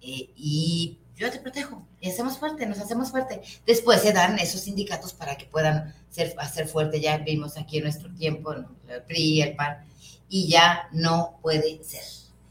eh, 0.01 0.31
y 0.37 0.99
yo 1.17 1.31
te 1.31 1.41
protejo 1.41 1.87
y 2.01 2.11
hacemos 2.11 2.39
fuerte, 2.39 2.67
nos 2.67 2.79
hacemos 2.79 3.11
fuerte. 3.11 3.41
Después 3.67 4.03
se 4.03 4.13
dan 4.13 4.39
esos 4.39 4.61
sindicatos 4.61 5.15
para 5.15 5.37
que 5.37 5.47
puedan 5.47 5.95
ser, 6.11 6.35
hacer 6.39 6.69
fuerte, 6.69 7.01
ya 7.01 7.19
vimos 7.19 7.57
aquí 7.57 7.79
en 7.79 7.85
nuestro 7.85 8.13
tiempo, 8.15 8.53
el 8.53 9.03
PRI, 9.03 9.43
el 9.43 9.57
PAN, 9.57 9.85
y 10.29 10.49
ya 10.49 10.89
no 10.93 11.39
puede 11.43 11.83
ser. 11.83 12.05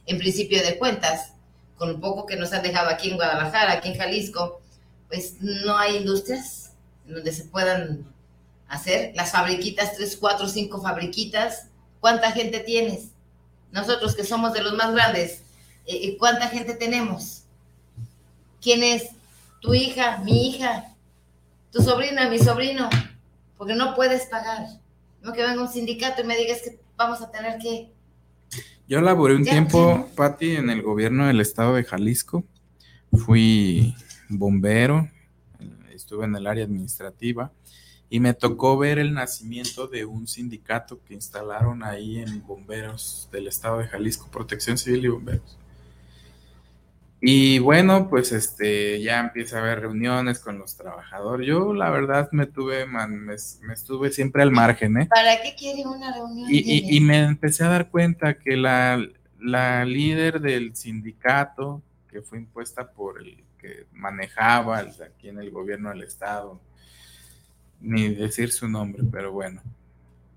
En 0.06 0.18
principio 0.18 0.62
de 0.64 0.78
cuentas, 0.78 1.34
con 1.78 1.94
lo 1.94 2.00
poco 2.00 2.26
que 2.26 2.36
nos 2.36 2.54
han 2.54 2.64
dejado 2.64 2.90
aquí 2.90 3.10
en 3.10 3.16
Guadalajara, 3.16 3.74
aquí 3.74 3.90
en 3.90 3.98
Jalisco, 3.98 4.62
pues 5.08 5.36
no 5.42 5.78
hay 5.78 5.98
industrias 5.98 6.72
donde 7.06 7.32
se 7.32 7.46
puedan 7.46 8.06
hacer 8.68 9.12
las 9.16 9.32
fabriquitas, 9.32 9.96
tres, 9.96 10.18
cuatro, 10.18 10.48
cinco 10.48 10.82
fabriquitas. 10.82 11.68
¿Cuánta 12.00 12.32
gente 12.32 12.60
tienes? 12.60 13.10
nosotros 13.76 14.16
que 14.16 14.24
somos 14.24 14.54
de 14.54 14.64
los 14.64 14.74
más 14.74 14.94
grandes, 14.94 15.42
eh, 15.86 16.00
eh, 16.04 16.18
¿cuánta 16.18 16.48
gente 16.48 16.74
tenemos? 16.76 17.44
¿Quién 18.62 18.84
es? 18.84 19.10
Tu 19.60 19.74
hija, 19.74 20.20
mi 20.20 20.48
hija, 20.48 20.96
tu 21.74 21.84
sobrina, 21.84 22.30
mi 22.30 22.40
sobrino, 22.40 22.90
porque 23.58 23.76
no 23.76 23.94
puedes 23.94 24.28
pagar. 24.28 24.66
No 25.22 25.34
que 25.34 25.44
venga 25.44 25.62
un 25.62 25.72
sindicato 25.72 26.22
y 26.22 26.24
me 26.24 26.38
digas 26.38 26.62
que 26.62 26.80
vamos 26.96 27.22
a 27.22 27.30
tener 27.30 27.60
que... 27.60 27.92
Yo 28.88 29.02
laboré 29.02 29.36
un 29.36 29.44
tiempo, 29.44 30.08
Patti, 30.16 30.58
en 30.58 30.70
el 30.70 30.84
gobierno 30.84 31.26
del 31.26 31.42
estado 31.42 31.74
de 31.74 31.84
Jalisco. 31.84 32.44
Fui 33.12 33.96
bombero, 34.30 35.10
estuve 35.92 36.26
en 36.26 36.36
el 36.36 36.46
área 36.46 36.66
administrativa 36.66 37.52
y 38.12 38.20
me 38.20 38.36
tocó 38.36 38.78
ver 38.78 39.00
el 39.00 39.12
nacimiento 39.14 39.88
de 39.88 40.06
un 40.06 40.28
sindicato 40.28 41.02
que 41.04 41.16
instalaron 41.16 41.84
ahí 41.84 42.20
en 42.20 42.46
bomberos 42.46 43.28
del 43.32 43.48
estado 43.48 43.80
de 43.80 43.88
Jalisco, 43.88 44.30
Protección 44.30 44.78
Civil 44.78 45.06
y 45.06 45.08
Bomberos. 45.08 45.58
Y 47.28 47.58
bueno, 47.58 48.08
pues 48.08 48.32
este 48.32 49.02
ya 49.02 49.20
empieza 49.20 49.58
a 49.58 49.62
haber 49.62 49.82
reuniones 49.82 50.38
con 50.38 50.60
los 50.60 50.78
trabajadores. 50.78 51.48
Yo 51.48 51.74
la 51.74 51.90
verdad 51.90 52.30
me 52.32 52.46
tuve, 52.46 52.86
me, 52.86 53.34
estuve 53.34 54.12
siempre 54.12 54.44
al 54.44 54.52
margen, 54.52 54.96
¿eh? 54.98 55.08
¿Para 55.08 55.42
qué 55.42 55.56
quiere 55.58 55.88
una 55.88 56.14
reunión? 56.14 56.48
Y, 56.48 56.96
y, 56.96 57.00
me 57.00 57.24
empecé 57.24 57.64
a 57.64 57.70
dar 57.70 57.90
cuenta 57.90 58.36
que 58.36 58.56
la, 58.56 59.04
la 59.40 59.86
líder 59.86 60.40
del 60.40 60.76
sindicato, 60.76 61.82
que 62.12 62.22
fue 62.22 62.38
impuesta 62.38 62.92
por 62.92 63.20
el 63.20 63.44
que 63.58 63.88
manejaba 63.92 64.78
aquí 64.78 65.30
en 65.30 65.40
el 65.40 65.50
gobierno 65.50 65.90
del 65.90 66.04
estado, 66.04 66.62
ni 67.82 68.08
decir 68.14 68.52
su 68.52 68.68
nombre, 68.68 69.02
pero 69.12 69.32
bueno. 69.32 69.64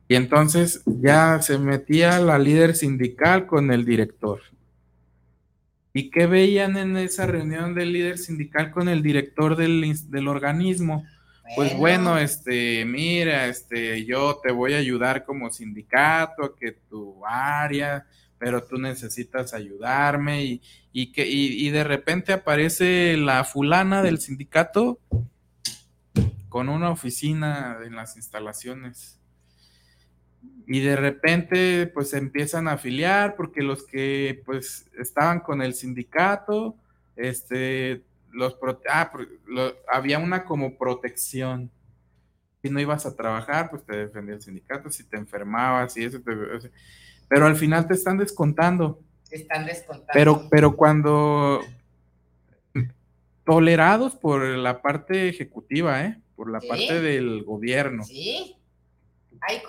Y 0.09 0.15
entonces 0.15 0.81
ya 0.87 1.43
se 1.43 1.59
metía 1.59 2.19
la 2.19 2.39
líder 2.39 2.75
sindical 2.75 3.47
con 3.47 3.71
el 3.73 3.85
director. 3.85 4.41
¿Y 5.99 6.11
qué 6.11 6.27
veían 6.27 6.77
en 6.77 6.97
esa 6.97 7.27
reunión 7.27 7.75
del 7.75 7.93
líder 7.93 8.19
sindical 8.19 8.71
con 8.71 8.89
el 8.89 9.03
director 9.03 9.57
del, 9.57 9.93
del 10.11 10.29
organismo? 10.29 11.05
Pues 11.57 11.77
bueno, 11.77 12.17
este, 12.19 12.85
mira, 12.85 13.49
este, 13.49 14.05
yo 14.05 14.39
te 14.41 14.53
voy 14.53 14.75
a 14.75 14.79
ayudar 14.79 15.25
como 15.25 15.51
sindicato, 15.51 16.55
que 16.55 16.71
tu 16.89 17.27
área, 17.27 18.07
pero 18.39 18.63
tú 18.63 18.79
necesitas 18.79 19.53
ayudarme 19.53 20.45
y, 20.45 20.63
y 20.93 21.11
que, 21.11 21.27
y, 21.27 21.67
y 21.67 21.71
de 21.71 21.83
repente 21.83 22.33
aparece 22.33 23.17
la 23.17 23.43
fulana 23.43 24.01
del 24.01 24.21
sindicato 24.21 25.01
con 26.49 26.69
una 26.69 26.91
oficina 26.91 27.79
en 27.85 27.97
las 27.97 28.17
instalaciones. 28.17 29.18
Y 30.71 30.81
de 30.81 30.97
repente, 30.97 31.87
pues 31.87 32.11
se 32.11 32.19
empiezan 32.19 32.69
a 32.69 32.73
afiliar 32.73 33.37
porque 33.37 33.63
los 33.63 33.87
que 33.87 34.43
pues 34.45 34.87
estaban 34.99 35.41
con 35.41 35.63
el 35.63 35.73
sindicato, 35.73 36.77
este, 37.17 38.03
los 38.33 38.55
ah, 38.91 39.11
había 39.91 40.19
una 40.19 40.45
como 40.45 40.77
protección. 40.77 41.71
Si 42.61 42.69
no 42.69 42.81
ibas 42.81 43.07
a 43.07 43.17
trabajar, 43.17 43.71
pues 43.71 43.83
te 43.87 43.97
defendía 43.97 44.35
el 44.35 44.43
sindicato, 44.43 44.91
si 44.91 45.05
te 45.05 45.17
enfermabas 45.17 45.97
y 45.97 46.05
eso, 46.05 46.21
pero 47.29 47.47
al 47.47 47.57
final 47.57 47.89
te 47.89 47.95
están 47.95 48.19
descontando. 48.19 49.01
están 49.31 49.65
descontando. 49.65 50.13
Pero, 50.13 50.49
pero 50.51 50.77
cuando 50.77 51.63
tolerados 53.47 54.17
por 54.17 54.45
la 54.45 54.83
parte 54.83 55.31
ejecutiva, 55.31 56.05
¿eh? 56.05 56.21
por 56.37 56.51
la 56.51 56.61
parte 56.61 57.01
del 57.01 57.43
gobierno. 57.43 58.05
Sí. 58.05 58.58
Hay, 59.41 59.63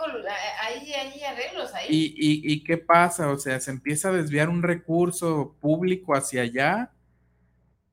hay, 0.62 1.24
arreglos 1.24 1.74
ahí. 1.74 1.88
¿Y, 1.90 2.54
y, 2.54 2.64
qué 2.64 2.78
pasa? 2.78 3.30
O 3.30 3.38
sea, 3.38 3.60
se 3.60 3.72
empieza 3.72 4.10
a 4.10 4.14
desviar 4.14 4.50
un 4.50 4.64
recurso 4.64 5.56
público 5.60 6.16
hacia 6.16 6.44
allá, 6.44 6.92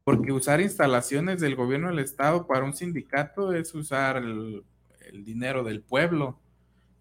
porque 0.05 0.33
usar 0.33 0.61
instalaciones 0.61 1.41
del 1.41 1.57
gobierno 1.57 1.89
del 1.89 1.99
Estado 1.99 2.47
para 2.47 2.64
un 2.64 2.74
sindicato 2.74 3.53
es 3.53 3.74
usar 3.74 4.16
el, 4.18 4.64
el 5.07 5.24
dinero 5.24 5.64
del 5.64 5.83
pueblo 5.83 6.39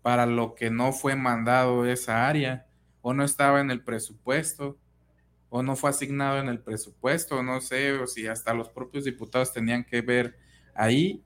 para 0.01 0.25
lo 0.25 0.55
que 0.55 0.69
no 0.69 0.93
fue 0.93 1.15
mandado 1.15 1.85
esa 1.85 2.27
área, 2.27 2.67
o 3.01 3.13
no 3.13 3.23
estaba 3.23 3.61
en 3.61 3.71
el 3.71 3.83
presupuesto, 3.83 4.77
o 5.49 5.63
no 5.63 5.75
fue 5.75 5.89
asignado 5.89 6.39
en 6.39 6.47
el 6.47 6.59
presupuesto, 6.59 7.41
no 7.41 7.61
sé, 7.61 7.93
o 7.93 8.07
si 8.07 8.27
hasta 8.27 8.53
los 8.53 8.69
propios 8.69 9.05
diputados 9.05 9.53
tenían 9.53 9.83
que 9.83 10.01
ver 10.01 10.37
ahí 10.75 11.24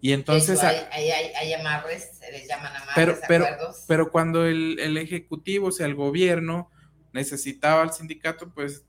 y 0.00 0.12
entonces... 0.12 0.62
hay, 0.62 0.76
hay, 0.92 1.52
amarres, 1.52 2.10
se 2.18 2.32
les 2.32 2.48
llaman 2.48 2.74
amarres, 2.74 2.94
pero, 2.94 3.18
pero, 3.28 3.46
pero 3.86 4.10
cuando 4.10 4.46
el, 4.46 4.78
el, 4.78 4.96
Ejecutivo, 4.96 5.68
o 5.68 5.72
sea, 5.72 5.86
el 5.86 5.94
gobierno, 5.94 6.70
necesitaba 7.12 7.82
al 7.82 7.92
sindicato, 7.92 8.50
pues 8.54 8.84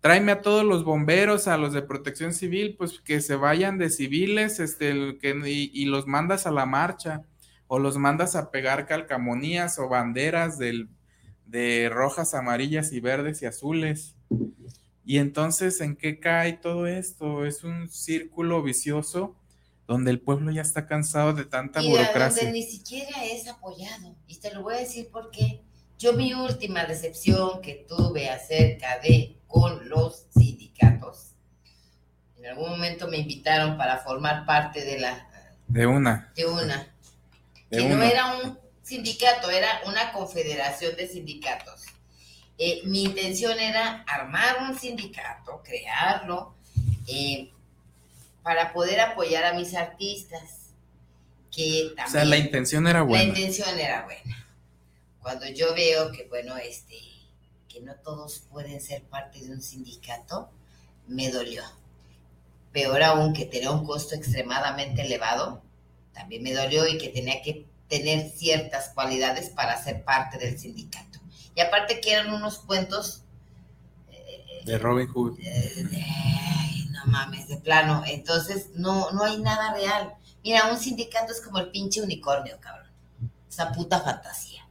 tráeme 0.00 0.32
a 0.32 0.42
todos 0.42 0.64
los 0.64 0.84
bomberos, 0.84 1.46
a 1.46 1.56
los 1.56 1.72
de 1.72 1.82
protección 1.82 2.32
civil, 2.32 2.74
pues 2.76 3.00
que 3.00 3.20
se 3.20 3.36
vayan 3.36 3.78
de 3.78 3.90
civiles, 3.90 4.58
este, 4.58 5.18
que, 5.18 5.40
y, 5.46 5.84
los 5.84 6.06
mandas 6.06 6.46
a 6.46 6.50
la 6.50 6.66
marcha, 6.66 7.22
o 7.68 7.78
los 7.78 7.96
mandas 7.98 8.34
a 8.34 8.50
pegar 8.50 8.86
calcamonías 8.86 9.78
o 9.78 9.88
banderas 9.88 10.58
del, 10.58 10.88
de 11.46 11.88
rojas, 11.92 12.34
amarillas 12.34 12.92
y 12.92 12.98
verdes 12.98 13.42
y 13.42 13.46
azules. 13.46 14.16
Y 15.04 15.18
entonces, 15.18 15.80
¿en 15.80 15.96
qué 15.96 16.18
cae 16.18 16.54
todo 16.54 16.88
esto? 16.88 17.44
Es 17.46 17.62
un 17.62 17.88
círculo 17.88 18.62
vicioso 18.62 19.36
donde 19.90 20.12
el 20.12 20.20
pueblo 20.20 20.52
ya 20.52 20.62
está 20.62 20.86
cansado 20.86 21.32
de 21.32 21.44
tanta 21.44 21.80
burocracia. 21.82 22.44
Donde 22.44 22.60
ni 22.60 22.62
siquiera 22.62 23.24
es 23.24 23.48
apoyado. 23.48 24.14
Y 24.28 24.36
te 24.36 24.54
lo 24.54 24.62
voy 24.62 24.74
a 24.76 24.78
decir 24.78 25.08
porque 25.10 25.62
yo 25.98 26.12
mi 26.12 26.32
última 26.32 26.84
decepción 26.84 27.60
que 27.60 27.86
tuve 27.88 28.30
acerca 28.30 29.00
de 29.00 29.36
con 29.48 29.88
los 29.88 30.26
sindicatos, 30.30 31.32
en 32.38 32.46
algún 32.46 32.70
momento 32.70 33.08
me 33.08 33.18
invitaron 33.18 33.76
para 33.76 33.98
formar 33.98 34.46
parte 34.46 34.84
de 34.84 35.00
la... 35.00 35.28
De 35.66 35.88
una. 35.88 36.32
De 36.36 36.46
una. 36.46 36.94
que 37.68 37.84
no 37.84 38.00
era 38.00 38.36
un 38.36 38.60
sindicato, 38.84 39.50
era 39.50 39.80
una 39.86 40.12
confederación 40.12 40.94
de 40.94 41.08
sindicatos. 41.08 41.82
Eh, 42.58 42.82
mi 42.84 43.02
intención 43.02 43.58
era 43.58 44.04
armar 44.06 44.58
un 44.70 44.78
sindicato, 44.78 45.60
crearlo, 45.64 46.54
eh, 47.08 47.50
para 48.42 48.72
poder 48.72 49.00
apoyar 49.00 49.44
a 49.44 49.54
mis 49.54 49.74
artistas. 49.74 50.72
Que 51.50 51.92
también, 51.96 52.06
o 52.06 52.10
sea, 52.10 52.24
la 52.24 52.36
intención 52.36 52.86
era 52.86 53.02
buena. 53.02 53.24
La 53.24 53.28
intención 53.28 53.78
era 53.78 54.04
buena. 54.04 54.46
Cuando 55.20 55.46
yo 55.48 55.74
veo 55.74 56.12
que, 56.12 56.26
bueno, 56.28 56.56
este, 56.56 56.96
que 57.68 57.80
no 57.80 57.94
todos 57.96 58.44
pueden 58.50 58.80
ser 58.80 59.02
parte 59.02 59.40
de 59.40 59.50
un 59.50 59.60
sindicato, 59.60 60.50
me 61.06 61.30
dolió. 61.30 61.62
Peor 62.72 63.02
aún 63.02 63.32
que 63.32 63.46
tenía 63.46 63.72
un 63.72 63.84
costo 63.84 64.14
extremadamente 64.14 65.02
elevado, 65.02 65.62
también 66.12 66.42
me 66.42 66.52
dolió 66.52 66.86
y 66.86 66.98
que 66.98 67.08
tenía 67.08 67.42
que 67.42 67.66
tener 67.88 68.30
ciertas 68.30 68.90
cualidades 68.90 69.50
para 69.50 69.82
ser 69.82 70.04
parte 70.04 70.38
del 70.38 70.58
sindicato. 70.58 71.18
Y 71.54 71.60
aparte 71.60 72.00
que 72.00 72.12
eran 72.12 72.32
unos 72.32 72.60
cuentos... 72.60 73.24
Eh, 74.10 74.62
de 74.64 74.78
Robin 74.78 75.08
Hood. 75.08 75.38
Eh, 75.40 75.86
no 77.04 77.12
mames, 77.12 77.48
de 77.48 77.56
plano. 77.56 78.02
Entonces, 78.06 78.70
no, 78.74 79.10
no 79.12 79.24
hay 79.24 79.38
nada 79.38 79.74
real. 79.74 80.14
Mira, 80.42 80.70
un 80.70 80.78
sindicato 80.78 81.32
es 81.32 81.40
como 81.40 81.58
el 81.58 81.70
pinche 81.70 82.02
unicornio, 82.02 82.58
cabrón. 82.60 82.90
Esa 83.48 83.72
puta 83.72 84.00
fantasía. 84.00 84.66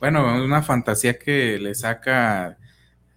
Bueno, 0.00 0.44
una 0.44 0.62
fantasía 0.62 1.18
que 1.18 1.58
le 1.58 1.74
saca 1.74 2.56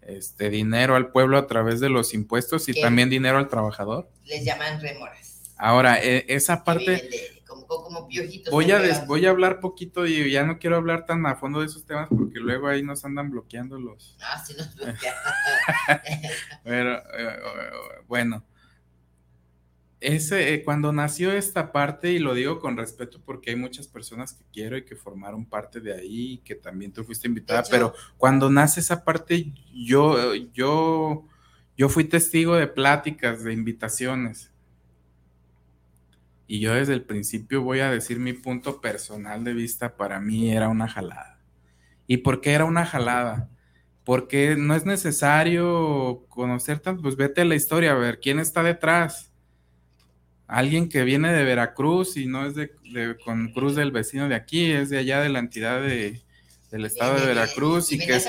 este 0.02 0.50
dinero 0.50 0.96
al 0.96 1.12
pueblo 1.12 1.38
a 1.38 1.48
través 1.48 1.80
de 1.80 1.90
los 1.90 2.14
impuestos 2.14 2.68
y 2.70 2.82
también 2.82 3.10
dinero 3.10 3.38
al 3.38 3.48
trabajador. 3.48 4.10
Les 4.26 4.44
llaman 4.44 4.82
remoras. 4.82 5.54
Ahora, 5.58 6.02
e, 6.02 6.26
esa 6.28 6.64
parte 6.64 7.41
como, 7.80 8.08
piojitos. 8.08 8.52
Voy 8.52 8.72
a, 8.72 9.06
voy 9.06 9.26
a 9.26 9.30
hablar 9.30 9.60
poquito 9.60 10.06
y 10.06 10.32
ya 10.32 10.46
no 10.46 10.60
quiero 10.60 10.76
hablar 10.76 11.06
tan 11.06 11.26
a 11.26 11.36
fondo 11.36 11.60
de 11.62 11.68
esos 11.68 11.86
temas 11.86 12.10
porque 12.10 12.40
luego 12.40 12.68
ahí 12.68 12.84
nos 12.84 13.06
andan 13.06 13.30
bloqueando 13.30 13.80
los. 13.80 14.18
Ah, 14.22 14.44
sí, 14.44 14.54
nos 14.58 14.76
bloquean. 14.76 15.16
Pero, 16.64 16.98
eh, 16.98 17.40
bueno. 18.08 18.44
Ese, 20.00 20.56
eh, 20.56 20.64
cuando 20.64 20.92
nació 20.92 21.32
esta 21.32 21.72
parte, 21.72 22.12
y 22.12 22.18
lo 22.18 22.34
digo 22.34 22.60
con 22.60 22.76
respeto 22.76 23.22
porque 23.24 23.52
hay 23.52 23.56
muchas 23.56 23.88
personas 23.88 24.34
que 24.34 24.44
quiero 24.52 24.76
y 24.76 24.84
que 24.84 24.96
formaron 24.96 25.46
parte 25.46 25.80
de 25.80 25.94
ahí, 25.94 26.40
que 26.40 26.56
también 26.56 26.92
tú 26.92 27.04
fuiste 27.04 27.28
invitada, 27.28 27.64
pero 27.70 27.94
cuando 28.18 28.50
nace 28.50 28.80
esa 28.80 29.04
parte, 29.04 29.54
yo, 29.72 30.34
yo, 30.34 31.28
yo 31.78 31.88
fui 31.88 32.06
testigo 32.06 32.56
de 32.56 32.66
pláticas, 32.66 33.44
de 33.44 33.54
invitaciones 33.54 34.52
y 36.52 36.60
yo 36.60 36.74
desde 36.74 36.92
el 36.92 37.04
principio 37.04 37.62
voy 37.62 37.80
a 37.80 37.90
decir 37.90 38.20
mi 38.20 38.34
punto 38.34 38.82
personal 38.82 39.46
de 39.46 39.54
vista, 39.54 39.96
para 39.96 40.20
mí 40.20 40.52
era 40.52 40.68
una 40.68 40.90
jalada. 40.90 41.40
¿Y 42.08 42.18
por 42.18 42.42
qué 42.42 42.52
era 42.52 42.66
una 42.66 42.86
jalada? 42.86 43.50
Porque 44.04 44.58
no 44.58 44.76
es 44.76 44.86
necesario 44.86 46.26
conocer 46.28 46.80
tanto, 46.80 47.04
pues 47.04 47.16
vete 47.16 47.40
a 47.40 47.46
la 47.46 47.56
historia, 47.56 47.94
a 47.94 47.96
ver 47.96 48.20
quién 48.20 48.38
está 48.38 48.64
detrás. 48.64 49.32
Alguien 50.46 50.90
que 50.90 51.06
viene 51.06 51.32
de 51.32 51.46
Veracruz 51.46 52.18
y 52.18 52.26
no 52.26 52.46
es 52.46 52.54
de, 52.54 52.70
con 53.24 53.54
Cruz 53.54 53.78
del 53.78 53.94
vecino 53.94 54.28
de 54.28 54.36
aquí, 54.36 54.74
es 54.74 54.90
de 54.90 54.98
allá 54.98 55.22
de 55.22 55.30
la 55.30 55.40
entidad 55.40 55.82
de, 55.82 56.22
del 56.70 56.84
estado 56.84 57.18
de, 57.18 57.28
Veracruz 57.28 57.94
y, 57.94 57.98
que 57.98 58.20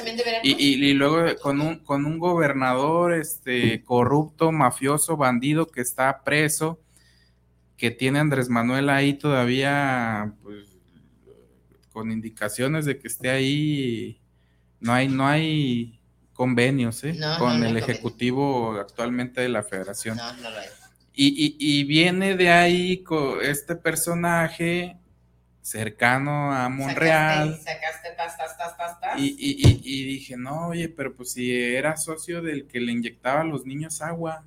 y, 0.44 0.92
luego 0.92 1.24
con 1.40 1.60
un 1.60 1.80
con 1.80 2.06
un 2.06 2.20
gobernador 2.20 3.14
este 3.14 3.82
corrupto 3.82 4.52
mafioso 4.52 5.16
bandido 5.16 5.66
que 5.66 5.80
está 5.80 6.22
preso 6.22 6.81
que 7.76 7.90
tiene 7.90 8.18
Andrés 8.18 8.48
Manuel 8.48 8.88
ahí 8.90 9.14
todavía, 9.14 10.34
pues, 10.42 10.68
con 11.92 12.10
indicaciones 12.10 12.84
de 12.84 12.98
que 12.98 13.08
esté 13.08 13.30
ahí, 13.30 14.20
no 14.80 14.92
hay, 14.92 15.08
no 15.08 15.26
hay 15.26 16.00
convenios 16.32 17.04
¿eh? 17.04 17.16
con 17.38 17.62
el 17.62 17.76
Ejecutivo 17.76 18.72
actualmente 18.78 19.40
de 19.40 19.48
la 19.48 19.62
Federación. 19.62 20.18
Y, 21.14 21.84
viene 21.84 22.36
de 22.36 22.50
ahí 22.50 23.04
este 23.42 23.76
personaje 23.76 24.96
cercano 25.60 26.52
a 26.52 26.68
Monreal. 26.68 27.60
y, 29.18 30.04
dije, 30.04 30.36
no, 30.36 30.68
oye, 30.68 30.88
pero 30.88 31.14
pues 31.14 31.32
si 31.32 31.54
era 31.54 31.96
socio 31.96 32.42
del 32.42 32.66
que 32.66 32.80
le 32.80 32.92
inyectaba 32.92 33.42
a 33.42 33.44
los 33.44 33.66
niños 33.66 34.00
agua, 34.00 34.44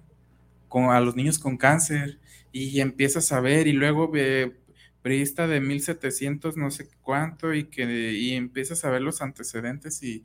con, 0.67 0.89
a 0.89 0.99
los 0.99 1.15
niños 1.15 1.39
con 1.39 1.55
cáncer, 1.55 2.19
y 2.58 2.80
empiezas 2.80 3.34
a 3.34 3.41
ver, 3.41 3.68
y 3.68 3.74
luego 3.74 4.10
ve 4.10 4.56
periodista 5.01 5.45
de 5.45 5.60
1700 5.60 6.56
no 6.56 6.72
sé 6.72 6.88
cuánto, 7.01 7.53
y 7.53 7.66
que 7.66 8.14
y 8.14 8.34
empiezas 8.34 8.86
a 8.86 8.89
ver 8.89 9.01
los 9.01 9.22
antecedentes 9.22 10.01
y, 10.01 10.24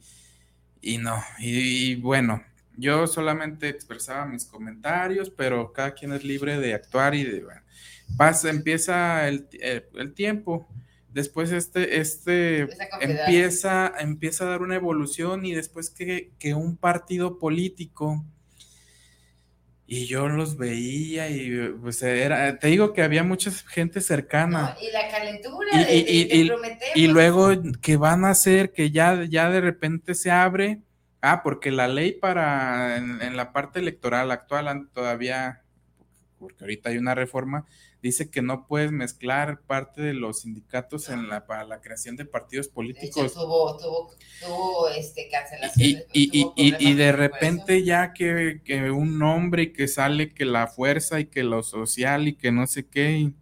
y 0.80 0.98
no, 0.98 1.20
y 1.40 1.96
bueno, 1.96 2.40
yo 2.76 3.08
solamente 3.08 3.68
expresaba 3.68 4.26
mis 4.26 4.44
comentarios, 4.44 5.28
pero 5.28 5.72
cada 5.72 5.92
quien 5.92 6.12
es 6.12 6.22
libre 6.22 6.60
de 6.60 6.72
actuar 6.72 7.16
y 7.16 7.24
de, 7.24 7.42
bueno, 7.42 7.62
pasa, 8.16 8.48
empieza 8.48 9.26
el, 9.26 9.48
eh, 9.54 9.82
tiempo. 10.14 10.68
Después 11.12 11.50
este, 11.50 11.98
este 11.98 12.68
empieza, 13.00 13.92
empieza 13.98 14.44
a 14.44 14.50
dar 14.50 14.62
una 14.62 14.76
evolución 14.76 15.44
y 15.44 15.52
después 15.52 15.90
que, 15.90 16.30
que, 16.38 16.54
un 16.54 16.76
partido 16.76 17.40
político 17.40 18.24
y 19.92 20.06
yo 20.06 20.28
los 20.28 20.56
veía 20.56 21.28
y 21.30 21.74
pues 21.82 22.00
era, 22.04 22.56
te 22.60 22.68
digo 22.68 22.92
que 22.92 23.02
había 23.02 23.24
mucha 23.24 23.50
gente 23.50 24.00
cercana. 24.00 24.76
y 24.80 24.92
la 24.92 25.08
calentura 25.08 25.68
y, 25.90 25.96
y, 26.08 26.52
y, 26.94 27.08
luego 27.08 27.50
que 27.82 27.96
van 27.96 28.24
a 28.24 28.30
hacer 28.30 28.70
que 28.72 28.92
ya, 28.92 29.24
ya 29.24 29.50
de 29.50 29.60
repente 29.60 30.14
se 30.14 30.30
abre. 30.30 30.78
Ah, 31.20 31.42
porque 31.42 31.72
la 31.72 31.88
ley 31.88 32.12
para 32.12 32.98
en, 32.98 33.36
la 33.36 33.52
parte 33.52 33.80
electoral 33.80 34.30
actual 34.30 34.88
todavía, 34.94 35.59
porque 36.40 36.64
ahorita 36.64 36.88
hay 36.88 36.96
una 36.96 37.14
reforma, 37.14 37.66
dice 38.02 38.30
que 38.30 38.40
no 38.40 38.66
puedes 38.66 38.90
mezclar 38.90 39.60
parte 39.60 40.00
de 40.00 40.14
los 40.14 40.40
sindicatos 40.40 41.10
en 41.10 41.28
la 41.28 41.46
para 41.46 41.64
la 41.64 41.80
creación 41.80 42.16
de 42.16 42.24
partidos 42.24 42.66
políticos. 42.68 43.34
tuvo, 43.34 43.76
tuvo, 43.76 44.14
tuvo 44.40 44.88
este, 44.88 45.28
cancelación. 45.28 46.02
Y, 46.12 46.30
y, 46.32 46.52
y, 46.56 46.74
y, 46.78 46.94
de 46.94 47.12
repente 47.12 47.84
ya 47.84 48.14
que, 48.14 48.62
que, 48.64 48.90
un 48.90 49.18
nombre 49.18 49.64
y 49.64 49.72
que 49.72 49.86
sale 49.86 50.32
que 50.32 50.46
la 50.46 50.66
fuerza 50.66 51.20
y 51.20 51.26
que 51.26 51.44
lo 51.44 51.62
social 51.62 52.26
y 52.26 52.34
que 52.34 52.50
no 52.50 52.66
sé 52.66 52.88
qué, 52.88 53.32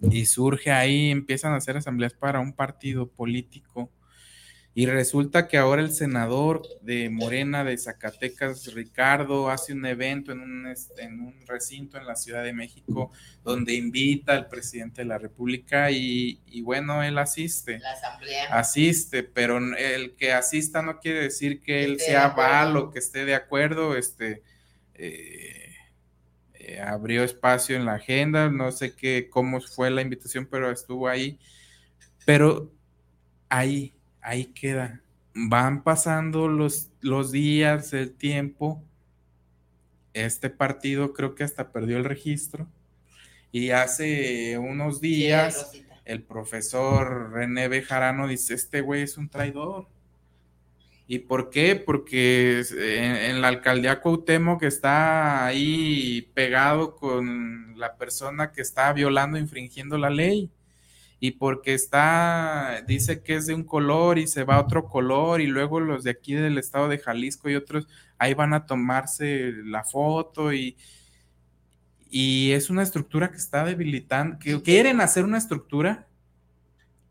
y 0.00 0.26
surge 0.26 0.72
ahí, 0.72 1.10
empiezan 1.10 1.52
a 1.52 1.56
hacer 1.56 1.76
asambleas 1.76 2.12
para 2.12 2.40
un 2.40 2.52
partido 2.52 3.08
político 3.08 3.90
y 4.76 4.86
resulta 4.86 5.46
que 5.46 5.56
ahora 5.56 5.82
el 5.82 5.92
senador 5.92 6.62
de 6.80 7.08
Morena 7.08 7.62
de 7.62 7.78
Zacatecas, 7.78 8.74
Ricardo, 8.74 9.48
hace 9.48 9.72
un 9.72 9.86
evento 9.86 10.32
en 10.32 10.40
un, 10.40 10.74
en 10.98 11.20
un 11.20 11.46
recinto 11.46 11.96
en 11.96 12.06
la 12.06 12.16
Ciudad 12.16 12.42
de 12.42 12.52
México 12.52 13.12
donde 13.44 13.74
invita 13.74 14.32
al 14.32 14.48
presidente 14.48 15.02
de 15.02 15.06
la 15.06 15.18
República 15.18 15.92
y, 15.92 16.60
bueno, 16.62 17.04
él 17.04 17.18
asiste. 17.18 17.78
La 17.78 17.92
asamblea. 17.92 18.46
Asiste, 18.58 19.22
pero 19.22 19.58
el 19.76 20.16
que 20.16 20.32
asista 20.32 20.82
no 20.82 20.98
quiere 20.98 21.20
decir 21.20 21.60
que 21.60 21.84
él 21.84 22.00
sea 22.00 22.28
valo, 22.30 22.90
que 22.90 22.98
esté 22.98 23.24
de 23.24 23.34
acuerdo, 23.34 23.96
este... 23.96 24.42
Eh, 24.94 25.64
eh, 26.66 26.80
abrió 26.80 27.22
espacio 27.22 27.76
en 27.76 27.84
la 27.84 27.94
agenda, 27.94 28.48
no 28.48 28.72
sé 28.72 28.96
qué, 28.96 29.28
cómo 29.30 29.60
fue 29.60 29.90
la 29.90 30.00
invitación, 30.00 30.48
pero 30.50 30.70
estuvo 30.70 31.08
ahí. 31.08 31.38
Pero 32.24 32.72
ahí, 33.50 33.93
ahí 34.24 34.46
queda. 34.46 35.00
Van 35.34 35.84
pasando 35.84 36.48
los, 36.48 36.90
los 37.00 37.30
días, 37.30 37.92
el 37.92 38.12
tiempo. 38.12 38.82
Este 40.12 40.50
partido 40.50 41.12
creo 41.12 41.34
que 41.34 41.44
hasta 41.44 41.70
perdió 41.70 41.98
el 41.98 42.04
registro. 42.04 42.66
Y 43.52 43.70
hace 43.70 44.58
unos 44.58 45.00
días 45.00 45.72
el 46.04 46.22
profesor 46.22 47.32
René 47.32 47.68
Bejarano 47.68 48.26
dice, 48.26 48.54
este 48.54 48.80
güey 48.80 49.02
es 49.02 49.16
un 49.16 49.28
traidor. 49.28 49.86
¿Y 51.06 51.20
por 51.20 51.50
qué? 51.50 51.76
Porque 51.76 52.64
en, 52.70 53.16
en, 53.16 53.42
la 53.42 53.48
alcaldía 53.48 54.00
Cuauhtémoc 54.00 54.62
está 54.62 55.44
ahí 55.44 56.30
pegado 56.34 56.96
con 56.96 57.78
la 57.78 57.96
persona 57.96 58.52
que 58.52 58.62
está 58.62 58.92
violando, 58.94 59.36
infringiendo 59.36 59.98
la 59.98 60.08
ley 60.08 60.50
y 61.24 61.30
porque 61.30 61.72
está, 61.72 62.84
dice 62.86 63.22
que 63.22 63.36
es 63.36 63.46
de 63.46 63.54
un 63.54 63.64
color 63.64 64.18
y 64.18 64.26
se 64.26 64.44
va 64.44 64.56
a 64.56 64.60
otro 64.60 64.84
color 64.84 65.40
y 65.40 65.46
luego 65.46 65.80
los 65.80 66.04
de 66.04 66.10
aquí 66.10 66.34
del 66.34 66.58
estado 66.58 66.86
de 66.86 66.98
Jalisco 66.98 67.48
y 67.48 67.54
otros 67.54 67.88
ahí 68.18 68.34
van 68.34 68.52
a 68.52 68.66
tomarse 68.66 69.52
la 69.64 69.84
foto 69.84 70.52
y, 70.52 70.76
y 72.10 72.52
es 72.52 72.68
una 72.68 72.82
estructura 72.82 73.30
que 73.30 73.38
está 73.38 73.64
debilitando, 73.64 74.38
que 74.38 74.60
quieren 74.60 75.00
hacer 75.00 75.24
una 75.24 75.38
estructura 75.38 76.06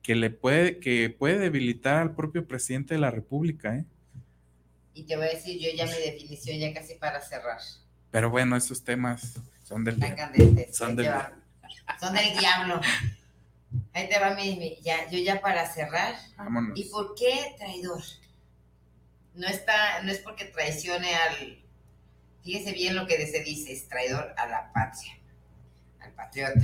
que 0.03 0.13
le 0.13 0.29
puede, 0.29 0.77
que 0.77 1.09
puede 1.09 1.39
debilitar 1.39 1.95
al 1.95 2.13
propio 2.13 2.45
presidente 2.45 2.93
de 2.93 2.99
la 2.99 3.09
República, 3.09 3.77
¿eh? 3.77 3.85
Y 4.93 5.05
te 5.05 5.15
voy 5.15 5.25
a 5.25 5.29
decir 5.29 5.59
yo 5.59 5.71
ya 5.75 5.87
mi 5.87 5.93
definición 5.93 6.59
ya 6.59 6.71
casi 6.71 6.93
para 6.93 7.19
cerrar. 7.19 7.57
Pero 8.11 8.29
bueno, 8.29 8.55
esos 8.55 8.83
temas 8.83 9.41
son 9.63 9.83
del, 9.83 9.95
son 10.71 10.95
del, 10.95 11.11
son 11.99 12.13
del 12.13 12.37
diablo. 12.37 12.79
Ahí 13.93 14.09
te 14.09 14.19
va 14.19 14.33
mi, 14.33 14.79
ya, 14.81 15.09
yo 15.09 15.19
ya 15.19 15.39
para 15.39 15.71
cerrar. 15.71 16.15
Vámonos. 16.37 16.77
¿Y 16.77 16.85
por 16.85 17.13
qué 17.15 17.55
traidor? 17.57 18.01
No 19.35 19.47
está, 19.47 20.01
no 20.01 20.11
es 20.11 20.19
porque 20.19 20.45
traicione 20.45 21.13
al, 21.15 21.63
fíjese 22.43 22.73
bien 22.73 22.95
lo 22.95 23.07
que 23.07 23.25
se 23.27 23.43
dice, 23.43 23.71
es 23.71 23.87
traidor 23.87 24.33
a 24.37 24.47
la 24.47 24.71
patria, 24.73 25.19
al 25.99 26.11
patriota. 26.13 26.61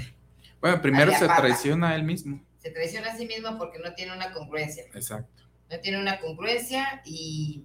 Bueno, 0.61 0.81
primero 0.81 1.11
se 1.13 1.27
traiciona 1.27 1.89
a 1.89 1.95
él 1.95 2.03
mismo. 2.03 2.43
Se 2.57 2.71
traiciona 2.71 3.11
a 3.11 3.17
sí 3.17 3.25
mismo 3.25 3.57
porque 3.57 3.79
no 3.79 3.93
tiene 3.93 4.13
una 4.13 4.33
congruencia. 4.33 4.83
Exacto. 4.93 5.43
No 5.69 5.79
tiene 5.79 5.99
una 5.99 6.19
congruencia 6.19 7.01
y, 7.05 7.63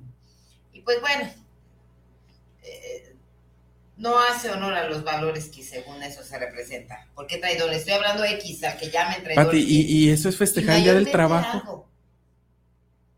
y 0.73 0.81
pues 0.83 1.01
bueno, 1.01 1.29
eh, 2.63 3.14
no 3.97 4.19
hace 4.19 4.51
honor 4.51 4.75
a 4.75 4.89
los 4.89 5.05
valores 5.05 5.49
que 5.49 5.63
según 5.63 6.03
eso 6.03 6.23
se 6.25 6.39
representa. 6.39 7.07
¿Por 7.15 7.27
qué 7.27 7.39
traidor? 7.39 7.73
Estoy 7.73 7.95
hablando 7.95 8.23
de 8.23 8.33
X, 8.35 8.65
a 8.65 8.77
que 8.77 8.91
llamen 8.91 9.23
traidor. 9.23 9.55
y, 9.55 10.11
eso 10.11 10.29
es 10.29 10.37
festejar 10.37 10.81
día 10.81 10.95
del 10.95 11.11
trabajo. 11.11 11.89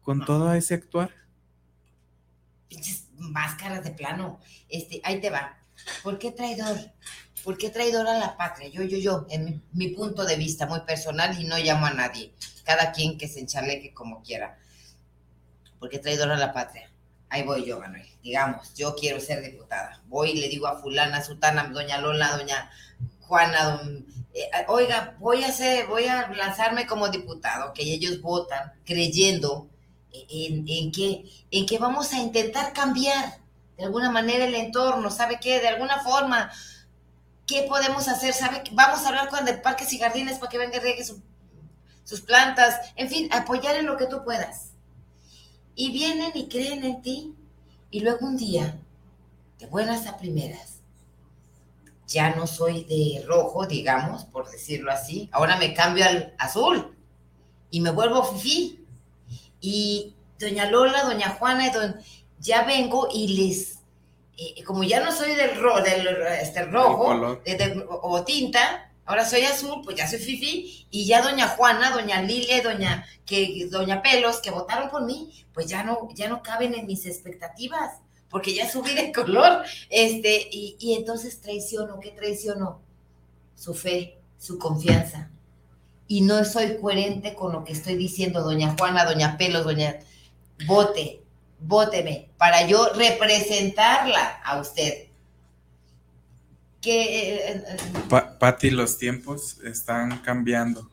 Con 0.03 0.25
todo 0.25 0.53
ese 0.55 0.75
actuar. 0.75 1.11
Pinches 2.69 3.05
máscaras 3.19 3.83
de 3.85 3.91
plano. 3.91 4.39
Este, 4.69 5.01
ahí 5.03 5.21
te 5.21 5.31
va. 5.31 5.59
¿Por 6.03 6.19
qué 6.19 6.31
traidor? 6.31 6.77
¿Por 7.43 7.57
qué 7.57 7.71
traidor 7.71 8.07
a 8.07 8.19
la 8.19 8.37
patria? 8.37 8.69
Yo, 8.69 8.83
yo, 8.83 8.99
yo, 8.99 9.27
en 9.31 9.45
mi, 9.45 9.63
mi 9.73 9.89
punto 9.89 10.25
de 10.25 10.37
vista 10.37 10.67
muy 10.67 10.81
personal 10.81 11.41
y 11.41 11.45
no 11.45 11.57
llamo 11.59 11.87
a 11.87 11.93
nadie. 11.93 12.35
Cada 12.65 12.93
quien 12.93 13.19
que 13.19 13.29
se 13.29 13.41
enchaleque 13.41 13.95
como 13.95 14.23
quiera. 14.23 14.59
¿Por 15.79 15.89
qué 15.89 15.99
traidor 15.99 16.31
a 16.31 16.37
la 16.37 16.53
patria? 16.53 16.91
Ahí 17.29 17.43
voy 17.43 17.65
yo, 17.65 17.81
Manuel. 17.81 18.07
Digamos, 18.23 18.75
yo 18.75 18.95
quiero 18.95 19.21
ser 19.21 19.43
diputada. 19.43 20.01
Voy 20.07 20.31
y 20.31 20.41
le 20.41 20.49
digo 20.49 20.67
a 20.67 20.79
fulana, 20.79 21.23
sutana, 21.23 21.65
doña 21.65 21.99
Lola, 21.99 22.37
doña 22.37 22.71
Juana, 23.21 23.81
eh, 24.33 24.49
oiga, 24.69 25.17
voy 25.19 25.43
a 25.43 25.49
hacer, 25.49 25.87
voy 25.87 26.07
a 26.07 26.29
lanzarme 26.29 26.87
como 26.87 27.09
diputado, 27.09 27.73
que 27.73 27.83
ellos 27.83 28.21
votan 28.21 28.73
creyendo 28.85 29.69
en, 30.13 30.93
que, 30.93 31.25
en 31.51 31.67
que 31.67 31.79
vamos 31.79 32.13
a 32.13 32.19
intentar 32.19 32.73
cambiar 32.73 33.41
de 33.77 33.85
alguna 33.85 34.11
manera 34.11 34.45
el 34.45 34.55
entorno, 34.55 35.11
¿sabe 35.11 35.39
qué? 35.41 35.61
De 35.61 35.69
alguna 35.69 36.01
forma, 36.01 36.51
¿qué 37.47 37.65
podemos 37.69 38.09
hacer? 38.09 38.33
¿Sabe? 38.33 38.63
Vamos 38.73 39.05
a 39.05 39.09
hablar 39.09 39.29
con 39.29 39.47
el 39.47 39.61
parques 39.61 39.93
y 39.93 39.99
jardines 39.99 40.39
para 40.39 40.51
que 40.51 40.59
venga 40.59 40.77
y 40.77 40.81
riegue 40.81 41.05
sus 41.05 42.21
plantas, 42.23 42.93
en 42.95 43.09
fin, 43.09 43.29
apoyar 43.33 43.77
en 43.77 43.87
lo 43.87 43.97
que 43.97 44.07
tú 44.07 44.25
puedas 44.25 44.76
y 45.77 45.93
vienen 45.93 46.33
y 46.35 46.49
creen 46.49 46.83
en 46.85 47.03
ti. 47.03 47.35
Y 47.91 48.01
luego 48.01 48.27
un 48.27 48.37
día, 48.37 48.81
de 49.59 49.67
buenas 49.67 50.07
a 50.07 50.17
primeras, 50.19 50.81
ya 52.09 52.35
no 52.35 52.47
soy 52.47 52.85
de 52.85 53.25
rojo, 53.27 53.67
digamos, 53.67 54.25
por 54.25 54.51
decirlo 54.51 54.91
así, 54.91 55.29
ahora 55.33 55.57
me 55.57 55.75
cambio 55.75 56.05
al 56.05 56.35
azul 56.39 56.97
y 57.71 57.81
me 57.81 57.91
vuelvo 57.91 58.25
fifí. 58.25 58.85
Y 59.61 60.15
doña 60.39 60.71
Lola, 60.71 61.05
doña 61.05 61.31
Juana, 61.31 61.73
ya 62.41 62.65
vengo 62.65 63.09
y 63.13 63.29
les, 63.29 63.81
eh, 64.37 64.63
como 64.65 64.85
ya 64.85 65.05
no 65.05 65.13
soy 65.13 65.35
del, 65.35 65.51
del 65.85 66.27
este, 66.41 66.65
rojo 66.65 67.41
o 68.03 68.25
tinta, 68.25 68.93
Ahora 69.07 69.25
soy 69.25 69.43
azul, 69.43 69.83
pues 69.85 69.97
ya 69.97 70.09
soy 70.09 70.19
Fifi, 70.19 70.87
y 70.91 71.07
ya 71.07 71.23
doña 71.23 71.47
Juana, 71.47 71.93
doña 71.93 72.23
Lilia 72.23 72.61
doña, 72.61 73.07
que, 73.25 73.69
doña 73.71 74.03
Pelos, 74.03 74.41
que 74.41 74.51
votaron 74.51 74.91
por 74.91 75.05
mí, 75.05 75.33
pues 75.55 75.67
ya 75.69 75.85
no, 75.85 76.09
ya 76.13 76.29
no 76.29 76.43
caben 76.43 76.75
en 76.75 76.87
mis 76.87 77.07
expectativas, 77.07 78.01
porque 78.29 78.53
ya 78.53 78.69
subí 78.69 78.95
de 78.95 79.13
color, 79.13 79.65
este, 79.91 80.49
y, 80.51 80.77
y 80.81 80.95
entonces 80.95 81.41
traiciono, 81.41 82.01
¿qué 82.01 82.11
traiciono? 82.11 82.83
Su 83.55 83.75
fe, 83.75 84.19
su 84.39 84.59
confianza. 84.59 85.31
Y 86.09 86.23
no 86.23 86.45
soy 86.45 86.79
coherente 86.79 87.35
con 87.35 87.53
lo 87.53 87.63
que 87.63 87.73
estoy 87.73 87.95
diciendo, 87.95 88.43
doña 88.43 88.75
Juana, 88.77 89.05
doña 89.05 89.37
Pelos, 89.39 89.65
doña, 89.65 90.01
vote, 90.67 91.23
vóteme, 91.61 92.31
para 92.39 92.67
yo 92.67 92.89
representarla 92.93 94.41
a 94.45 94.61
usted 94.61 95.07
que... 96.81 97.35
eh, 97.35 97.65
eh, 97.67 97.77
Pa- 98.39 98.53
Pati, 98.53 98.71
los 98.71 98.99
tiempos 98.99 99.59
están 99.65 100.19
cambiando 100.19 100.91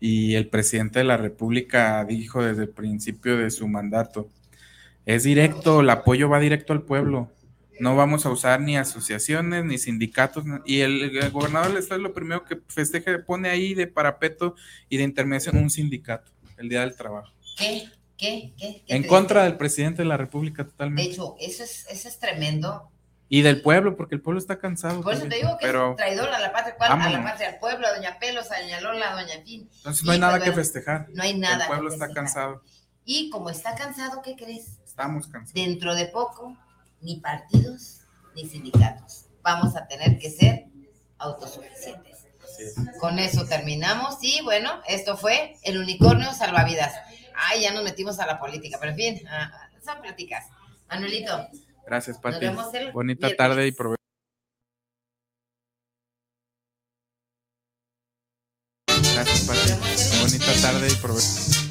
y 0.00 0.34
el 0.34 0.48
presidente 0.48 1.00
de 1.00 1.04
la 1.04 1.16
República 1.16 2.04
dijo 2.04 2.42
desde 2.42 2.62
el 2.62 2.68
principio 2.70 3.36
de 3.36 3.50
su 3.50 3.68
mandato, 3.68 4.28
es 5.06 5.24
directo, 5.24 5.80
el 5.80 5.90
apoyo 5.90 6.28
va 6.28 6.40
directo 6.40 6.72
al 6.72 6.82
pueblo. 6.82 7.30
No 7.80 7.96
vamos 7.96 8.26
a 8.26 8.30
usar 8.30 8.60
ni 8.60 8.76
asociaciones 8.76 9.64
ni 9.64 9.78
sindicatos. 9.78 10.44
Y 10.66 10.80
el, 10.80 11.16
el 11.16 11.30
gobernador 11.30 11.68
del 11.68 11.78
estado 11.78 11.98
es 12.00 12.02
lo 12.02 12.12
primero 12.12 12.44
que 12.44 12.58
festeja, 12.68 13.24
pone 13.26 13.48
ahí 13.48 13.72
de 13.74 13.86
parapeto 13.86 14.54
y 14.90 14.98
de 14.98 15.04
intermediación 15.04 15.56
un 15.56 15.70
sindicato, 15.70 16.30
el 16.58 16.68
Día 16.68 16.80
del 16.80 16.94
Trabajo. 16.94 17.32
¿Qué? 17.56 17.88
¿Qué? 18.18 18.52
¿Qué? 18.58 18.82
¿Qué 18.86 18.94
En 18.94 19.04
contra 19.04 19.44
del 19.44 19.56
presidente 19.56 20.02
de 20.02 20.08
la 20.08 20.18
República 20.18 20.62
De 20.64 20.70
totalmente. 20.70 21.10
hecho, 21.12 21.36
eso 21.40 21.64
es, 21.64 21.86
eso 21.90 22.08
es 22.08 22.18
tremendo. 22.18 22.90
Y 23.32 23.42
del 23.42 23.62
pueblo, 23.62 23.96
porque 23.96 24.16
el 24.16 24.20
pueblo 24.20 24.40
está 24.40 24.58
cansado. 24.58 25.02
Por 25.02 25.14
eso 25.14 25.22
te 25.28 25.36
digo 25.36 25.56
que 25.56 25.64
Pero 25.64 25.92
es 25.92 25.96
traidor 25.98 26.28
a 26.30 26.40
la 26.40 26.52
patria, 26.52 26.74
¿cuál? 26.76 27.00
a 27.00 27.10
la 27.10 27.22
patria, 27.22 27.50
al 27.50 27.58
pueblo, 27.60 27.86
a 27.86 27.94
Doña 27.94 28.18
Pelos, 28.18 28.50
a 28.50 28.60
Doña 28.60 28.80
Lola, 28.80 29.12
a 29.12 29.22
Doña 29.22 29.40
Fin. 29.44 29.70
entonces 29.76 30.04
no 30.04 30.10
hay 30.10 30.18
Y, 30.18 30.20
nada 30.20 30.32
pues, 30.38 30.50
que 30.50 30.52
festejar. 30.52 31.06
No 31.10 31.22
hay 31.22 31.38
nada. 31.38 31.64
El 31.64 31.68
pueblo 31.68 31.88
que 31.90 31.94
está 31.94 32.12
cansado. 32.12 32.62
Y 33.04 33.30
como 33.30 33.48
está 33.48 33.76
cansado, 33.76 34.20
¿qué 34.20 34.34
crees? 34.34 34.78
Estamos 34.84 35.28
cansados. 35.28 35.54
Dentro 35.54 35.94
de 35.94 36.06
poco, 36.06 36.56
ni 37.00 37.20
partidos 37.20 38.00
ni 38.34 38.46
sindicatos. 38.48 39.26
Vamos 39.42 39.76
a 39.76 39.86
tener 39.86 40.18
que 40.18 40.28
ser 40.28 40.64
autosuficientes. 41.18 42.26
Así 42.44 42.64
es. 42.64 42.74
Con 42.98 43.18
eso 43.20 43.46
terminamos 43.46 44.18
y 44.22 44.42
bueno, 44.42 44.82
esto 44.88 45.16
fue 45.16 45.56
el 45.62 45.78
unicornio 45.78 46.32
salvavidas. 46.32 46.92
Ay, 47.36 47.62
ya 47.62 47.72
nos 47.72 47.84
metimos 47.84 48.18
a 48.18 48.26
la 48.26 48.40
política, 48.40 48.76
pero 48.80 48.90
en 48.92 48.98
fin, 48.98 49.28
son 49.84 50.00
pláticas. 50.02 50.46
Manuelito, 50.88 51.48
Gracias, 51.90 52.18
Pati. 52.18 52.46
Bonita 52.94 53.26
miércoles. 53.26 53.36
tarde 53.36 53.66
y 53.66 53.72
provecho. 53.72 53.96
Gracias, 58.86 59.40
Pati. 59.48 60.22
Bonita 60.22 60.62
tarde 60.62 60.86
y 60.88 60.94
provecho. 61.02 61.69